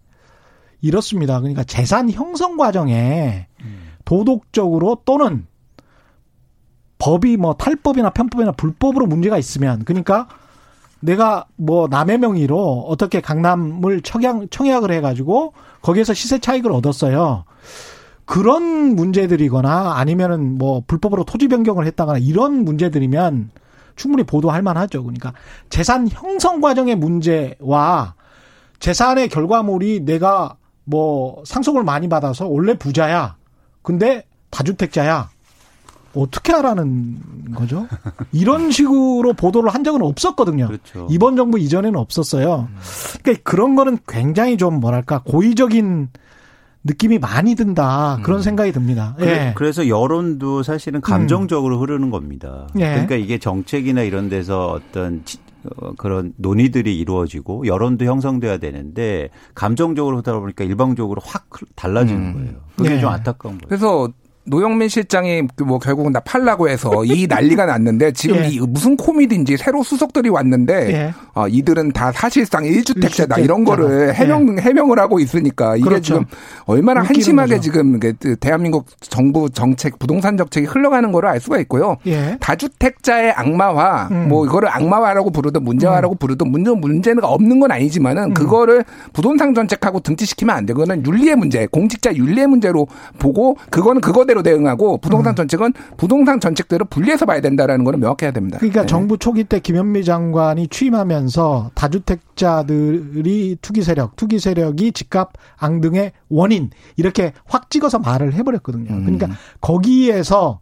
이렇습니다. 0.81 1.39
그러니까 1.39 1.63
재산 1.63 2.11
형성 2.11 2.57
과정에 2.57 3.47
도덕적으로 4.03 5.03
또는 5.05 5.47
법이 6.97 7.37
뭐 7.37 7.53
탈법이나 7.53 8.09
편법이나 8.09 8.51
불법으로 8.51 9.05
문제가 9.05 9.37
있으면 9.37 9.85
그러니까 9.85 10.27
내가 10.99 11.45
뭐 11.55 11.87
남의 11.87 12.17
명의로 12.17 12.87
어떻게 12.89 13.21
강남을 13.21 14.01
청약, 14.01 14.51
청약을 14.51 14.91
해가지고 14.91 15.53
거기에서 15.81 16.13
시세 16.13 16.39
차익을 16.39 16.73
얻었어요. 16.73 17.45
그런 18.25 18.95
문제들이거나 18.95 19.93
아니면은 19.95 20.57
뭐 20.57 20.83
불법으로 20.85 21.23
토지 21.23 21.47
변경을 21.47 21.85
했다거나 21.85 22.17
이런 22.17 22.65
문제들이면 22.65 23.51
충분히 23.95 24.23
보도할 24.23 24.61
만하죠. 24.61 25.03
그러니까 25.03 25.33
재산 25.69 26.07
형성 26.09 26.61
과정의 26.61 26.95
문제와 26.95 28.15
재산의 28.79 29.29
결과물이 29.29 30.01
내가 30.01 30.57
뭐 30.83 31.43
상속을 31.45 31.83
많이 31.83 32.07
받아서 32.07 32.47
원래 32.47 32.77
부자야. 32.77 33.35
근데 33.81 34.25
다주택자야. 34.49 35.29
어떻게 36.15 36.53
하라는 36.53 37.17
거죠? 37.53 37.87
이런 38.31 38.71
식으로 38.71 39.33
보도를 39.33 39.73
한 39.73 39.83
적은 39.83 40.01
없었거든요. 40.01 40.67
그렇죠. 40.67 41.07
이번 41.09 41.35
정부 41.35 41.59
이전에는 41.59 41.99
없었어요. 41.99 42.69
그러니까 43.21 43.43
그런 43.43 43.75
거는 43.75 43.97
굉장히 44.07 44.57
좀 44.57 44.79
뭐랄까 44.79 45.21
고의적인 45.23 46.09
느낌이 46.85 47.17
많이 47.17 47.55
든다 47.55 48.19
그런 48.23 48.39
음. 48.39 48.43
생각이 48.43 48.71
듭니다. 48.71 49.15
예. 49.19 49.53
그래 49.55 49.71
서 49.71 49.87
여론도 49.87 50.63
사실은 50.63 51.01
감정적으로 51.01 51.77
음. 51.77 51.81
흐르는 51.81 52.09
겁니다. 52.11 52.67
예. 52.75 52.91
그러니까 52.91 53.15
이게 53.15 53.39
정책이나 53.39 54.03
이런 54.03 54.29
데서 54.29 54.67
어떤 54.67 55.23
어, 55.77 55.93
그런 55.97 56.33
논의들이 56.37 56.97
이루어지고 56.97 57.65
여론도 57.65 58.05
형성돼야 58.05 58.57
되는데 58.57 59.29
감정적으로 59.55 60.17
하다 60.17 60.39
보니까 60.39 60.63
일방적으로 60.63 61.21
확 61.25 61.49
달라지는 61.75 62.21
음. 62.21 62.33
거예요. 62.33 62.53
그게 62.77 62.89
네. 62.89 62.99
좀 62.99 63.09
안타까운 63.09 63.57
거예요. 63.57 63.67
그래서 63.67 64.09
노영민 64.45 64.89
실장이 64.89 65.47
그뭐 65.55 65.79
결국은 65.79 66.13
다 66.13 66.19
팔라고 66.19 66.69
해서 66.69 67.03
이 67.05 67.25
난리가 67.29 67.65
났는데 67.65 68.11
지금 68.11 68.37
예. 68.37 68.49
이 68.49 68.59
무슨 68.59 68.95
코미디인지 68.95 69.57
새로 69.57 69.83
수석들이 69.83 70.29
왔는데 70.29 70.93
예. 70.93 71.13
어, 71.33 71.47
이들은 71.47 71.91
다 71.91 72.11
사실상 72.11 72.63
1주택자다 72.63 73.43
이런 73.43 73.63
거를 73.63 74.09
예. 74.09 74.13
해명 74.13 74.57
해명을 74.59 74.99
하고 74.99 75.19
있으니까 75.19 75.75
이게 75.75 75.85
그렇죠. 75.85 76.01
지금 76.01 76.25
얼마나 76.65 77.01
한심하게 77.01 77.55
거죠. 77.55 77.61
지금 77.61 77.99
대한민국 78.39 78.85
정부 79.01 79.49
정책 79.49 79.97
부동산 79.99 80.37
정책이 80.37 80.67
흘러가는 80.67 81.11
거를 81.11 81.29
알 81.29 81.39
수가 81.39 81.59
있고요. 81.59 81.97
예. 82.05 82.37
다주택자의 82.39 83.31
악마화 83.31 84.09
음. 84.11 84.29
뭐 84.29 84.45
이거를 84.45 84.69
악마화라고 84.69 85.31
부르든 85.31 85.63
문제화라고 85.63 86.15
음. 86.15 86.17
부르든 86.17 86.51
문제 86.51 86.71
문제는 86.71 87.23
없는 87.23 87.59
건 87.59 87.71
아니지만은 87.71 88.23
음. 88.23 88.33
그거를 88.33 88.83
부동산 89.13 89.53
정책하고 89.53 90.01
등치시키면 90.01 90.55
안 90.55 90.65
되고는 90.65 91.05
윤리의 91.05 91.35
문제, 91.35 91.65
공직자 91.67 92.15
윤리의 92.15 92.47
문제로 92.47 92.87
보고 93.17 93.57
그거는 93.69 94.01
그거대로 94.01 94.34
정책대로 94.35 94.43
대응하고 94.43 94.97
부동산 94.97 95.33
음. 95.33 95.35
정책은 95.35 95.73
부동산 95.97 96.39
정책대로 96.39 96.85
분리해서 96.85 97.25
봐야 97.25 97.39
된다라는 97.39 97.85
거는 97.85 97.99
명확해야 98.01 98.31
됩니다. 98.31 98.57
그러니까 98.59 98.81
네. 98.81 98.87
정부 98.87 99.17
초기 99.17 99.45
때 99.45 99.59
김현미 99.59 100.03
장관이 100.03 100.67
취임하면서 100.67 101.71
다주택자들이 101.73 103.57
투기 103.61 103.81
세력, 103.81 104.15
투기 104.15 104.39
세력이 104.39 104.91
집값 104.91 105.31
앙등의 105.57 106.11
원인 106.29 106.69
이렇게 106.97 107.33
확 107.45 107.69
찍어서 107.69 107.99
말을 107.99 108.33
해버렸거든요. 108.33 108.91
음. 108.91 109.03
그러니까 109.05 109.29
거기에서 109.61 110.59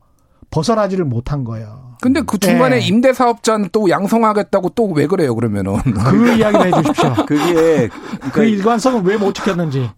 벗어나지를 0.51 1.03
못한 1.05 1.43
거예요. 1.43 1.93
근데 2.01 2.21
그 2.21 2.37
중간에 2.37 2.79
네. 2.79 2.87
임대 2.87 3.13
사업자는 3.13 3.69
또 3.71 3.89
양성하겠다고 3.89 4.69
또 4.69 4.93
왜 4.93 5.07
그래요, 5.07 5.33
그러면은? 5.33 5.77
그 5.81 6.33
이야기를 6.33 6.65
해 6.67 6.71
주십시오. 6.81 7.13
그게 7.25 7.89
그 8.33 8.43
일관성을 8.43 9.01
왜못 9.03 9.33
지켰는지. 9.33 9.89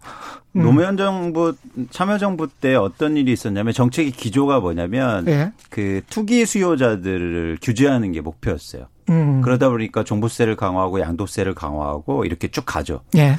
음. 0.55 0.61
노무현 0.63 0.97
정부 0.97 1.53
참여정부 1.89 2.47
때 2.61 2.75
어떤 2.75 3.17
일이 3.17 3.33
있었냐면 3.33 3.73
정책의 3.73 4.11
기조가 4.11 4.59
뭐냐면 4.59 5.27
예. 5.27 5.51
그 5.69 6.01
투기 6.09 6.45
수요자들을 6.45 7.57
규제하는 7.61 8.11
게 8.11 8.21
목표였어요. 8.21 8.87
음. 9.09 9.41
그러다 9.41 9.69
보니까 9.69 10.03
종부세를 10.03 10.55
강화하고 10.55 10.99
양도세를 10.99 11.53
강화하고 11.53 12.25
이렇게 12.25 12.47
쭉 12.47 12.63
가죠. 12.65 13.01
예. 13.17 13.35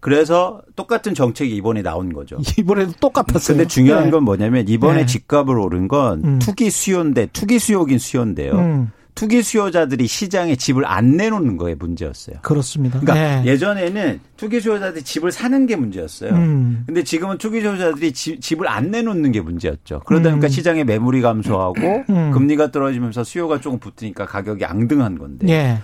그래서 0.00 0.60
똑같은 0.76 1.14
정책이 1.14 1.54
이번에 1.56 1.82
나온 1.82 2.12
거죠. 2.12 2.38
이번에도 2.58 2.92
똑같았어요. 3.00 3.56
근데 3.56 3.68
중요한 3.68 4.06
예. 4.06 4.10
건 4.10 4.24
뭐냐면 4.24 4.68
이번에 4.68 5.00
예. 5.00 5.06
집값을 5.06 5.58
오른 5.58 5.88
건 5.88 6.22
음. 6.24 6.38
투기 6.38 6.70
수요인데 6.70 7.26
투기 7.32 7.58
수요긴 7.58 7.98
수요인데요. 7.98 8.88
음. 9.16 9.18
투기 9.18 9.42
수요자들이 9.42 10.06
시장에 10.06 10.56
집을 10.56 10.84
안 10.84 11.16
내놓는 11.16 11.56
거에 11.56 11.74
문제였어요. 11.74 12.36
그렇습니다. 12.42 13.00
그러니까 13.00 13.40
네. 13.42 13.50
예전에는 13.50 14.20
투기 14.36 14.60
수요자들이 14.60 15.02
집을 15.02 15.32
사는 15.32 15.66
게 15.66 15.74
문제였어요. 15.74 16.32
음. 16.32 16.84
근데 16.86 17.02
지금은 17.02 17.38
투기 17.38 17.62
수요자들이 17.62 18.12
집, 18.12 18.40
집을 18.42 18.68
안 18.68 18.90
내놓는 18.90 19.32
게 19.32 19.40
문제였죠. 19.40 20.02
그러다 20.04 20.28
보니까 20.30 20.46
음. 20.46 20.50
시장의 20.50 20.84
매물이 20.84 21.22
감소하고 21.22 22.04
음. 22.10 22.30
금리가 22.32 22.70
떨어지면서 22.70 23.24
수요가 23.24 23.58
조금 23.58 23.78
붙으니까 23.78 24.26
가격이 24.26 24.66
앙등한 24.66 25.18
건데. 25.18 25.46
네. 25.46 25.78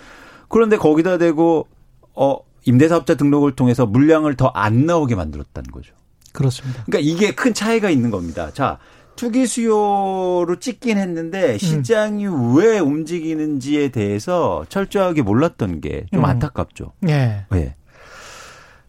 그런데 0.48 0.76
거기다 0.76 1.16
대고 1.16 1.66
어 2.14 2.36
임대사업자 2.66 3.14
등록을 3.14 3.52
통해서 3.56 3.86
물량을 3.86 4.36
더 4.36 4.52
안 4.54 4.84
나오게 4.84 5.14
만들었다는 5.14 5.70
거죠. 5.70 5.94
그렇습니다. 6.32 6.84
그러니까 6.84 7.10
이게 7.10 7.34
큰 7.34 7.54
차이가 7.54 7.88
있는 7.88 8.10
겁니다. 8.10 8.50
자, 8.52 8.78
투기 9.16 9.46
수요로 9.46 10.57
찍긴 10.61 10.98
했는데 10.98 11.53
음. 11.53 11.59
시장이 11.59 12.27
음. 12.27 12.57
왜 12.57 12.79
움직이는지에 12.79 13.88
대해서 13.88 14.64
철저하게 14.68 15.22
몰랐던 15.22 15.81
게좀 15.81 16.20
음. 16.20 16.25
안타깝죠. 16.25 16.92
예. 17.09 17.44
네. 17.51 17.75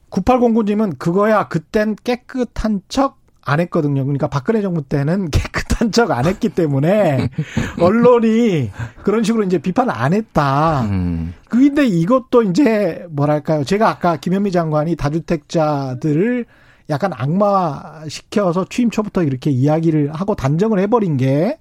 9809님은 0.10 1.00
그거야 1.00 1.48
그땐 1.48 1.96
깨끗한 2.04 2.82
척 2.88 3.24
안 3.46 3.60
했거든요. 3.60 4.04
그러니까 4.04 4.28
박근혜 4.28 4.62
정부 4.62 4.84
때는 4.84 5.30
깨끗한 5.32 5.92
척 5.92 6.12
안 6.12 6.26
했기 6.26 6.50
때문에 6.50 7.30
언론이 7.80 8.72
그런 9.04 9.24
식으로 9.24 9.44
이제 9.44 9.58
비판을 9.58 9.94
안 9.94 10.14
했다. 10.14 10.84
음. 10.84 11.34
근데 11.50 11.86
이것도 11.86 12.44
이제 12.44 13.06
뭐랄까요. 13.10 13.64
제가 13.64 13.90
아까 13.90 14.18
김현미 14.18 14.52
장관이 14.52 14.96
다주택자들을 14.96 16.46
약간 16.90 17.12
악마 17.14 18.04
시켜서 18.08 18.66
취임 18.70 18.90
초부터 18.90 19.24
이렇게 19.24 19.50
이야기를 19.50 20.14
하고 20.14 20.36
단정을 20.36 20.80
해버린 20.80 21.18
게 21.18 21.58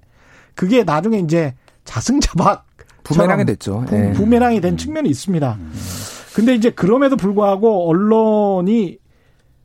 그게 0.54 0.84
나중에 0.84 1.18
이제 1.18 1.54
자승자박 1.84 2.66
부메랑이 3.04 3.44
됐죠. 3.44 3.84
부, 3.86 3.94
네. 3.94 4.12
부메랑이 4.12 4.60
된 4.60 4.76
측면이 4.76 5.08
있습니다. 5.08 5.58
근데 6.34 6.54
이제 6.54 6.70
그럼에도 6.70 7.16
불구하고 7.16 7.88
언론이 7.88 8.98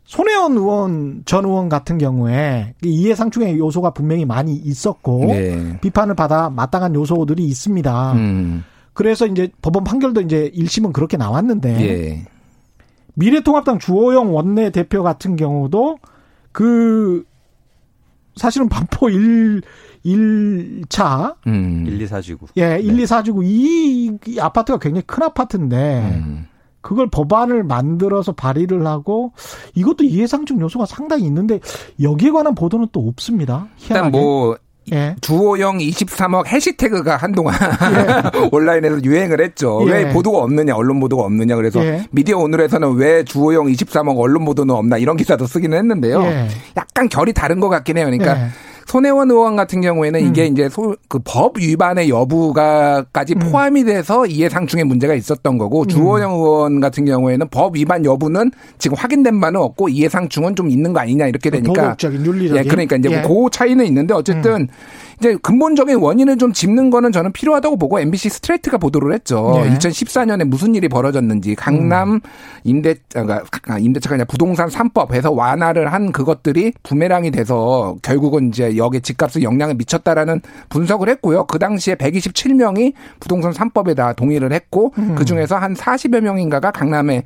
손혜원 0.04 0.54
의원 0.54 1.24
전 1.26 1.46
의원 1.46 1.70
같은 1.70 1.98
경우에 1.98 2.74
이해상충의 2.84 3.60
요소가 3.60 3.92
분명히 3.92 4.26
많이 4.26 4.56
있었고 4.56 5.26
네. 5.26 5.80
비판을 5.82 6.16
받아 6.16 6.50
마땅한 6.50 6.96
요소들이 6.96 7.44
있습니다. 7.46 8.14
음. 8.14 8.64
그래서 8.94 9.28
이제 9.28 9.50
법원 9.62 9.84
판결도 9.84 10.22
이제 10.22 10.50
1심은 10.56 10.94
그렇게 10.94 11.18
나왔는데 11.18 11.74
네. 11.74 12.26
미래통합당 13.18 13.80
주호영 13.80 14.34
원내 14.34 14.70
대표 14.70 15.02
같은 15.02 15.36
경우도 15.36 15.98
그 16.52 17.26
사실은 18.36 18.70
반포 18.70 19.10
1 19.10 19.62
1차 20.06 21.36
음. 21.48 21.86
1, 21.88 22.02
2, 22.02 22.06
4지구. 22.06 22.48
예, 22.58 22.80
1, 22.80 22.96
네. 22.96 23.04
2, 23.04 23.06
4지구 23.06 23.44
이, 23.44 24.18
이 24.26 24.40
아파트가 24.40 24.80
굉장히 24.80 25.04
큰 25.06 25.24
아파트인데 25.24 26.22
음. 26.24 26.48
그걸 26.82 27.10
법안을 27.10 27.64
만들어서 27.64 28.32
발의를 28.32 28.86
하고 28.88 29.34
이것도 29.76 30.06
이해상충 30.06 30.62
요소가 30.62 30.86
상당히 30.86 31.26
있는데 31.26 31.60
여기에 32.02 32.32
관한 32.32 32.56
보도는 32.56 32.88
또 32.94 33.06
없습니다. 33.08 33.68
희한하게. 33.76 34.08
일단 34.08 34.12
뭐 34.12 34.58
예. 34.94 35.16
주호영 35.22 35.80
23억 35.80 36.48
해시태그가 36.48 37.18
한동안 37.18 37.56
예. 37.62 38.48
온라인에서 38.52 39.04
유행을 39.04 39.42
했죠. 39.42 39.84
예. 39.88 39.92
왜 39.92 40.10
보도가 40.14 40.40
없느냐, 40.40 40.76
언론 40.76 41.00
보도가 41.00 41.24
없느냐. 41.24 41.56
그래서 41.56 41.84
예. 41.84 42.06
미디어 42.12 42.38
오늘에서 42.38 42.78
왜 42.92 43.24
주호영 43.24 43.68
23억 43.68 44.18
언론 44.18 44.46
보도는 44.46 44.74
없나 44.74 44.98
이런 44.98 45.18
기사도 45.18 45.48
쓰기는 45.48 45.78
했는데요. 45.78 46.22
예. 46.24 46.48
약간 46.78 47.10
결이 47.10 47.34
다른 47.34 47.60
것 47.60 47.70
같긴 47.70 47.98
해요. 47.98 48.06
그러니까 48.06 48.40
예. 48.40 48.50
손혜원 48.88 49.30
의원 49.30 49.58
같은 49.58 49.82
경우에는 49.82 50.22
음. 50.22 50.26
이게 50.28 50.46
이제 50.46 50.70
그법 51.10 51.60
위반의 51.60 52.10
여부가까지 52.10 53.36
음. 53.36 53.40
포함이 53.40 53.84
돼서 53.84 54.26
이해상충의 54.26 54.86
문제가 54.86 55.14
있었던 55.14 55.58
거고 55.58 55.82
음. 55.82 55.88
주호영 55.88 56.34
의원 56.34 56.80
같은 56.80 57.04
경우에는 57.04 57.50
법 57.50 57.76
위반 57.76 58.06
여부는 58.06 58.52
지금 58.80 58.96
확인된 58.98 59.42
바는 59.42 59.60
없고 59.60 59.90
이해상충은 59.90 60.56
좀 60.56 60.70
있는 60.70 60.94
거 60.94 61.02
아니냐 61.02 61.28
이렇게 61.28 61.50
되니까 61.50 61.74
도덕적인 61.74 62.26
윤리적인 62.26 62.64
예, 62.64 62.68
그러니까 62.68 62.96
이제 62.96 63.12
예. 63.12 63.22
그 63.22 63.50
차이는 63.52 63.86
있는데 63.86 64.14
어쨌든 64.14 64.62
음. 64.62 64.68
이제 65.20 65.36
근본적인 65.42 65.98
원인을 65.98 66.38
좀 66.38 66.54
짚는 66.54 66.92
거는 66.92 67.12
저는 67.12 67.32
필요하다고 67.32 67.78
보고 67.78 68.00
MBC 68.00 68.30
스트레이트가 68.30 68.78
보도를 68.78 69.14
했죠. 69.14 69.64
네. 69.64 69.76
2014년에 69.76 70.44
무슨 70.44 70.76
일이 70.76 70.88
벌어졌는지 70.88 71.56
강남 71.56 72.14
음. 72.14 72.20
임대 72.64 72.96
아, 73.16 73.80
임대차가 73.80 74.14
아니라 74.14 74.26
부동산 74.26 74.70
3법에서 74.70 75.36
완화를 75.36 75.92
한 75.92 76.12
그것들이 76.12 76.74
부메랑이 76.84 77.32
돼서 77.32 77.96
결국은 78.04 78.50
이제 78.50 78.77
여기 78.78 79.02
집값에 79.02 79.42
영향을 79.42 79.76
미쳤다라는 79.76 80.42
분석을 80.70 81.10
했고요. 81.10 81.46
그 81.46 81.58
당시에 81.58 81.96
127명이 81.96 82.94
부동산 83.20 83.52
3법에다 83.52 84.16
동의를 84.16 84.54
했고 84.54 84.94
음. 85.00 85.16
그 85.16 85.26
중에서 85.26 85.56
한 85.56 85.74
40여 85.74 86.22
명인가가 86.22 86.72
강남에 86.72 87.24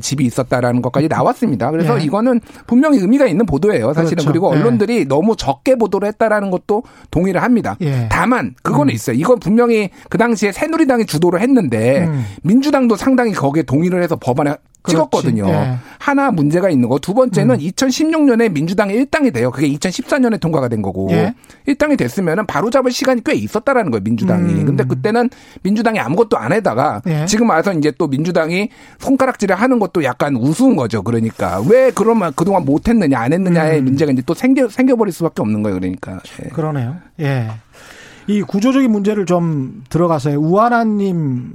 집이 0.00 0.24
있었다라는 0.24 0.82
것까지 0.82 1.08
나왔습니다. 1.08 1.70
그래서 1.70 1.96
네. 1.96 2.04
이거는 2.04 2.40
분명히 2.66 2.98
의미가 2.98 3.26
있는 3.26 3.46
보도예요. 3.46 3.92
사실은 3.94 4.22
그렇죠. 4.22 4.30
그리고 4.30 4.54
네. 4.54 4.60
언론들이 4.60 4.98
네. 5.00 5.04
너무 5.04 5.34
적게 5.34 5.74
보도를 5.74 6.06
했다라는 6.08 6.50
것도 6.50 6.84
동의 7.10 7.32
동의를 7.32 7.42
합니다. 7.42 7.76
예. 7.80 8.08
다만 8.10 8.54
그거는 8.62 8.92
음. 8.92 8.94
있어요. 8.94 9.16
이건 9.16 9.38
분명히 9.38 9.90
그 10.10 10.18
당시에 10.18 10.52
새누리당이 10.52 11.06
주도를 11.06 11.40
했는데 11.40 12.04
음. 12.06 12.24
민주당도 12.42 12.96
상당히 12.96 13.32
거기에 13.32 13.62
동의를 13.62 14.02
해서 14.02 14.16
법안에 14.16 14.54
찍었거든요. 14.88 15.46
네. 15.46 15.76
하나 15.98 16.30
문제가 16.30 16.68
있는 16.70 16.88
거. 16.88 16.98
두 16.98 17.14
번째는 17.14 17.56
음. 17.56 17.60
2016년에 17.60 18.50
민주당이 18.52 18.94
1당이 19.04 19.32
돼요. 19.32 19.50
그게 19.50 19.68
2014년에 19.68 20.40
통과가 20.40 20.68
된 20.68 20.82
거고. 20.82 21.08
예. 21.12 21.34
1당이 21.68 21.96
됐으면은 21.96 22.46
바로 22.46 22.70
잡을 22.70 22.90
시간이 22.90 23.22
꽤 23.24 23.34
있었다라는 23.34 23.90
거예요, 23.90 24.02
민주당이. 24.02 24.52
음. 24.52 24.66
근데 24.66 24.84
그때는 24.84 25.30
민주당이 25.62 26.00
아무것도 26.00 26.36
안 26.36 26.52
해다가 26.52 27.00
예. 27.06 27.26
지금 27.26 27.50
와서 27.50 27.72
이제 27.72 27.92
또 27.96 28.08
민주당이 28.08 28.68
손가락질을 28.98 29.54
하는 29.54 29.78
것도 29.78 30.02
약간 30.04 30.36
우스운 30.36 30.76
거죠. 30.76 31.02
그러니까 31.02 31.62
왜 31.68 31.90
그러면 31.94 32.32
그동안 32.34 32.64
못 32.64 32.88
했느냐, 32.88 33.18
안 33.18 33.32
했느냐의 33.32 33.78
음. 33.78 33.84
문제가 33.84 34.12
이제 34.12 34.22
또 34.26 34.34
생겨 34.34 34.68
생겨 34.68 34.96
버릴 34.96 35.12
수밖에 35.12 35.42
없는 35.42 35.62
거예요. 35.62 35.78
그러니까. 35.78 36.20
예. 36.44 36.48
그러네요. 36.48 36.96
예. 37.20 37.50
이 38.26 38.42
구조적인 38.42 38.90
문제를 38.90 39.26
좀 39.26 39.82
들어가서요. 39.88 40.38
우하나님 40.38 41.52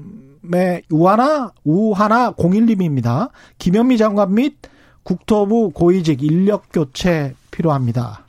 의 0.53 0.83
우하나 0.89 1.51
우하나 1.63 2.31
01님입니다. 2.31 3.29
김현미 3.57 3.97
장관 3.97 4.33
및 4.33 4.57
국토부 5.03 5.71
고위직 5.71 6.23
인력 6.23 6.65
교체 6.71 7.33
필요합니다. 7.51 8.25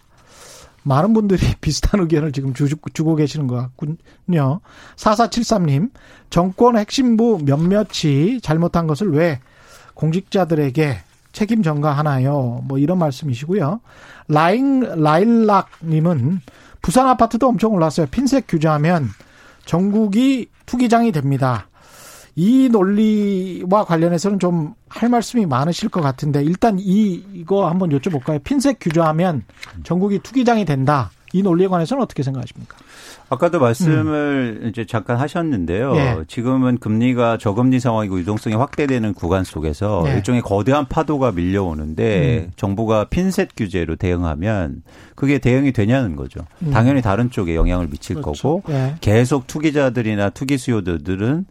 많은 0.82 1.12
분들이 1.12 1.40
비슷한 1.60 2.00
의견을 2.00 2.32
지금 2.32 2.54
주고 2.54 3.14
계시는 3.14 3.46
것 3.46 3.56
같군요. 3.56 4.60
4473님, 4.96 5.90
정권 6.30 6.78
핵심부 6.78 7.40
몇몇이 7.44 8.40
잘못한 8.40 8.86
것을 8.86 9.12
왜 9.12 9.40
공직자들에게 9.94 10.98
책임 11.32 11.62
전가하나요? 11.62 12.62
뭐 12.64 12.78
이런 12.78 12.98
말씀이시고요. 12.98 13.80
라인, 14.28 14.80
라일락님은 14.80 16.40
부산 16.80 17.06
아파트도 17.06 17.48
엄청 17.48 17.74
올랐어요. 17.74 18.06
핀셋 18.10 18.44
규제하면 18.48 19.08
전국이 19.64 20.48
투기장이 20.66 21.12
됩니다. 21.12 21.67
이 22.38 22.68
논리와 22.70 23.84
관련해서는 23.84 24.38
좀 24.38 24.78
할 24.88 25.08
말씀이 25.08 25.46
많으실 25.46 25.88
것 25.88 26.00
같은데 26.00 26.42
일단 26.42 26.78
이 26.78 27.22
이거 27.34 27.68
한번 27.68 27.90
여쭤볼까요? 27.90 28.42
핀셋 28.42 28.78
규제하면 28.80 29.44
전국이 29.84 30.18
투기장이 30.20 30.64
된다. 30.64 31.10
이 31.34 31.42
논리에 31.42 31.68
관해서는 31.68 32.02
어떻게 32.02 32.22
생각하십니까? 32.22 32.78
아까도 33.28 33.60
말씀을 33.60 34.60
음. 34.62 34.68
이제 34.68 34.86
잠깐 34.86 35.18
하셨는데요. 35.18 35.94
예. 35.96 36.24
지금은 36.26 36.78
금리가 36.78 37.36
저금리 37.36 37.80
상황이고 37.80 38.18
유동성이 38.20 38.56
확대되는 38.56 39.12
구간 39.12 39.44
속에서 39.44 40.04
예. 40.06 40.14
일종의 40.14 40.40
거대한 40.40 40.86
파도가 40.86 41.32
밀려오는데 41.32 42.46
음. 42.46 42.52
정부가 42.56 43.04
핀셋 43.10 43.50
규제로 43.58 43.96
대응하면 43.96 44.82
그게 45.14 45.36
대응이 45.36 45.72
되냐는 45.72 46.16
거죠. 46.16 46.40
음. 46.62 46.70
당연히 46.70 47.02
다른 47.02 47.30
쪽에 47.30 47.56
영향을 47.56 47.88
미칠 47.88 48.16
그렇죠. 48.16 48.62
거고 48.62 48.72
예. 48.72 48.94
계속 49.02 49.46
투기자들이나 49.46 50.30
투기 50.30 50.56
수요들은 50.56 51.44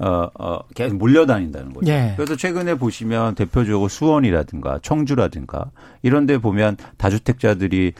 어, 0.00 0.28
어, 0.38 0.58
계속 0.74 0.96
몰려다닌다는 0.96 1.72
거죠. 1.72 1.90
예. 1.92 2.14
그래서 2.16 2.34
최근에 2.36 2.74
보시면 2.74 3.34
대표적으로 3.36 3.88
수원이라든가 3.88 4.80
청주라든가 4.82 5.70
이런 6.02 6.26
데 6.26 6.38
보면 6.38 6.76
다주택자들이 6.96 7.92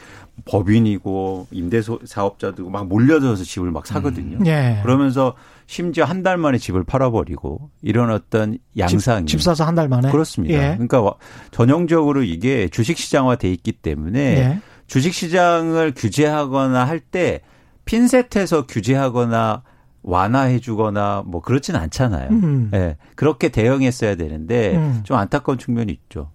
법인이고 0.47 1.47
임대소 1.51 2.01
사업자도 2.05 2.69
막 2.69 2.87
몰려들어서 2.89 3.45
집을 3.45 3.71
막 3.71 3.87
사거든요. 3.87 4.39
음. 4.39 4.47
예. 4.47 4.81
그러면서 4.83 5.35
심지어 5.67 6.05
한 6.05 6.23
달 6.25 6.37
만에 6.39 6.59
집을 6.59 6.85
팔아버리고 6.85 7.71
이런 7.83 8.11
어떤 8.11 8.59
양상이 8.79 9.27
집, 9.27 9.39
집 9.39 9.43
사서 9.43 9.65
한 9.65 9.75
달 9.75 9.89
만에 9.89 10.11
그렇습니다. 10.11 10.55
예. 10.55 10.77
그러니까 10.77 11.15
전형적으로 11.51 12.23
이게 12.23 12.69
주식 12.69 12.97
시장화돼 12.99 13.51
있기 13.53 13.73
때문에 13.73 14.21
예. 14.21 14.61
주식 14.87 15.13
시장을 15.15 15.93
규제하거나 15.97 16.85
할 16.85 17.01
때 17.01 17.41
핀셋해서 17.85 18.67
규제하거나 18.67 19.63
완화해 20.05 20.61
주거나 20.61 21.25
뭐 21.27 21.41
그렇진 21.41 21.75
않잖아요. 21.75 22.29
음. 22.31 22.69
네, 22.71 22.97
그렇게 23.17 23.49
대응했어야 23.49 24.15
되는데 24.15 24.77
음. 24.77 25.01
좀 25.03 25.17
안타까운 25.17 25.59
측면이 25.59 25.93
있죠. 25.93 26.31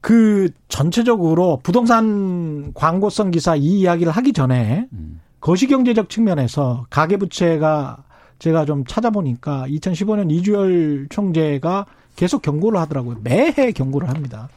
그 0.00 0.50
전체적으로 0.68 1.60
부동산 1.62 2.72
광고성 2.74 3.30
기사 3.30 3.54
이 3.54 3.80
이야기를 3.80 4.12
하기 4.12 4.32
전에 4.32 4.88
음. 4.92 5.20
거시경제적 5.40 6.10
측면에서 6.10 6.86
가계부채가 6.90 8.04
제가 8.38 8.64
좀 8.64 8.84
찾아보니까 8.84 9.66
2015년 9.68 10.30
이주열 10.30 11.06
총재가 11.10 11.86
계속 12.16 12.42
경고를 12.42 12.80
하더라고요. 12.80 13.18
매해 13.22 13.72
경고를 13.72 14.08
합니다. 14.08 14.48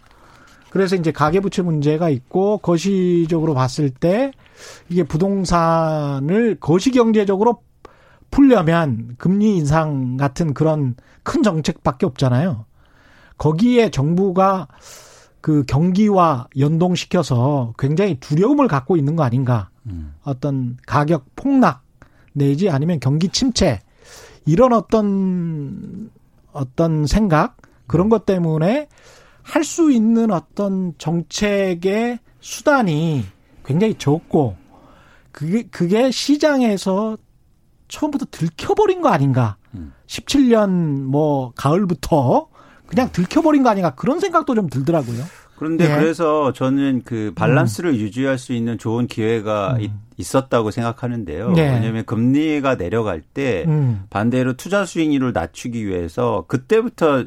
그래서 0.69 0.95
이제 0.95 1.12
가계부채 1.12 1.62
문제가 1.62 2.10
있고 2.10 2.58
거시적으로 2.58 3.53
봤을 3.53 3.91
때 3.91 4.32
이게 4.89 5.03
부동산을 5.03 6.58
거시경제적으로 6.60 7.62
풀려면 8.34 9.15
금리 9.19 9.58
인상 9.58 10.17
같은 10.17 10.56
그런 10.56 10.96
큰 11.22 11.43
정책밖에 11.43 12.08
없잖아요. 12.08 12.65
거기에 13.38 13.91
정부가 13.91 14.67
그 15.39 15.63
경기와 15.67 16.48
연동시켜서 16.58 17.76
굉장히 17.78 18.19
두려움을 18.19 18.67
갖고 18.67 18.98
있는 18.98 19.15
거 19.15 19.24
아닌가. 19.24 19.69
음. 19.86 20.15
어떤 20.24 20.78
가격 20.88 21.26
폭락 21.36 21.84
내지 22.34 22.72
아니면 22.72 23.00
경기 23.00 23.30
침체 23.30 23.80
이런 24.48 24.74
어떤 24.74 26.10
어떤 26.54 27.06
생각 27.06 27.58
그런 27.86 28.10
것 28.10 28.26
때문에 28.26 28.88
할 29.43 29.63
수 29.63 29.91
있는 29.91 30.32
어떤 30.32 30.93
정책의 30.98 32.17
수단이 32.39 33.26
굉장히 33.63 33.93
적고 33.96 34.56
그게 35.32 35.63
그게 35.63 36.10
시장에서 36.10 37.17
처음부터 37.93 38.25
들켜버린 38.32 39.01
거 39.01 39.10
아닌가. 39.10 39.56
음. 39.75 39.93
17년 40.08 41.03
뭐 41.03 41.53
가을부터 41.56 42.47
그냥 42.88 43.10
들켜버린 43.12 43.62
거 43.62 43.69
아닌가 43.69 43.93
그런 43.93 44.19
생각도 44.19 44.56
좀 44.56 44.67
들더라고요. 44.67 45.23
그런데 45.56 45.86
예. 45.86 45.95
그래서 45.95 46.51
저는 46.53 47.03
그 47.06 47.34
밸런스를 47.36 47.91
음. 47.91 47.95
유지할 47.95 48.39
수 48.39 48.53
있는 48.53 48.79
좋은 48.79 49.06
기회가 49.06 49.77
음. 49.79 50.01
있었다고 50.17 50.71
생각하는데요. 50.71 51.53
예. 51.58 51.62
왜냐하면 51.62 52.03
금리가 52.06 52.77
내려갈 52.77 53.21
때 53.21 53.63
음. 53.67 54.03
반대로 54.10 54.53
투자 54.53 54.86
수익률을 54.86 55.32
낮추기 55.32 55.86
위해서 55.88 56.45
그때부터 56.47 57.25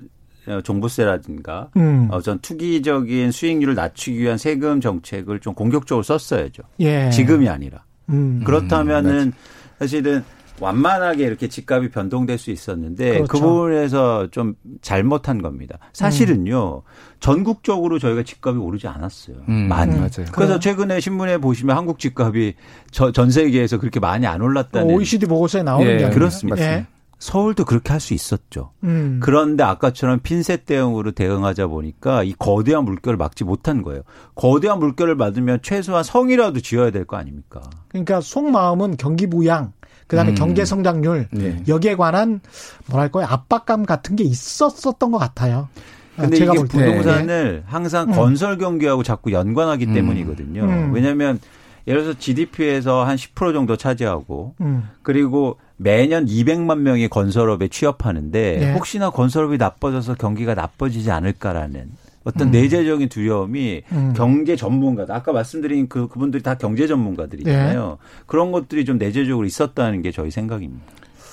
종부세라든가 0.65 1.71
음. 1.77 2.09
어, 2.11 2.21
전 2.21 2.41
투기적인 2.41 3.31
수익률을 3.31 3.77
낮추기 3.77 4.19
위한 4.19 4.37
세금 4.37 4.81
정책을 4.81 5.39
좀 5.39 5.55
공격적으로 5.55 6.03
썼어야죠. 6.03 6.65
예. 6.81 7.11
지금이 7.11 7.49
아니라. 7.49 7.85
음. 8.09 8.43
그렇다면은 8.45 9.13
음, 9.29 9.33
사실은 9.79 10.25
완만하게 10.61 11.25
이렇게 11.25 11.49
집값이 11.49 11.91
변동될 11.91 12.39
수 12.39 12.51
있었는데 12.51 13.11
그렇죠. 13.11 13.27
그 13.27 13.39
부분에서 13.41 14.29
좀 14.31 14.55
잘못한 14.81 15.43
겁니다. 15.43 15.79
사실은요. 15.93 16.83
음. 16.87 17.17
전국적으로 17.21 17.99
저희가 17.99 18.23
집값이 18.23 18.59
오르지 18.59 18.87
않았어요. 18.89 19.37
음, 19.49 19.69
많이. 19.69 19.93
음, 19.95 19.99
맞아요. 20.01 20.31
그래서 20.33 20.59
최근에 20.59 21.01
신문에 21.01 21.39
보시면 21.39 21.77
한국 21.77 21.99
집값이 21.99 22.55
저, 22.91 23.13
전 23.13 23.31
세계에서 23.31 23.79
그렇게 23.79 24.01
많이 24.01 24.27
안 24.27 24.41
올랐다는 24.41 24.95
OECD 24.95 25.27
보고서에 25.27 25.63
나오는 25.63 26.01
예, 26.01 26.11
그렇습니다. 26.11 26.61
예. 26.61 26.87
서울도 27.19 27.65
그렇게 27.65 27.93
할 27.93 28.01
수 28.01 28.13
있었죠. 28.13 28.73
음. 28.85 29.21
그런데 29.23 29.65
아까처럼 29.65 30.21
핀셋 30.23 30.67
대응으로 30.67 31.13
대응하자 31.13 31.67
보니까 31.67 32.23
이 32.23 32.35
거대한 32.39 32.85
물결을 32.85 33.17
막지 33.17 33.43
못한 33.43 33.81
거예요. 33.83 34.03
거대한 34.35 34.79
물결을 34.81 35.15
맞으면 35.17 35.61
최소한 35.63 36.05
성이라도 36.05 36.61
지어야 36.61 36.91
될 36.91 37.07
거 37.07 37.17
아닙니까? 37.17 37.63
그러니까 37.89 38.21
속마음은 38.21 38.99
경기 38.99 39.27
부양, 39.29 39.73
그다음에 40.07 40.31
음. 40.31 40.35
경제 40.35 40.65
성장률 40.65 41.29
네. 41.31 41.63
여기에 41.67 41.97
관한 41.97 42.41
뭐랄까요 42.87 43.27
압박감 43.27 43.85
같은 43.85 44.17
게 44.17 44.25
있었었던 44.25 45.11
것 45.11 45.19
같아요. 45.19 45.69
근데 46.17 46.37
제가 46.39 46.55
이게 46.55 46.65
부동산을 46.65 47.65
항상 47.67 48.09
음. 48.09 48.13
건설 48.13 48.57
경기하고 48.57 49.03
자꾸 49.03 49.33
연관하기 49.33 49.87
음. 49.87 49.95
때문이거든요. 49.95 50.63
음. 50.63 50.93
왜냐하면 50.95 51.39
예를 51.87 52.03
들어서 52.03 52.19
GDP에서 52.19 53.05
한 53.05 53.17
10% 53.17 53.53
정도 53.53 53.77
차지하고 53.77 54.55
음. 54.61 54.89
그리고 55.03 55.59
매년 55.77 56.27
200만 56.27 56.79
명이 56.79 57.09
건설업에 57.09 57.69
취업하는데 57.69 58.57
네. 58.59 58.73
혹시나 58.73 59.11
건설업이 59.11 59.59
나빠져서 59.59 60.15
경기가 60.15 60.55
나빠지지 60.55 61.11
않을까라는 61.11 61.91
어떤 62.27 62.49
음. 62.49 62.51
내재적인 62.51 63.09
두려움이 63.09 63.83
음. 63.93 64.13
경제 64.17 64.57
전문가다. 64.57 65.15
아까 65.15 65.33
말씀드린 65.33 65.89
그 65.89 66.09
그분들이 66.09 66.43
다 66.43 66.57
경제 66.59 66.89
전문가들이잖아요. 66.89 67.89
네. 68.01 68.07
그런 68.27 68.51
것들이 68.51 68.85
좀 68.85 68.99
내재적으로 68.99 69.47
있었다는 69.47 70.03
게 70.03 70.11
저희 70.11 70.33
생각입니다. 70.33 70.85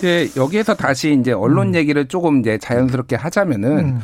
네, 0.02 0.28
여기에서 0.38 0.76
다시 0.76 1.18
이제 1.20 1.32
언론 1.32 1.70
음. 1.70 1.76
얘기를 1.76 2.08
조금 2.08 2.42
이제 2.42 2.60
자연스럽게 2.60 3.16
하자면은 3.16 3.80
음. 3.80 4.00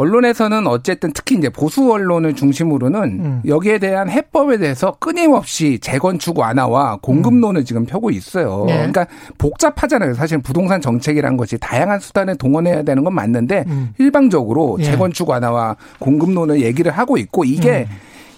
언론에서는 0.00 0.66
어쨌든 0.66 1.12
특히 1.12 1.36
이제 1.36 1.50
보수 1.50 1.92
언론을 1.92 2.34
중심으로는 2.34 3.02
음. 3.02 3.42
여기에 3.46 3.78
대한 3.78 4.08
해법에 4.08 4.56
대해서 4.56 4.96
끊임없이 4.98 5.78
재건축 5.80 6.38
완화와 6.38 6.98
공급론을 7.02 7.60
음. 7.60 7.64
지금 7.64 7.84
펴고 7.84 8.10
있어요. 8.10 8.64
네. 8.66 8.76
그러니까 8.76 9.06
복잡하잖아요. 9.36 10.14
사실 10.14 10.38
부동산 10.38 10.80
정책이란 10.80 11.36
것이 11.36 11.58
다양한 11.58 12.00
수단을 12.00 12.36
동원해야 12.36 12.82
되는 12.82 13.04
건 13.04 13.14
맞는데 13.14 13.64
음. 13.66 13.90
일방적으로 13.98 14.76
네. 14.78 14.84
재건축 14.84 15.28
완화와 15.28 15.76
공급론을 15.98 16.62
얘기를 16.62 16.90
하고 16.90 17.18
있고 17.18 17.44
이게 17.44 17.86
음. 17.90 17.96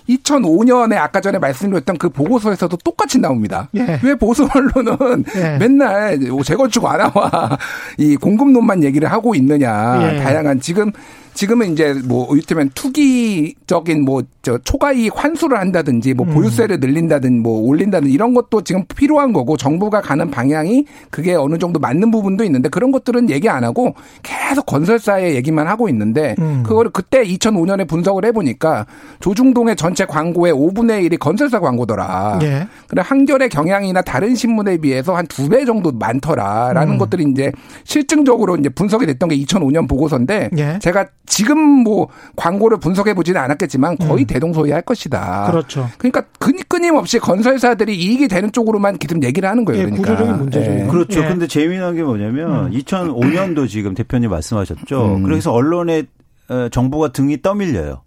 2005년에 0.09 0.97
아까 0.97 1.21
전에 1.21 1.39
말씀드렸던 1.39 1.97
그 1.97 2.09
보고서에서도 2.09 2.77
똑같이 2.79 3.19
나옵니다. 3.19 3.69
예. 3.77 4.01
왜 4.03 4.17
보수 4.17 4.49
언론은 4.53 5.25
예. 5.37 5.59
맨날 5.59 6.19
재건축 6.45 6.83
완화와 6.83 7.57
이 7.99 8.17
공급론만 8.17 8.83
얘기를 8.83 9.11
하고 9.11 9.35
있느냐. 9.37 10.01
예. 10.03 10.19
다양한 10.19 10.61
지금 10.61 10.91
지금은 11.35 11.73
이제 11.73 11.95
뭐 12.05 12.29
이를테면 12.35 12.71
투기적인 12.75 14.05
뭐 14.05 14.23
저 14.43 14.59
초과이익 14.59 15.13
환수를 15.15 15.57
한다든지 15.57 16.15
뭐 16.15 16.27
음. 16.27 16.35
보유세를 16.35 16.81
늘린다든 16.81 17.43
뭐 17.43 17.61
올린다든 17.61 18.11
이런 18.11 18.35
것도 18.35 18.63
지금 18.63 18.85
필요한 18.87 19.33
거고 19.33 19.57
정부가 19.57 20.01
가는 20.01 20.33
방향이 20.33 20.85
그게 21.11 21.35
어느 21.35 21.59
정도 21.59 21.79
맞는 21.79 22.11
부분도 22.11 22.43
있는데 22.43 22.69
그런 22.69 22.91
것들은 22.91 23.31
얘기 23.31 23.49
안 23.49 23.63
하고 23.63 23.95
계속 24.25 24.67
건설사의 24.67 25.37
얘기만 25.37 25.69
하고 25.69 25.89
있는데 25.89 26.35
음. 26.41 26.65
그거를 26.67 26.91
그때 26.91 27.23
2005년에 27.23 27.87
분석을 27.87 28.25
해보니까 28.25 28.87
조중동의 29.21 29.77
전체 29.77 30.05
광고의 30.07 30.53
5분의 30.53 31.09
1이 31.09 31.21
건설사 31.21 31.61
광고더라. 31.61 32.41
예. 32.43 32.67
그래 32.89 33.01
한겨레 33.07 33.47
경향이나 33.49 34.03
다른 34.03 34.35
신문에 34.35 34.79
비해서 34.79 35.15
한 35.15 35.25
두 35.29 35.49
배 35.49 35.65
정도 35.65 35.93
많더라라는 35.93 36.95
음. 36.95 36.99
것들이 36.99 37.27
이제 37.31 37.53
실증적으로 37.85 38.57
이제 38.57 38.69
분석이 38.69 39.07
됐던 39.07 39.29
게 39.29 39.37
2005년 39.39 39.89
보고서인데 39.89 40.51
예. 40.59 40.79
제가 40.81 41.07
지금 41.27 41.59
뭐 41.59 42.09
광고를 42.37 42.79
분석해 42.79 43.15
보지는 43.15 43.41
않았겠지만 43.41 43.97
거의 43.99 44.25
음. 44.25 44.27
대동소이할 44.27 44.83
것이다. 44.83 45.47
그렇죠. 45.51 45.89
그러니까 45.99 46.23
끊임없이 46.69 47.19
건설사들이 47.19 47.97
이익이 47.97 48.29
되는 48.29 48.51
쪽으로만 48.51 48.99
기름 48.99 49.23
얘기를 49.23 49.49
하는 49.49 49.65
거예요. 49.65 49.83
예, 49.83 49.85
그러니까. 49.85 50.11
구조적인 50.11 50.39
문제죠. 50.39 50.71
예. 50.71 50.87
그렇죠. 50.87 51.23
예. 51.23 51.29
근데 51.29 51.47
재미난 51.47 51.95
게 51.95 52.03
뭐냐면 52.03 52.67
음. 52.67 52.71
2005년도 52.73 53.69
지금 53.69 53.95
대표님 53.95 54.31
말씀하셨죠. 54.31 55.17
음. 55.17 55.23
그래서 55.23 55.53
언론에 55.53 56.05
어, 56.49 56.69
정부가 56.71 57.13
등이 57.13 57.41
떠밀려요. 57.43 58.03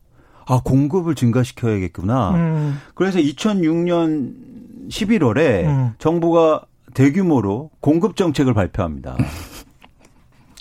아 0.47 0.61
공급을 0.63 1.16
증가시켜야겠구나. 1.16 2.32
음. 2.32 2.80
그래서 2.93 3.20
2006년 3.20 4.34
11월에 4.89 5.66
음. 5.66 5.93
정부가 5.97 6.66
대규모로 6.93 7.72
공급 7.80 8.16
정책을 8.16 8.53
발표합니다. 8.53 9.18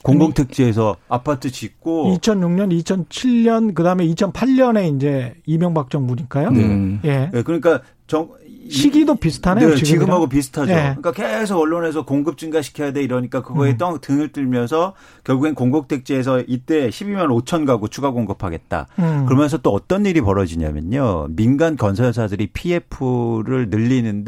공공택지에서 0.04 0.96
아파트 1.08 1.50
짓고 1.50 2.16
2006년, 2.18 2.82
2007년 2.82 3.74
그다음에 3.74 4.06
2008년에 4.06 4.94
이제 4.94 5.34
이명박 5.46 5.90
정부니까요. 5.90 6.50
네. 6.50 7.00
예. 7.04 7.30
네, 7.32 7.42
그러니까 7.42 7.80
정 8.06 8.28
시기도 8.68 9.14
비슷하네요. 9.14 9.70
네, 9.70 9.76
지금 9.76 10.10
하고 10.10 10.28
비슷하죠. 10.28 10.72
네. 10.72 10.94
그러니까 10.96 11.12
계속 11.12 11.60
언론에서 11.60 12.04
공급 12.04 12.38
증가시켜야 12.38 12.92
돼 12.92 13.02
이러니까 13.02 13.42
그거에 13.42 13.72
음. 13.72 13.78
떡 13.78 14.00
등을 14.00 14.32
들면서 14.32 14.94
결국엔 15.24 15.54
공급택지에서 15.54 16.42
이때 16.46 16.88
12만 16.88 17.26
5천 17.44 17.66
가구 17.66 17.88
추가 17.88 18.10
공급하겠다. 18.10 18.86
음. 18.98 19.26
그러면서 19.26 19.58
또 19.58 19.70
어떤 19.70 20.06
일이 20.06 20.20
벌어지냐면요. 20.20 21.28
민간 21.30 21.76
건설사들이 21.76 22.48
PF를 22.48 23.68
늘리는 23.70 24.24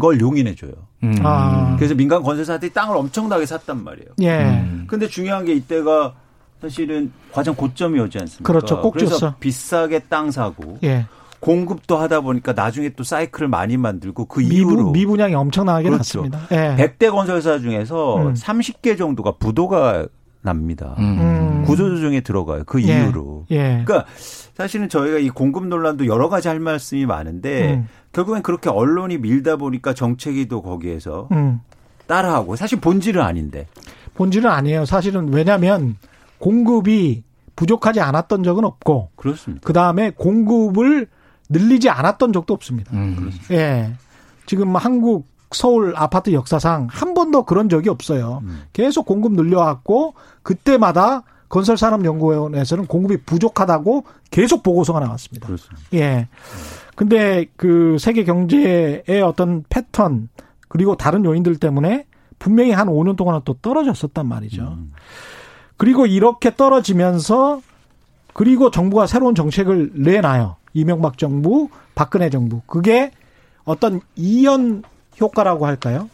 걸 0.00 0.20
용인해 0.20 0.54
줘요. 0.54 0.72
음. 1.02 1.14
아. 1.22 1.76
그래서 1.76 1.94
민간 1.94 2.22
건설사들이 2.22 2.72
땅을 2.72 2.96
엄청나게 2.96 3.46
샀단 3.46 3.84
말이에요. 3.84 4.08
예. 4.22 4.38
음. 4.40 4.84
근데 4.88 5.08
중요한 5.08 5.44
게 5.44 5.52
이때가 5.54 6.14
사실은 6.60 7.12
과정 7.32 7.54
고점이었지 7.54 8.18
않습니까? 8.18 8.52
그렇죠. 8.52 8.80
꼭 8.80 8.92
그래서 8.92 9.18
줬어. 9.18 9.34
비싸게 9.38 10.00
땅 10.08 10.30
사고 10.30 10.78
예. 10.84 11.06
공급도 11.40 11.96
하다 11.96 12.20
보니까 12.22 12.52
나중에 12.52 12.90
또 12.90 13.04
사이클을 13.04 13.48
많이 13.48 13.76
만들고 13.76 14.26
그 14.26 14.40
미분, 14.40 14.56
이후로 14.56 14.90
미분양이 14.92 15.34
엄청나게 15.34 15.88
그렇죠. 15.88 16.26
났습니다. 16.26 16.40
예. 16.52 16.76
100대 16.76 17.10
건설사 17.10 17.58
중에서 17.58 18.16
음. 18.28 18.34
30개 18.34 18.96
정도가 18.96 19.32
부도가 19.38 20.06
납니다. 20.42 20.94
음. 20.98 21.64
구조조정에 21.66 22.20
들어가요. 22.20 22.62
그 22.64 22.82
예. 22.82 23.00
이후로. 23.00 23.46
예. 23.50 23.82
그러니까 23.84 24.06
사실은 24.54 24.88
저희가 24.88 25.18
이 25.18 25.28
공급 25.28 25.66
논란도 25.66 26.06
여러 26.06 26.28
가지 26.28 26.48
할 26.48 26.60
말씀이 26.60 27.04
많은데 27.04 27.74
음. 27.74 27.88
결국엔 28.12 28.42
그렇게 28.42 28.70
언론이 28.70 29.18
밀다 29.18 29.56
보니까 29.56 29.92
정책이 29.92 30.48
또 30.48 30.62
거기에서 30.62 31.28
음. 31.32 31.60
따라하고 32.06 32.56
사실 32.56 32.80
본질은 32.80 33.20
아닌데. 33.20 33.66
본질은 34.14 34.48
아니에요. 34.48 34.86
사실은 34.86 35.32
왜냐하면 35.32 35.96
공급이 36.38 37.24
부족하지 37.56 38.00
않았던 38.00 38.42
적은 38.42 38.64
없고 38.64 39.10
그렇습니다. 39.16 39.66
그 39.66 39.72
다음에 39.72 40.10
공급을 40.10 41.08
늘리지 41.48 41.88
않았던 41.88 42.32
적도 42.32 42.54
없습니다. 42.54 42.92
음, 42.92 43.30
예. 43.50 43.92
지금 44.46 44.76
한국 44.76 45.26
서울 45.52 45.94
아파트 45.96 46.32
역사상 46.32 46.88
한 46.90 47.14
번도 47.14 47.44
그런 47.44 47.68
적이 47.68 47.90
없어요. 47.90 48.40
음. 48.44 48.62
계속 48.72 49.06
공급 49.06 49.32
늘려왔고 49.32 50.14
그때마다 50.42 51.22
건설산업연구원에서는 51.48 52.86
공급이 52.86 53.18
부족하다고 53.18 54.04
계속 54.30 54.62
보고서가 54.62 55.00
나왔습니다. 55.00 55.46
그렇습니다. 55.46 55.82
예. 55.94 56.28
근데 56.96 57.46
그 57.56 57.96
세계 58.00 58.24
경제의 58.24 59.22
어떤 59.24 59.64
패턴 59.68 60.28
그리고 60.68 60.96
다른 60.96 61.24
요인들 61.24 61.56
때문에 61.56 62.06
분명히 62.38 62.72
한 62.72 62.88
5년 62.88 63.16
동안은 63.16 63.42
또 63.44 63.54
떨어졌었단 63.54 64.26
말이죠. 64.26 64.62
음. 64.62 64.92
그리고 65.76 66.06
이렇게 66.06 66.54
떨어지면서 66.54 67.60
그리고 68.32 68.70
정부가 68.70 69.06
새로운 69.06 69.34
정책을 69.34 69.92
내놔요. 69.94 70.56
이명박 70.76 71.16
정부, 71.16 71.70
박근혜 71.94 72.28
정부. 72.28 72.60
그게 72.66 73.10
어떤 73.64 74.02
이연 74.14 74.82
효과라고 75.18 75.64
할까요? 75.64 76.10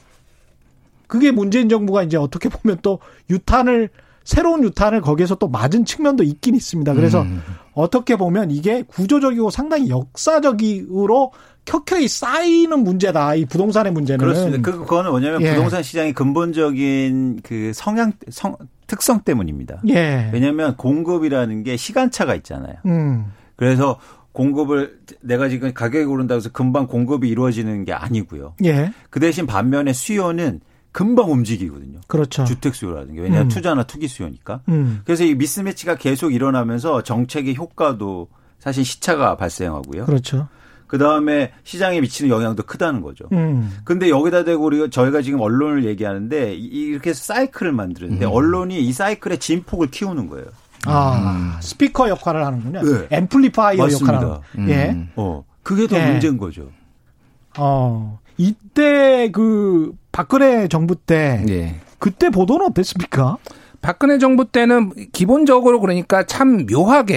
그게 1.08 1.32
문재인 1.32 1.68
정부가 1.68 2.04
이제 2.04 2.16
어떻게 2.16 2.48
보면 2.48 2.78
또 2.80 3.00
유탄을 3.28 3.90
새로운 4.22 4.62
유탄을 4.62 5.00
거기에서 5.00 5.34
또 5.34 5.48
맞은 5.48 5.84
측면도 5.84 6.22
있긴 6.22 6.54
있습니다. 6.54 6.94
그래서 6.94 7.22
음. 7.22 7.42
어떻게 7.74 8.14
보면 8.14 8.52
이게 8.52 8.82
구조적이고 8.82 9.50
상당히 9.50 9.90
역사적으로 9.90 11.32
켜켜이 11.64 12.06
쌓이는 12.06 12.84
문제다. 12.84 13.34
이 13.34 13.44
부동산의 13.46 13.92
문제는. 13.92 14.18
그렇습니다. 14.18 14.62
그, 14.62 14.78
그거는 14.78 15.10
뭐냐면 15.10 15.42
예. 15.42 15.50
부동산 15.50 15.82
시장의 15.82 16.12
근본적인 16.12 17.40
그 17.42 17.72
성향, 17.74 18.12
성, 18.30 18.56
특성 18.86 19.22
때문입니다. 19.22 19.82
예. 19.88 20.30
왜냐하면 20.32 20.76
공급이라는 20.76 21.64
게 21.64 21.76
시간차가 21.76 22.36
있잖아요. 22.36 22.76
음. 22.86 23.26
그래서 23.56 23.98
공급을 24.32 24.98
내가 25.20 25.48
지금 25.48 25.72
가격이 25.72 26.04
오른다고 26.04 26.38
해서 26.38 26.50
금방 26.50 26.86
공급이 26.86 27.28
이루어지는 27.28 27.84
게 27.84 27.92
아니고요. 27.92 28.54
예. 28.64 28.92
그 29.10 29.20
대신 29.20 29.46
반면에 29.46 29.92
수요는 29.92 30.60
금방 30.90 31.32
움직이거든요. 31.32 32.00
그렇죠. 32.06 32.44
주택 32.44 32.74
수요라든지 32.74 33.20
왜냐하면 33.20 33.46
음. 33.46 33.48
투자나 33.48 33.84
투기 33.84 34.08
수요니까. 34.08 34.60
음. 34.68 35.00
그래서 35.04 35.24
이 35.24 35.34
미스매치가 35.34 35.96
계속 35.96 36.34
일어나면서 36.34 37.02
정책의 37.02 37.56
효과도 37.56 38.28
사실 38.58 38.84
시차가 38.84 39.36
발생하고요. 39.36 40.04
그렇죠. 40.04 40.48
그 40.86 40.98
다음에 40.98 41.52
시장에 41.64 42.02
미치는 42.02 42.30
영향도 42.30 42.64
크다는 42.64 43.00
거죠. 43.00 43.24
음. 43.32 43.78
근데 43.84 44.10
여기다 44.10 44.44
대고 44.44 44.62
우리가 44.66 44.90
저희가 44.90 45.22
지금 45.22 45.40
언론을 45.40 45.86
얘기하는데 45.86 46.54
이렇게 46.54 47.14
사이클을 47.14 47.72
만드는데 47.72 48.26
음. 48.26 48.30
언론이 48.30 48.78
이 48.78 48.92
사이클의 48.92 49.38
진폭을 49.38 49.90
키우는 49.90 50.26
거예요. 50.26 50.46
아, 50.86 51.36
음. 51.36 51.60
스피커 51.60 52.08
역할을 52.08 52.44
하는군요. 52.44 52.82
네. 52.82 53.06
앰플리파이어 53.10 53.92
역할을. 53.92 54.38
음. 54.58 54.68
예. 54.68 55.08
어, 55.16 55.44
그게 55.62 55.86
더 55.86 55.96
예. 55.98 56.06
문제인 56.06 56.38
거죠. 56.38 56.70
어, 57.58 58.18
이때 58.36 59.30
그 59.30 59.92
박근혜 60.10 60.68
정부 60.68 60.96
때 60.96 61.44
예. 61.48 61.80
그때 61.98 62.30
보도는 62.30 62.66
어땠습니까? 62.66 63.36
박근혜 63.82 64.18
정부 64.18 64.44
때는 64.44 64.92
기본적으로 65.12 65.80
그러니까 65.80 66.22
참 66.24 66.66
묘하게 66.70 67.14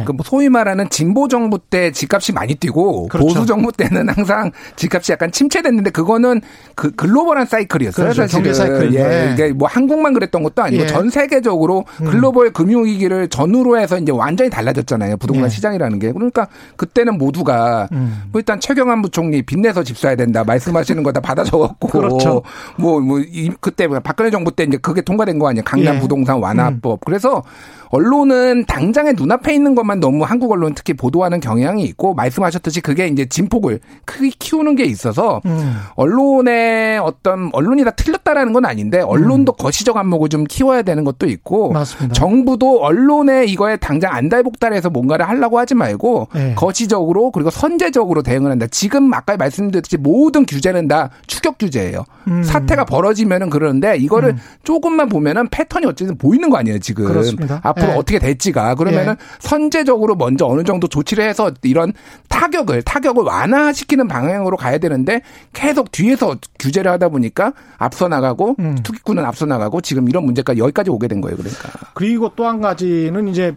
예. 0.00 0.04
그뭐 0.04 0.18
소위 0.24 0.48
말하는 0.48 0.88
진보 0.90 1.28
정부 1.28 1.58
때 1.58 1.92
집값이 1.92 2.32
많이 2.32 2.54
뛰고 2.54 3.08
그렇죠. 3.08 3.26
보수 3.28 3.46
정부 3.46 3.70
때는 3.72 4.08
항상 4.08 4.50
집값이 4.76 5.12
약간 5.12 5.30
침체됐는데 5.32 5.90
그거는 5.90 6.40
그 6.74 6.90
글로벌한 6.92 7.46
사이클이었어요. 7.46 8.10
그렇죠. 8.10 8.32
경제 8.32 8.52
사이클. 8.54 8.94
예. 8.94 9.30
이게 9.34 9.52
뭐 9.52 9.68
한국만 9.68 10.14
그랬던 10.14 10.42
것도 10.42 10.62
아니고 10.62 10.82
예. 10.84 10.86
전 10.86 11.10
세계적으로 11.10 11.84
음. 12.00 12.06
글로벌 12.06 12.52
금융 12.52 12.84
위기를 12.84 13.28
전후로 13.28 13.78
해서 13.78 13.98
이제 13.98 14.12
완전히 14.12 14.50
달라졌잖아요. 14.50 15.16
부동산 15.18 15.46
예. 15.46 15.48
시장이라는 15.50 15.98
게. 15.98 16.12
그러니까 16.12 16.48
그때는 16.76 17.18
모두가 17.18 17.88
음. 17.92 18.22
뭐 18.32 18.40
일단 18.40 18.60
최경환 18.60 19.02
부총리 19.02 19.42
빚내서 19.42 19.82
집 19.84 19.98
사야 19.98 20.16
된다 20.16 20.42
말씀하시는 20.44 21.02
거 21.02 21.08
다 21.12 21.20
받아 21.20 21.42
적었고 21.42 21.88
그렇죠. 21.88 22.42
뭐뭐 22.76 23.00
뭐 23.00 23.20
그때 23.60 23.88
박근혜 23.88 24.30
정부 24.30 24.50
때 24.54 24.64
이제 24.64 24.76
그게 24.76 25.00
통과된 25.00 25.38
거 25.38 25.48
아니에요. 25.48 25.62
강남 25.64 25.96
예. 25.96 26.00
부동산 26.08 26.40
완화법. 26.40 26.92
음. 26.94 27.04
그래서 27.04 27.42
언론은 27.90 28.64
당장의 28.66 29.14
눈앞에 29.16 29.54
있는 29.54 29.74
것만 29.74 30.00
너무 30.00 30.24
한국 30.24 30.52
언론 30.52 30.74
특히 30.74 30.94
보도하는 30.94 31.40
경향이 31.40 31.82
있고 31.84 32.14
말씀하셨듯이 32.14 32.80
그게 32.80 33.06
이제 33.06 33.26
진폭을 33.26 33.80
크게 34.04 34.30
키우는 34.38 34.76
게 34.76 34.84
있어서 34.84 35.40
음. 35.46 35.78
언론의 35.94 36.98
어떤 36.98 37.50
언론이 37.52 37.84
다 37.84 37.90
틀렸다라는 37.90 38.52
건 38.52 38.64
아닌데 38.64 39.00
언론도 39.00 39.52
음. 39.52 39.56
거시적 39.58 39.96
안목을 39.96 40.28
좀 40.28 40.44
키워야 40.44 40.82
되는 40.82 41.04
것도 41.04 41.26
있고 41.26 41.72
맞습니다. 41.72 42.14
정부도 42.14 42.82
언론의 42.82 43.50
이거에 43.50 43.76
당장 43.76 44.14
안달복달해서 44.14 44.90
뭔가를 44.90 45.28
하려고 45.28 45.58
하지 45.58 45.74
말고 45.74 46.28
네. 46.34 46.54
거시적으로 46.54 47.30
그리고 47.30 47.50
선제적으로 47.50 48.22
대응을 48.22 48.50
한다. 48.50 48.66
지금 48.70 49.12
아까 49.14 49.36
말씀드렸듯이 49.36 49.96
모든 49.96 50.44
규제는 50.46 50.88
다 50.88 51.10
추격 51.26 51.58
규제예요. 51.58 52.04
음. 52.28 52.42
사태가 52.42 52.84
벌어지면은 52.84 53.50
그러는데 53.50 53.96
이거를 53.96 54.30
음. 54.30 54.38
조금만 54.64 55.08
보면은 55.08 55.48
패턴이 55.48 55.86
어쨌든 55.86 56.16
보이는 56.18 56.50
거 56.50 56.56
아니에요 56.58 56.78
지금. 56.78 57.06
그렇습니다. 57.06 57.60
앞으로 57.78 57.92
예. 57.92 57.96
어떻게 57.96 58.18
될지가 58.18 58.74
그러면은 58.74 59.12
예. 59.12 59.16
선제적으로 59.38 60.16
먼저 60.16 60.46
어느 60.46 60.64
정도 60.64 60.88
조치를 60.88 61.28
해서 61.28 61.52
이런 61.62 61.92
타격을 62.28 62.82
타격을 62.82 63.24
완화시키는 63.24 64.08
방향으로 64.08 64.56
가야 64.56 64.78
되는데 64.78 65.22
계속 65.52 65.92
뒤에서 65.92 66.36
규제를 66.58 66.90
하다 66.92 67.08
보니까 67.10 67.52
앞서 67.78 68.08
나가고 68.08 68.56
음. 68.58 68.76
투기꾼은 68.82 69.24
앞서 69.24 69.46
나가고 69.46 69.80
지금 69.80 70.08
이런 70.08 70.24
문제까지 70.24 70.60
여기까지 70.60 70.90
오게 70.90 71.08
된 71.08 71.20
거예요. 71.20 71.36
그러니까. 71.36 71.70
그리고 71.94 72.30
또 72.34 72.48
한 72.48 72.60
가지는 72.62 73.28
이제 73.28 73.54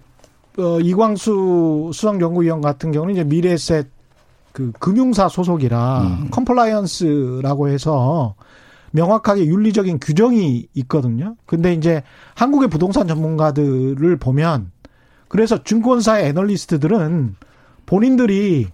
어, 0.58 0.80
이광수 0.82 1.92
수석연구위원 1.94 2.60
같은 2.62 2.92
경우는 2.92 3.14
이제 3.14 3.24
미래에셋 3.24 3.88
그 4.52 4.74
금융사 4.80 5.30
소속이라 5.30 6.02
음. 6.02 6.28
compliance라고 6.30 7.70
해서 7.70 8.36
명확하게 8.92 9.46
윤리적인 9.46 10.00
규정이 10.00 10.68
있거든요. 10.76 11.36
근데 11.46 11.74
이제 11.74 12.04
한국의 12.36 12.70
부동산 12.70 13.08
전문가들을 13.08 14.18
보면 14.18 14.72
그래서 15.28 15.64
증권사의 15.64 16.28
애널리스트들은 16.28 17.36
본인들이 17.86 18.68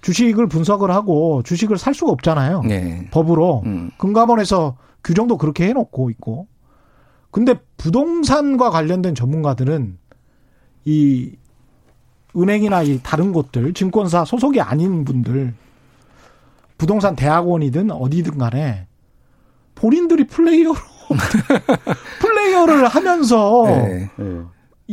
주식을 0.00 0.48
분석을 0.48 0.90
하고 0.90 1.42
주식을 1.44 1.78
살 1.78 1.94
수가 1.94 2.12
없잖아요. 2.12 2.62
네. 2.62 3.08
법으로. 3.10 3.62
음. 3.66 3.90
금감원에서 3.98 4.76
규정도 5.02 5.36
그렇게 5.36 5.68
해놓고 5.68 6.10
있고. 6.10 6.46
근데 7.30 7.54
부동산과 7.76 8.70
관련된 8.70 9.14
전문가들은 9.14 9.98
이 10.84 11.32
은행이나 12.36 12.82
이 12.82 13.00
다른 13.02 13.32
곳들 13.32 13.72
증권사 13.72 14.24
소속이 14.24 14.60
아닌 14.60 15.04
분들 15.04 15.54
부동산 16.78 17.16
대학원이든 17.16 17.90
어디든 17.90 18.38
간에 18.38 18.86
본인들이 19.76 20.26
플레이어로 20.26 20.74
플레이어를 22.20 22.88
하면서 22.88 23.64
네. 23.66 24.10
네. 24.16 24.42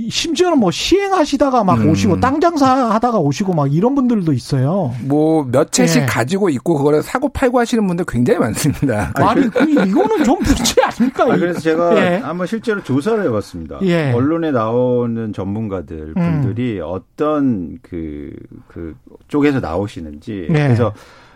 심지어는 0.09 0.57
뭐 0.57 0.71
시행하시다가 0.71 1.63
막 1.63 1.79
음. 1.81 1.91
오시고 1.91 2.19
땅 2.19 2.39
장사하다가 2.39 3.19
오시고 3.19 3.53
막 3.53 3.71
이런 3.71 3.93
분들도 3.93 4.33
있어요. 4.33 4.91
뭐 5.03 5.45
몇 5.45 5.71
채씩 5.71 6.01
네. 6.01 6.05
가지고 6.07 6.49
있고 6.49 6.75
그거를 6.75 7.03
사고 7.03 7.29
팔고 7.29 7.59
하시는 7.59 7.85
분들 7.85 8.05
굉장히 8.07 8.39
많습니다. 8.39 9.11
아니 9.15 9.47
그, 9.51 9.69
이거는 9.69 10.23
좀 10.23 10.39
문제 10.39 10.81
아닙니까? 10.81 11.25
아, 11.25 11.37
그래서 11.37 11.59
제가 11.59 11.95
예. 11.97 12.17
한번 12.17 12.47
실제로 12.47 12.81
조사를 12.81 13.23
해봤습니다. 13.23 13.79
예. 13.83 14.11
언론에 14.13 14.49
나오는 14.49 15.31
전문가들 15.31 16.13
음. 16.17 16.41
분들이 16.41 16.79
음. 16.79 16.85
어떤 16.87 17.77
그, 17.83 18.31
그 18.67 18.95
쪽에서 19.27 19.59
나오시는지 19.59 20.47
예. 20.49 20.53
그래서 20.53 20.91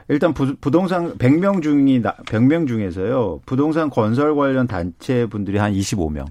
일단 0.09 0.33
부, 0.33 0.55
동산 0.71 1.17
100명 1.17 1.61
중이 1.61 2.01
100명 2.01 2.67
중에서요. 2.67 3.41
부동산 3.45 3.89
건설 3.89 4.35
관련 4.35 4.67
단체 4.67 5.25
분들이 5.25 5.57
한 5.57 5.73
25명. 5.73 6.25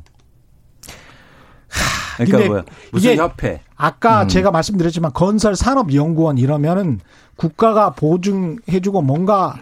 그러니까 2.17 2.47
뭐야? 2.47 2.65
무슨 2.93 3.17
협회? 3.17 3.61
아까 3.77 4.23
음. 4.23 4.29
제가 4.29 4.51
말씀드렸지만 4.51 5.13
건설 5.13 5.55
산업 5.55 5.93
연구원 5.93 6.39
이러면은 6.39 7.01
국가가 7.37 7.91
보증해 7.91 8.81
주고 8.83 9.03
뭔가 9.03 9.57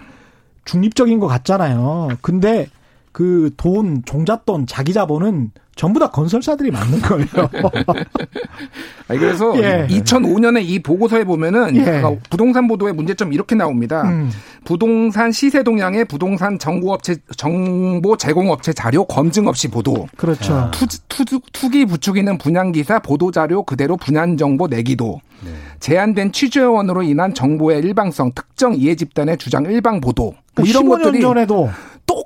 중립적인 0.64 1.18
것 1.18 1.26
같잖아요. 1.26 2.10
근데 2.22 2.68
그 3.14 3.50
돈, 3.56 4.02
종잣돈, 4.04 4.66
자기 4.66 4.92
자본은 4.92 5.52
전부 5.76 6.00
다 6.00 6.10
건설사들이 6.10 6.72
맞는 6.72 7.00
거예요. 7.00 7.26
아니, 9.06 9.20
그래서 9.20 9.56
예. 9.62 9.86
2005년에 9.88 10.64
이 10.64 10.82
보고서에 10.82 11.22
보면은 11.22 11.76
예. 11.76 12.02
부동산 12.28 12.66
보도의 12.66 12.92
문제점 12.92 13.32
이렇게 13.32 13.54
나옵니다. 13.54 14.02
음. 14.02 14.30
부동산 14.64 15.30
시세 15.30 15.62
동향의 15.62 16.06
부동산 16.06 16.58
정보업체 16.58 17.18
정보 17.36 18.16
제공업체 18.16 18.72
자료 18.72 19.04
검증 19.04 19.46
없이 19.46 19.68
보도. 19.68 20.08
그렇죠. 20.16 20.72
투, 20.72 20.84
투, 21.08 21.40
투기 21.52 21.84
부추기는 21.86 22.36
분양 22.38 22.72
기사 22.72 22.98
보도 22.98 23.30
자료 23.30 23.62
그대로 23.62 23.96
분양 23.96 24.36
정보 24.36 24.66
내기도. 24.66 25.20
네. 25.44 25.50
제한된 25.78 26.32
취재원으로 26.32 27.04
인한 27.04 27.32
정보의 27.32 27.80
일방성, 27.80 28.32
특정 28.34 28.74
이해 28.74 28.96
집단의 28.96 29.38
주장 29.38 29.64
일방 29.66 30.00
보도. 30.00 30.34
뭐 30.56 30.64
이런 30.64 30.88
것들이 30.88 31.20
전에도 31.20 31.70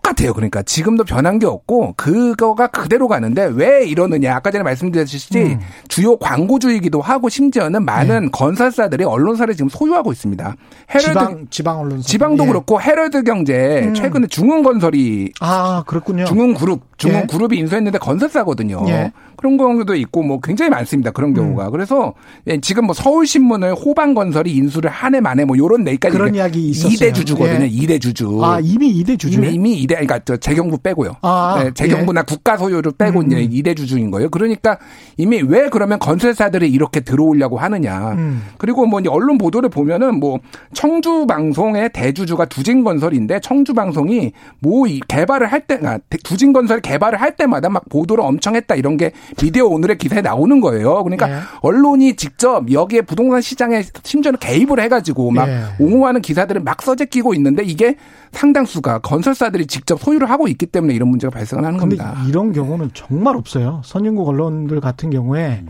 똑같아요. 0.09 0.33
그러니까 0.33 0.63
지금도 0.63 1.05
변한 1.05 1.39
게 1.39 1.47
없고 1.47 1.95
그거가 1.97 2.69
그대로 2.69 3.09
가는데 3.09 3.51
왜 3.53 3.85
이러느냐. 3.87 4.35
아까 4.35 4.51
전에 4.51 4.63
말씀드렸듯이 4.63 5.39
음. 5.39 5.61
주요 5.89 6.17
광고주이기도 6.17 7.01
하고 7.01 7.29
심지어는 7.29 7.85
많은 7.85 8.23
네. 8.23 8.29
건설사들이 8.33 9.05
언론사를 9.05 9.55
지금 9.55 9.69
소유하고 9.69 10.13
있습니다. 10.13 10.55
헤럴드 10.91 11.09
지방 11.09 11.47
지방 11.51 11.81
언론사 11.81 12.07
지방도 12.07 12.45
예. 12.45 12.49
그렇고 12.49 12.81
헤럴드 12.81 13.23
경제 13.25 13.83
음. 13.85 13.95
최근에 13.95 14.27
중흥건설이 14.29 15.33
아 15.41 15.83
그렇군요. 15.87 16.25
중흥그룹 16.25 16.88
중흥그룹이 16.99 17.57
예. 17.57 17.61
인수했는데 17.61 17.99
건설사거든요. 17.99 18.85
예. 18.89 19.13
그런 19.37 19.57
경우도 19.57 19.95
있고 19.95 20.23
뭐 20.23 20.41
굉장히 20.41 20.71
많습니다. 20.71 21.11
그런 21.13 21.33
경우가. 21.33 21.67
음. 21.67 21.71
그래서 21.71 22.13
예, 22.49 22.61
지금 22.61 22.87
뭐 22.87 22.95
서울신문을 22.95 23.75
호반건설이 23.75 24.53
인수를 24.53 24.91
하네 24.91 25.09
마네 25.14 25.45
뭐 25.45 25.57
요런 25.57 25.85
내까지 25.85 26.17
그런 26.17 26.35
이야기 26.35 26.69
있었어요. 26.69 26.93
2대 26.93 27.15
주주거든요. 27.15 27.65
예. 27.65 27.71
2대 27.71 28.01
주주. 28.01 28.45
아 28.45 28.59
이미 28.61 29.03
2대 29.03 29.19
주주. 29.19 29.39
이미 29.39 29.55
이미 29.55 29.83
2대 29.87 29.89
그러니까 29.91 30.19
저 30.25 30.37
재경부 30.37 30.79
빼고요. 30.79 31.17
아, 31.23 31.61
네, 31.65 31.71
재경부나 31.73 32.21
예. 32.21 32.25
국가 32.29 32.57
소유를 32.59 32.93
빼고 32.99 33.21
음. 33.21 33.27
이제 33.27 33.49
2대 33.49 33.77
주주인 33.77 34.11
거예요. 34.11 34.29
그러니까 34.29 34.79
이미 35.17 35.41
왜 35.41 35.69
그러면 35.71 35.99
건설사들이 35.99 36.69
이렇게 36.71 37.01
들어오려고 37.01 37.59
하느냐. 37.59 38.13
음. 38.13 38.43
그리고 38.59 38.87
뭐 38.87 39.01
언론 39.09 39.39
보도를 39.39 39.71
보면은 39.71 40.19
뭐 40.21 40.41
청주 40.75 41.27
방송의 41.27 41.91
대주주가 41.95 42.45
두진건설인데 42.47 43.41
청주 43.41 43.73
방송이 43.73 44.33
뭐 44.59 44.85
개발을 45.09 45.47
할 45.47 45.61
때, 45.61 45.79
아, 45.85 45.99
두진건설 46.25 46.81
개발을 46.89 47.20
할 47.20 47.36
때마다 47.36 47.68
막 47.68 47.86
보도를 47.91 48.24
엄청 48.24 48.55
했다 48.55 48.74
이런 48.74 48.97
게 48.97 49.12
미디어 49.41 49.66
오늘의 49.66 49.99
기사에 49.99 50.22
나오는 50.22 50.61
거예요. 50.61 51.03
그러니까 51.05 51.26
네. 51.26 51.39
언론이 51.61 52.16
직접 52.16 52.70
여기에 52.70 53.03
부동산 53.03 53.43
시장에 53.43 53.82
심지어는 54.03 54.39
개입을 54.39 54.80
해가지고 54.80 55.30
막 55.30 55.47
네. 55.47 55.62
옹호하는 55.78 56.22
기사들을 56.22 56.62
막 56.62 56.80
써제 56.80 57.07
끼고 57.07 57.34
있는데 57.34 57.62
이게 57.62 57.97
상당수가 58.32 59.01
건설사들이 59.01 59.66
직접 59.66 60.01
소유를 60.01 60.30
하고 60.30 60.49
있기 60.49 60.66
때문에 60.66 60.95
이런 60.95 61.09
문제가 61.09 61.30
발생을 61.30 61.64
하는 61.64 61.78
겁니다. 61.78 62.16
이런 62.26 62.53
경우는 62.53 62.91
정말 62.95 63.36
없어요. 63.36 63.82
선진국 63.84 64.26
언론들 64.28 64.80
같은 64.80 65.11
경우에 65.11 65.64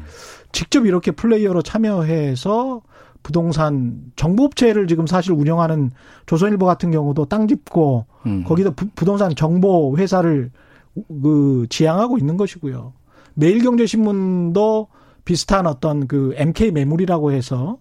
직접 0.53 0.87
이렇게 0.87 1.11
플레이어로 1.11 1.63
참여해서 1.63 2.83
부동산 3.23 3.97
정보업체를 4.17 4.87
지금 4.87 5.07
사실 5.07 5.33
운영하는 5.33 5.91
조선일보 6.27 6.65
같은 6.65 6.91
경우도 6.91 7.27
땅 7.27 7.49
짚고 7.49 8.07
음. 8.27 8.45
거기다 8.45 8.71
부, 8.71 8.87
부동산 8.95 9.35
정보 9.35 9.97
회사를 9.99 10.51
그 10.95 11.67
지향하고 11.69 12.19
있는 12.19 12.37
것이고요. 12.37 12.93
매일경제신문도 13.35 14.89
비슷한 15.25 15.67
어떤 15.67 16.07
그 16.07 16.33
MK 16.37 16.73
매물이라고 16.73 17.33
해서 17.33 17.79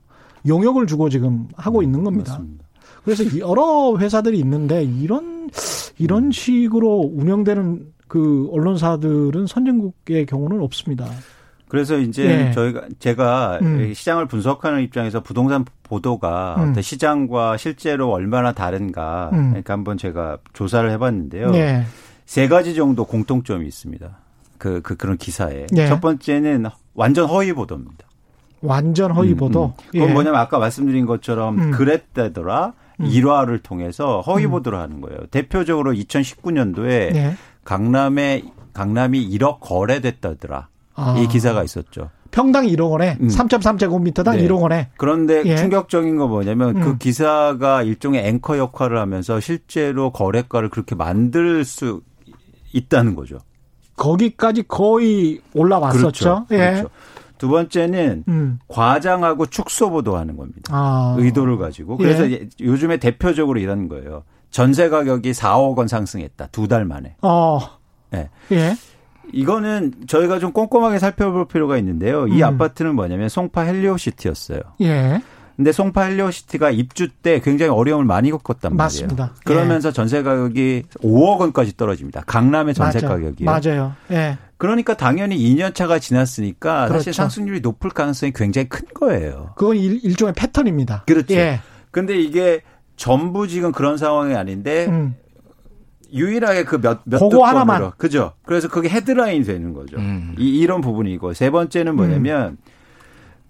용역을 0.47 0.87
주고 0.87 1.09
지금 1.09 1.47
하고 1.55 1.81
있는 1.81 2.03
겁니다. 2.03 2.33
맞습니다. 2.33 2.65
그래서 3.03 3.39
여러 3.39 3.97
회사들이 3.97 4.37
있는데 4.39 4.83
이런 4.83 5.49
이런 5.97 6.31
식으로 6.31 7.09
운영되는 7.13 7.93
그 8.07 8.49
언론사들은 8.51 9.47
선진국의 9.47 10.25
경우는 10.25 10.61
없습니다. 10.61 11.07
그래서 11.67 11.97
이제 11.97 12.47
예. 12.47 12.51
저희가 12.51 12.87
제가 12.99 13.59
음. 13.61 13.93
시장을 13.93 14.27
분석하는 14.27 14.81
입장에서 14.83 15.21
부동산 15.21 15.65
보도가 15.83 16.55
음. 16.59 16.81
시장과 16.81 17.57
실제로 17.57 18.11
얼마나 18.11 18.53
다른가 18.53 19.29
음. 19.33 19.49
그러니까 19.49 19.73
한번 19.73 19.97
제가 19.97 20.37
조사를 20.53 20.89
해봤는데요. 20.91 21.51
예. 21.55 21.83
세 22.27 22.49
가지 22.49 22.75
정도 22.75 23.05
공통점이 23.05 23.65
있습니다. 23.65 24.09
그, 24.57 24.81
그 24.81 24.95
그런 24.95 25.17
기사에 25.17 25.65
예. 25.75 25.87
첫 25.87 26.01
번째는 26.01 26.65
완전 26.93 27.25
허위 27.25 27.53
보도입니다. 27.53 28.05
완전 28.61 29.11
허위 29.11 29.31
음, 29.31 29.37
보도. 29.37 29.65
음, 29.65 29.69
음. 29.69 29.91
그건 29.91 30.09
예. 30.09 30.13
뭐냐면 30.13 30.39
아까 30.39 30.59
말씀드린 30.59 31.05
것처럼 31.05 31.57
음. 31.57 31.71
그랬다더라 31.71 32.73
음. 32.99 33.05
일화를 33.05 33.59
통해서 33.59 34.21
허위 34.21 34.45
음. 34.45 34.51
보도를 34.51 34.77
하는 34.77 34.99
거예요. 34.99 35.19
대표적으로 35.31 35.93
2019년도에 35.93 37.15
예. 37.15 37.37
강남에 37.63 38.43
강남이 38.73 39.29
1억 39.29 39.59
거래됐다더라. 39.61 40.67
아. 40.95 41.15
이 41.17 41.27
기사가 41.27 41.63
있었죠. 41.63 42.09
평당 42.31 42.65
1억 42.65 42.91
원에 42.91 43.17
음. 43.21 43.29
3.3제곱미터당 43.29 44.35
네. 44.35 44.47
1억 44.47 44.61
원에. 44.61 44.89
그런데 44.97 45.43
예. 45.45 45.55
충격적인 45.55 46.17
거 46.17 46.27
뭐냐면 46.27 46.73
그 46.73 46.79
음. 46.79 46.83
그 46.83 46.97
기사가 46.97 47.83
일종의 47.83 48.27
앵커 48.27 48.57
역할을 48.57 48.97
하면서 48.97 49.39
실제로 49.39 50.11
거래가를 50.11 50.69
그렇게 50.69 50.93
만들 50.93 51.63
수 51.63 52.01
있다는 52.73 53.15
거죠. 53.15 53.37
거기까지 53.95 54.63
거의 54.63 55.41
올라왔었죠. 55.53 56.01
그렇죠. 56.01 56.45
예. 56.51 56.57
그렇죠. 56.57 56.89
두 57.37 57.47
번째는 57.49 58.23
음. 58.27 58.59
과장하고 58.67 59.45
축소 59.47 59.89
보도하는 59.89 60.37
겁니다. 60.37 60.61
아. 60.71 61.15
의도를 61.17 61.57
가지고. 61.57 61.97
그래서 61.97 62.29
예. 62.31 62.47
요즘에 62.59 62.97
대표적으로 62.97 63.59
이런 63.59 63.87
거예요. 63.89 64.23
전세 64.49 64.89
가격이 64.89 65.31
4억 65.31 65.77
원 65.77 65.87
상승했다. 65.87 66.47
두 66.47 66.67
달 66.67 66.85
만에. 66.85 67.15
어. 67.21 67.59
네. 68.11 68.29
예. 68.51 68.75
이거는 69.33 69.93
저희가 70.07 70.39
좀 70.39 70.51
꼼꼼하게 70.53 70.99
살펴볼 70.99 71.47
필요가 71.47 71.77
있는데요. 71.77 72.27
이 72.27 72.41
음. 72.41 72.43
아파트는 72.43 72.95
뭐냐면 72.95 73.29
송파 73.29 73.61
헬리오시티였어요. 73.61 74.61
예. 74.81 75.21
근데 75.57 75.71
송파 75.71 76.03
헬리오시티가 76.03 76.69
입주 76.69 77.09
때 77.09 77.41
굉장히 77.41 77.71
어려움을 77.71 78.05
많이 78.05 78.29
겪었단 78.29 78.75
말이에요. 78.75 78.77
맞습니다. 78.77 79.33
그러면서 79.43 79.89
예. 79.89 79.91
전세 79.91 80.21
가격이 80.21 80.83
5억 81.01 81.39
원까지 81.39 81.75
떨어집니다. 81.75 82.23
강남의 82.27 82.75
전세 82.75 82.99
맞아. 82.99 83.07
가격이 83.07 83.43
맞아요. 83.43 83.93
예. 84.11 84.37
그러니까 84.57 84.95
당연히 84.95 85.35
2년 85.37 85.73
차가 85.73 85.97
지났으니까 85.97 86.85
그렇죠. 86.85 86.99
사실 86.99 87.13
상승률이 87.13 87.61
높을 87.61 87.89
가능성이 87.89 88.33
굉장히 88.33 88.69
큰 88.69 88.85
거예요. 88.93 89.53
그건 89.55 89.77
일, 89.77 90.15
종의 90.15 90.35
패턴입니다. 90.35 91.03
그렇죠. 91.07 91.33
예. 91.33 91.59
근데 91.89 92.15
이게 92.19 92.61
전부 92.95 93.47
지금 93.47 93.71
그런 93.71 93.97
상황이 93.97 94.35
아닌데 94.35 94.85
음. 94.85 95.15
유일하게 96.13 96.65
그 96.65 96.79
몇, 96.79 97.01
몇 97.03 97.17
그거 97.17 97.45
하나만. 97.45 97.91
그죠. 97.97 98.33
그래서 98.45 98.67
그게 98.67 98.89
헤드라인이 98.89 99.43
되는 99.43 99.73
거죠. 99.73 99.97
음. 99.97 100.35
이, 100.37 100.59
이런 100.59 100.81
부분이고. 100.81 101.33
세 101.33 101.49
번째는 101.49 101.95
뭐냐면 101.95 102.49
음. 102.49 102.57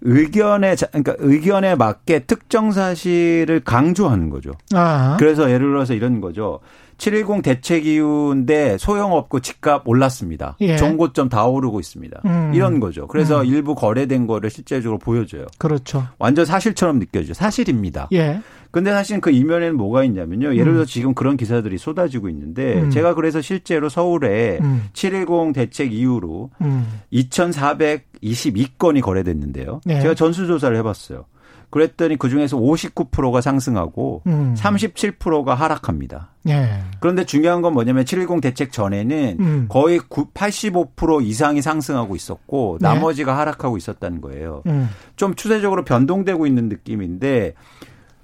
의견에 0.00 0.76
그러니까 0.76 1.14
의견에 1.18 1.74
맞게 1.74 2.20
특정 2.20 2.72
사실을 2.72 3.60
강조하는 3.64 4.30
거죠. 4.30 4.52
아. 4.72 5.16
그래서 5.18 5.50
예를 5.50 5.68
들어서 5.68 5.94
이런 5.94 6.20
거죠. 6.20 6.60
710 6.98 7.42
대책 7.42 7.86
이후인데 7.86 8.76
소용없고 8.78 9.40
집값 9.40 9.86
올랐습니다. 9.86 10.56
예. 10.60 10.76
정고점 10.76 11.28
다 11.28 11.44
오르고 11.46 11.78
있습니다. 11.78 12.20
음. 12.24 12.52
이런 12.54 12.80
거죠. 12.80 13.06
그래서 13.06 13.40
음. 13.40 13.46
일부 13.46 13.74
거래된 13.74 14.26
거를 14.26 14.50
실제적으로 14.50 14.98
보여줘요. 14.98 15.46
그렇죠. 15.58 16.06
완전 16.18 16.44
사실처럼 16.44 16.98
느껴지죠. 16.98 17.34
사실입니다. 17.34 18.08
예. 18.12 18.40
근데 18.70 18.90
사실 18.92 19.20
그 19.20 19.30
이면에는 19.30 19.76
뭐가 19.76 20.04
있냐면요. 20.04 20.54
예를 20.54 20.72
들어 20.72 20.84
서 20.84 20.90
지금 20.90 21.14
그런 21.14 21.36
기사들이 21.36 21.78
쏟아지고 21.78 22.28
있는데 22.28 22.82
음. 22.82 22.90
제가 22.90 23.14
그래서 23.14 23.40
실제로 23.40 23.88
서울에 23.88 24.58
음. 24.60 24.88
710 24.92 25.54
대책 25.54 25.92
이후로 25.92 26.50
음. 26.60 26.86
2,422건이 27.12 29.00
거래됐는데요. 29.00 29.80
네. 29.84 30.00
제가 30.00 30.14
전수조사를 30.14 30.76
해봤어요. 30.76 31.24
그랬더니 31.70 32.16
그 32.16 32.30
중에서 32.30 32.56
59%가 32.56 33.40
상승하고 33.40 34.22
음. 34.26 34.54
37%가 34.56 35.54
하락합니다. 35.54 36.30
예. 36.48 36.80
그런데 37.00 37.24
중요한 37.24 37.60
건 37.60 37.74
뭐냐면 37.74 38.06
710 38.06 38.40
대책 38.40 38.72
전에는 38.72 39.36
음. 39.38 39.66
거의 39.68 39.98
85% 39.98 41.22
이상이 41.22 41.60
상승하고 41.60 42.16
있었고 42.16 42.78
네. 42.80 42.88
나머지가 42.88 43.36
하락하고 43.36 43.76
있었다는 43.76 44.22
거예요. 44.22 44.62
음. 44.66 44.88
좀 45.16 45.34
추세적으로 45.34 45.84
변동되고 45.84 46.46
있는 46.46 46.70
느낌인데 46.70 47.54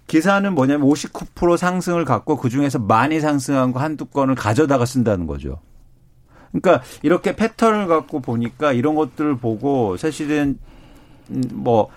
기사는 0.06 0.54
뭐냐면 0.54 0.88
59% 0.88 1.56
상승을 1.56 2.04
갖고 2.04 2.36
그 2.36 2.50
중에서 2.50 2.78
많이 2.78 3.20
상승한 3.20 3.72
거 3.72 3.80
한두 3.80 4.06
건을 4.06 4.34
가져다가 4.34 4.84
쓴다는 4.84 5.26
거죠. 5.26 5.60
그러니까 6.52 6.84
이렇게 7.02 7.34
패턴을 7.34 7.86
갖고 7.86 8.20
보니까 8.20 8.72
이런 8.72 8.94
것들을 8.94 9.38
보고 9.38 9.96
사실은 9.96 10.58
뭐 11.52 11.88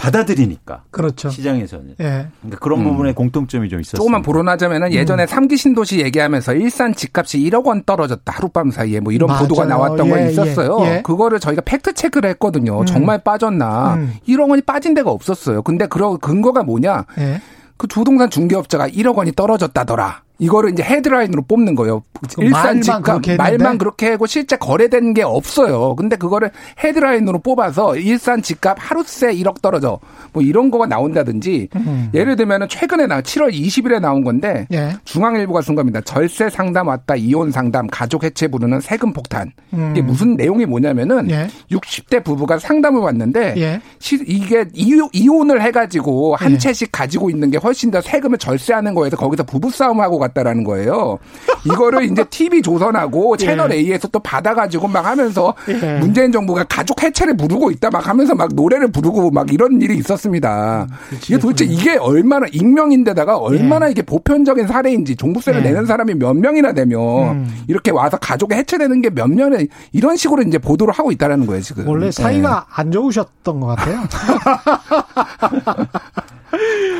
받아들이니까. 0.00 0.84
그렇죠. 0.90 1.28
시장에서는. 1.30 1.96
예. 2.00 2.26
그러니까 2.40 2.58
그런 2.60 2.80
음. 2.80 2.84
부분에 2.84 3.12
공통점이 3.12 3.68
좀 3.68 3.80
있었어요. 3.80 3.98
조금만 3.98 4.22
불어나자면은 4.22 4.92
예전에 4.92 5.24
음. 5.24 5.26
삼기 5.26 5.56
신도시 5.56 6.00
얘기하면서 6.00 6.54
일산 6.54 6.94
집값이 6.94 7.38
1억 7.38 7.66
원 7.66 7.84
떨어졌다 7.84 8.32
하룻밤 8.32 8.70
사이에 8.70 9.00
뭐 9.00 9.12
이런 9.12 9.28
맞아요. 9.28 9.42
보도가 9.42 9.66
나왔던 9.66 10.06
예, 10.06 10.10
거 10.10 10.18
있었어요. 10.20 10.78
예, 10.80 10.96
예. 10.96 11.02
그거를 11.02 11.38
저희가 11.38 11.62
팩트 11.62 11.92
체크를 11.92 12.30
했거든요. 12.30 12.80
음. 12.80 12.86
정말 12.86 13.18
빠졌나? 13.18 13.94
음. 13.94 14.14
1억 14.26 14.48
원이 14.48 14.62
빠진 14.62 14.94
데가 14.94 15.10
없었어요. 15.10 15.62
근데 15.62 15.86
그런 15.86 16.18
근거가 16.18 16.62
뭐냐? 16.62 17.04
예. 17.18 17.40
그 17.76 17.86
부동산 17.86 18.28
중개업자가 18.30 18.88
1억 18.88 19.16
원이 19.16 19.32
떨어졌다더라. 19.32 20.22
이거를 20.40 20.70
이제 20.70 20.82
헤드라인으로 20.82 21.42
뽑는 21.42 21.74
거예요. 21.74 22.02
그 22.34 22.42
일산 22.42 22.80
집값 22.80 23.20
말만 23.36 23.78
그렇게 23.78 24.10
하고 24.10 24.26
실제 24.26 24.56
거래된 24.56 25.14
게 25.14 25.22
없어요. 25.22 25.94
근데 25.96 26.16
그거를 26.16 26.50
헤드라인으로 26.82 27.38
뽑아서 27.40 27.96
일산 27.96 28.42
집값 28.42 28.76
하루새 28.80 29.32
1억 29.34 29.60
떨어져. 29.62 30.00
뭐 30.32 30.42
이런 30.42 30.70
거가 30.70 30.86
나온다든지 30.86 31.68
음. 31.76 32.10
예를 32.14 32.36
들면은 32.36 32.68
최근에 32.68 33.06
나 33.06 33.20
7월 33.20 33.52
20일에 33.52 34.00
나온 34.00 34.24
건데 34.24 34.66
예. 34.72 34.92
중앙일보가 35.04 35.60
쓴 35.60 35.74
겁니다. 35.74 36.00
절세 36.00 36.48
상담 36.48 36.88
왔다 36.88 37.16
이혼 37.16 37.50
상담 37.50 37.86
가족 37.86 38.24
해체 38.24 38.48
부르는 38.48 38.80
세금 38.80 39.12
폭탄. 39.12 39.52
음. 39.74 39.90
이게 39.92 40.02
무슨 40.02 40.36
내용이 40.36 40.64
뭐냐면은 40.66 41.30
예. 41.30 41.48
60대 41.70 42.24
부부가 42.24 42.58
상담을 42.58 43.00
왔는데 43.00 43.54
예. 43.58 43.80
이게 44.26 44.64
이혼을 44.72 45.62
해가지고 45.62 46.36
한 46.36 46.52
예. 46.52 46.58
채씩 46.58 46.90
가지고 46.92 47.28
있는 47.28 47.50
게 47.50 47.58
훨씬 47.58 47.90
더 47.90 48.00
세금을 48.00 48.38
절세하는 48.38 48.94
거에서 48.94 49.16
거기서 49.16 49.42
부부 49.44 49.70
싸움하고 49.70 50.18
같다라는 50.30 50.64
거예요. 50.64 51.18
이거를 51.64 52.04
이제 52.04 52.24
TV 52.24 52.62
조선하고 52.62 53.36
예. 53.40 53.44
채널 53.44 53.72
A에서 53.72 54.08
또 54.08 54.18
받아가지고 54.18 54.88
막 54.88 55.04
하면서 55.06 55.54
예. 55.68 55.98
문재인 55.98 56.32
정부가 56.32 56.64
가족 56.64 57.02
해체를 57.02 57.36
부르고 57.36 57.70
있다 57.70 57.90
막 57.90 58.06
하면서 58.08 58.34
막 58.34 58.48
노래를 58.54 58.90
부르고 58.90 59.30
막 59.30 59.52
이런 59.52 59.80
일이 59.82 59.96
있었습니다. 59.98 60.86
음, 60.90 61.18
이게 61.24 61.38
도대체 61.38 61.64
이게 61.66 61.96
얼마나 61.96 62.46
익명인데다가 62.52 63.36
얼마나 63.36 63.86
예. 63.86 63.90
이게 63.90 64.02
보편적인 64.02 64.66
사례인지 64.66 65.16
종부세를 65.16 65.60
예. 65.60 65.64
내는 65.70 65.84
사람이 65.86 66.14
몇 66.14 66.32
명이나 66.34 66.72
되면 66.72 67.00
음. 67.00 67.64
이렇게 67.68 67.90
와서 67.90 68.16
가족이 68.16 68.54
해체되는 68.54 69.02
게 69.02 69.10
몇 69.12 69.28
년에 69.28 69.66
이런 69.92 70.16
식으로 70.16 70.42
이제 70.42 70.56
보도를 70.56 70.94
하고 70.94 71.10
있다라는 71.10 71.46
거예요 71.46 71.60
지금. 71.62 71.86
원래 71.88 72.10
사이가 72.12 72.64
예. 72.68 72.72
안 72.80 72.92
좋으셨던 72.92 73.58
것 73.60 73.66
같아요. 73.66 73.98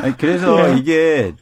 아니, 0.03 0.17
그래서 0.17 0.71
이게 0.75 1.33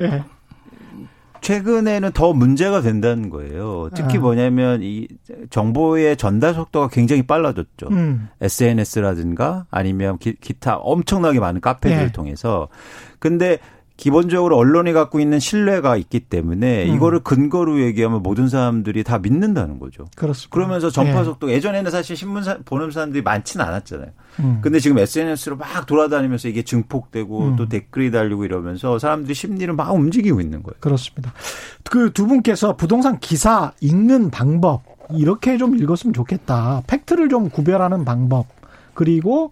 최근에는 1.40 2.12
더 2.12 2.32
문제가 2.32 2.80
된다는 2.80 3.30
거예요. 3.30 3.90
특히 3.94 4.18
아. 4.18 4.20
뭐냐면 4.20 4.80
이 4.82 5.08
정보의 5.50 6.16
전달 6.16 6.54
속도가 6.54 6.88
굉장히 6.88 7.22
빨라졌죠. 7.22 7.88
음. 7.90 8.28
SNS라든가 8.40 9.66
아니면 9.70 10.18
기, 10.18 10.36
타 10.58 10.76
엄청나게 10.76 11.40
많은 11.40 11.60
카페들을 11.60 12.06
네. 12.06 12.12
통해서. 12.12 12.68
근데 13.18 13.58
기본적으로 13.98 14.56
언론이 14.56 14.92
갖고 14.92 15.18
있는 15.18 15.40
신뢰가 15.40 15.96
있기 15.96 16.20
때문에 16.20 16.88
음. 16.88 16.94
이거를 16.94 17.18
근거로 17.18 17.80
얘기하면 17.80 18.22
모든 18.22 18.48
사람들이 18.48 19.02
다 19.02 19.18
믿는다는 19.18 19.80
거죠. 19.80 20.06
그렇습니다. 20.14 20.54
그러면서 20.54 20.88
전파 20.88 21.24
속도 21.24 21.50
예. 21.50 21.54
예전에는 21.54 21.90
사실 21.90 22.16
신문 22.16 22.44
사, 22.44 22.58
보는 22.64 22.92
사람들이 22.92 23.22
많지는 23.22 23.66
않았잖아요. 23.66 24.10
음. 24.38 24.58
근데 24.62 24.78
지금 24.78 24.98
SNS로 24.98 25.56
막 25.56 25.84
돌아다니면서 25.86 26.46
이게 26.48 26.62
증폭되고 26.62 27.40
음. 27.40 27.56
또 27.56 27.68
댓글이 27.68 28.12
달리고 28.12 28.44
이러면서 28.44 29.00
사람들이 29.00 29.34
심리를 29.34 29.74
막 29.74 29.92
움직이고 29.92 30.40
있는 30.40 30.62
거예요. 30.62 30.76
그렇습니다. 30.78 31.32
그 31.90 32.12
두 32.12 32.26
분께서 32.26 32.76
부동산 32.76 33.18
기사 33.18 33.72
읽는 33.80 34.30
방법 34.30 34.82
이렇게 35.10 35.58
좀 35.58 35.76
읽었으면 35.76 36.14
좋겠다. 36.14 36.82
팩트를 36.86 37.28
좀 37.28 37.50
구별하는 37.50 38.04
방법 38.04 38.46
그리고 38.94 39.50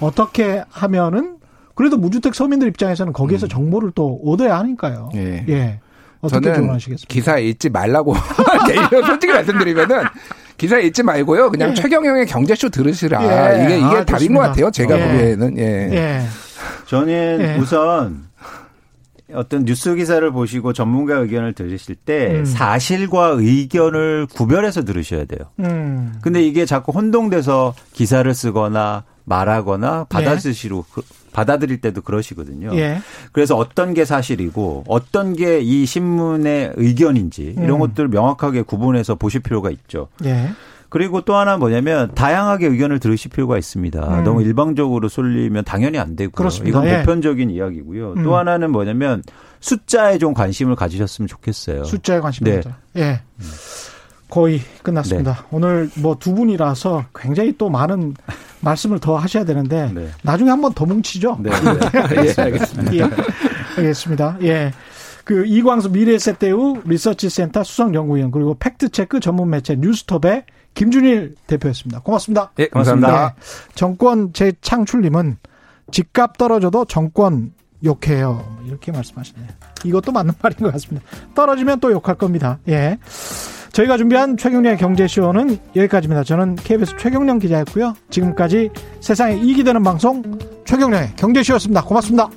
어떻게 0.00 0.64
하면은 0.70 1.38
그래도 1.78 1.96
무주택 1.96 2.34
서민들 2.34 2.66
입장에서는 2.66 3.12
거기에서 3.12 3.46
음. 3.46 3.48
정보를 3.48 3.92
또 3.94 4.20
얻어야 4.26 4.58
하니까요. 4.58 5.10
예. 5.14 5.44
예. 5.48 5.78
어떻게 6.20 6.52
조언하시겠습니까? 6.52 7.06
기사 7.06 7.38
읽지 7.38 7.70
말라고 7.70 8.16
솔직히 9.06 9.32
말씀드리면은 9.32 10.02
기사 10.56 10.76
읽지 10.78 11.04
말고요. 11.04 11.50
그냥 11.52 11.70
예. 11.70 11.74
최경영의 11.74 12.26
경제쇼 12.26 12.70
들으시라. 12.70 13.22
예. 13.22 13.64
이게 13.64 13.76
이게 13.76 13.84
아, 13.84 14.04
답인 14.04 14.06
좋습니다. 14.06 14.34
것 14.34 14.48
같아요. 14.48 14.70
제가 14.72 14.98
예. 14.98 15.06
보기에는. 15.06 15.58
예. 15.58 15.62
예. 15.92 16.22
저는 16.86 17.40
예. 17.40 17.56
우선 17.60 18.24
어떤 19.32 19.64
뉴스 19.64 19.94
기사를 19.94 20.28
보시고 20.32 20.72
전문가 20.72 21.14
의견을 21.18 21.52
들으실 21.52 21.94
때 21.94 22.40
음. 22.40 22.44
사실과 22.44 23.36
의견을 23.36 24.26
구별해서 24.34 24.84
들으셔야 24.84 25.26
돼요. 25.26 25.46
음. 25.60 26.14
근데 26.22 26.42
이게 26.42 26.66
자꾸 26.66 26.90
혼동돼서 26.90 27.72
기사를 27.92 28.34
쓰거나 28.34 29.04
말하거나 29.26 30.06
받아쓰시로 30.08 30.84
네. 30.96 31.02
받아들일 31.32 31.80
때도 31.80 32.02
그러시거든요. 32.02 32.70
예. 32.74 32.98
그래서 33.32 33.56
어떤 33.56 33.94
게 33.94 34.04
사실이고 34.04 34.84
어떤 34.88 35.34
게 35.34 35.58
이 35.68 35.86
신문의 35.86 36.72
의견인지 36.76 37.54
이런 37.58 37.70
음. 37.72 37.78
것들을 37.80 38.08
명확하게 38.08 38.62
구분해서 38.62 39.16
보실 39.16 39.40
필요가 39.40 39.70
있죠. 39.70 40.08
예. 40.24 40.50
그리고 40.88 41.20
또 41.20 41.36
하나 41.36 41.58
뭐냐면 41.58 42.14
다양하게 42.14 42.68
의견을 42.68 42.98
들으실 42.98 43.30
필요가 43.30 43.58
있습니다. 43.58 44.20
음. 44.20 44.24
너무 44.24 44.42
일방적으로 44.42 45.08
쏠리면 45.08 45.64
당연히 45.64 45.98
안 45.98 46.16
되고요. 46.16 46.32
그렇습니다. 46.32 46.78
이건 46.78 46.88
예. 46.88 47.00
보편적인 47.00 47.50
이야기고요. 47.50 48.14
음. 48.16 48.22
또 48.22 48.36
하나는 48.36 48.72
뭐냐면 48.72 49.22
숫자에 49.60 50.16
좀 50.18 50.32
관심을 50.32 50.76
가지셨으면 50.76 51.28
좋겠어요. 51.28 51.84
숫자에 51.84 52.20
관심 52.20 52.44
네. 52.44 52.56
가져. 52.56 52.70
예. 52.96 53.20
거의 54.30 54.60
끝났습니다. 54.82 55.32
네. 55.32 55.38
오늘 55.50 55.90
뭐 55.96 56.14
두 56.18 56.34
분이라서 56.34 57.06
굉장히 57.14 57.56
또 57.56 57.68
많은 57.70 58.14
말씀을 58.60 58.98
더 58.98 59.16
하셔야 59.16 59.44
되는데 59.44 59.90
네. 59.94 60.08
나중에 60.22 60.50
한번 60.50 60.72
더 60.74 60.84
뭉치죠. 60.84 61.38
네. 61.40 61.50
네. 62.10 62.34
예, 62.36 62.42
알겠습니다. 62.42 62.94
예, 62.96 63.02
알겠습니다. 63.76 64.38
예. 64.42 64.72
그 65.24 65.44
이광수 65.46 65.90
미래세대우 65.90 66.82
리서치센터 66.86 67.62
수석연구위원 67.62 68.30
그리고 68.30 68.56
팩트체크 68.58 69.20
전문 69.20 69.50
매체 69.50 69.76
뉴스톱의 69.76 70.44
김준일 70.74 71.34
대표였습니다. 71.46 72.00
고맙습니다. 72.00 72.50
예, 72.58 72.68
감사합니다. 72.68 73.34
네. 73.36 73.42
정권 73.74 74.32
재창출님은 74.32 75.36
집값 75.90 76.38
떨어져도 76.38 76.84
정권 76.86 77.52
욕해요. 77.84 78.58
이렇게 78.66 78.90
말씀하시네요. 78.90 79.46
이것도 79.84 80.12
맞는 80.12 80.34
말인 80.42 80.58
것 80.58 80.72
같습니다. 80.72 81.06
떨어지면 81.34 81.80
또 81.80 81.90
욕할 81.92 82.14
겁니다. 82.16 82.58
예. 82.68 82.98
저희가 83.72 83.96
준비한 83.96 84.36
최경련의 84.36 84.78
경제쇼는 84.78 85.58
여기까지입니다. 85.76 86.24
저는 86.24 86.56
KBS 86.56 86.96
최경련 86.98 87.38
기자였고요. 87.38 87.94
지금까지 88.10 88.70
세상에 89.00 89.36
이익이 89.36 89.62
되는 89.62 89.82
방송 89.82 90.22
최경련의 90.64 91.14
경제쇼였습니다. 91.16 91.82
고맙습니다. 91.84 92.28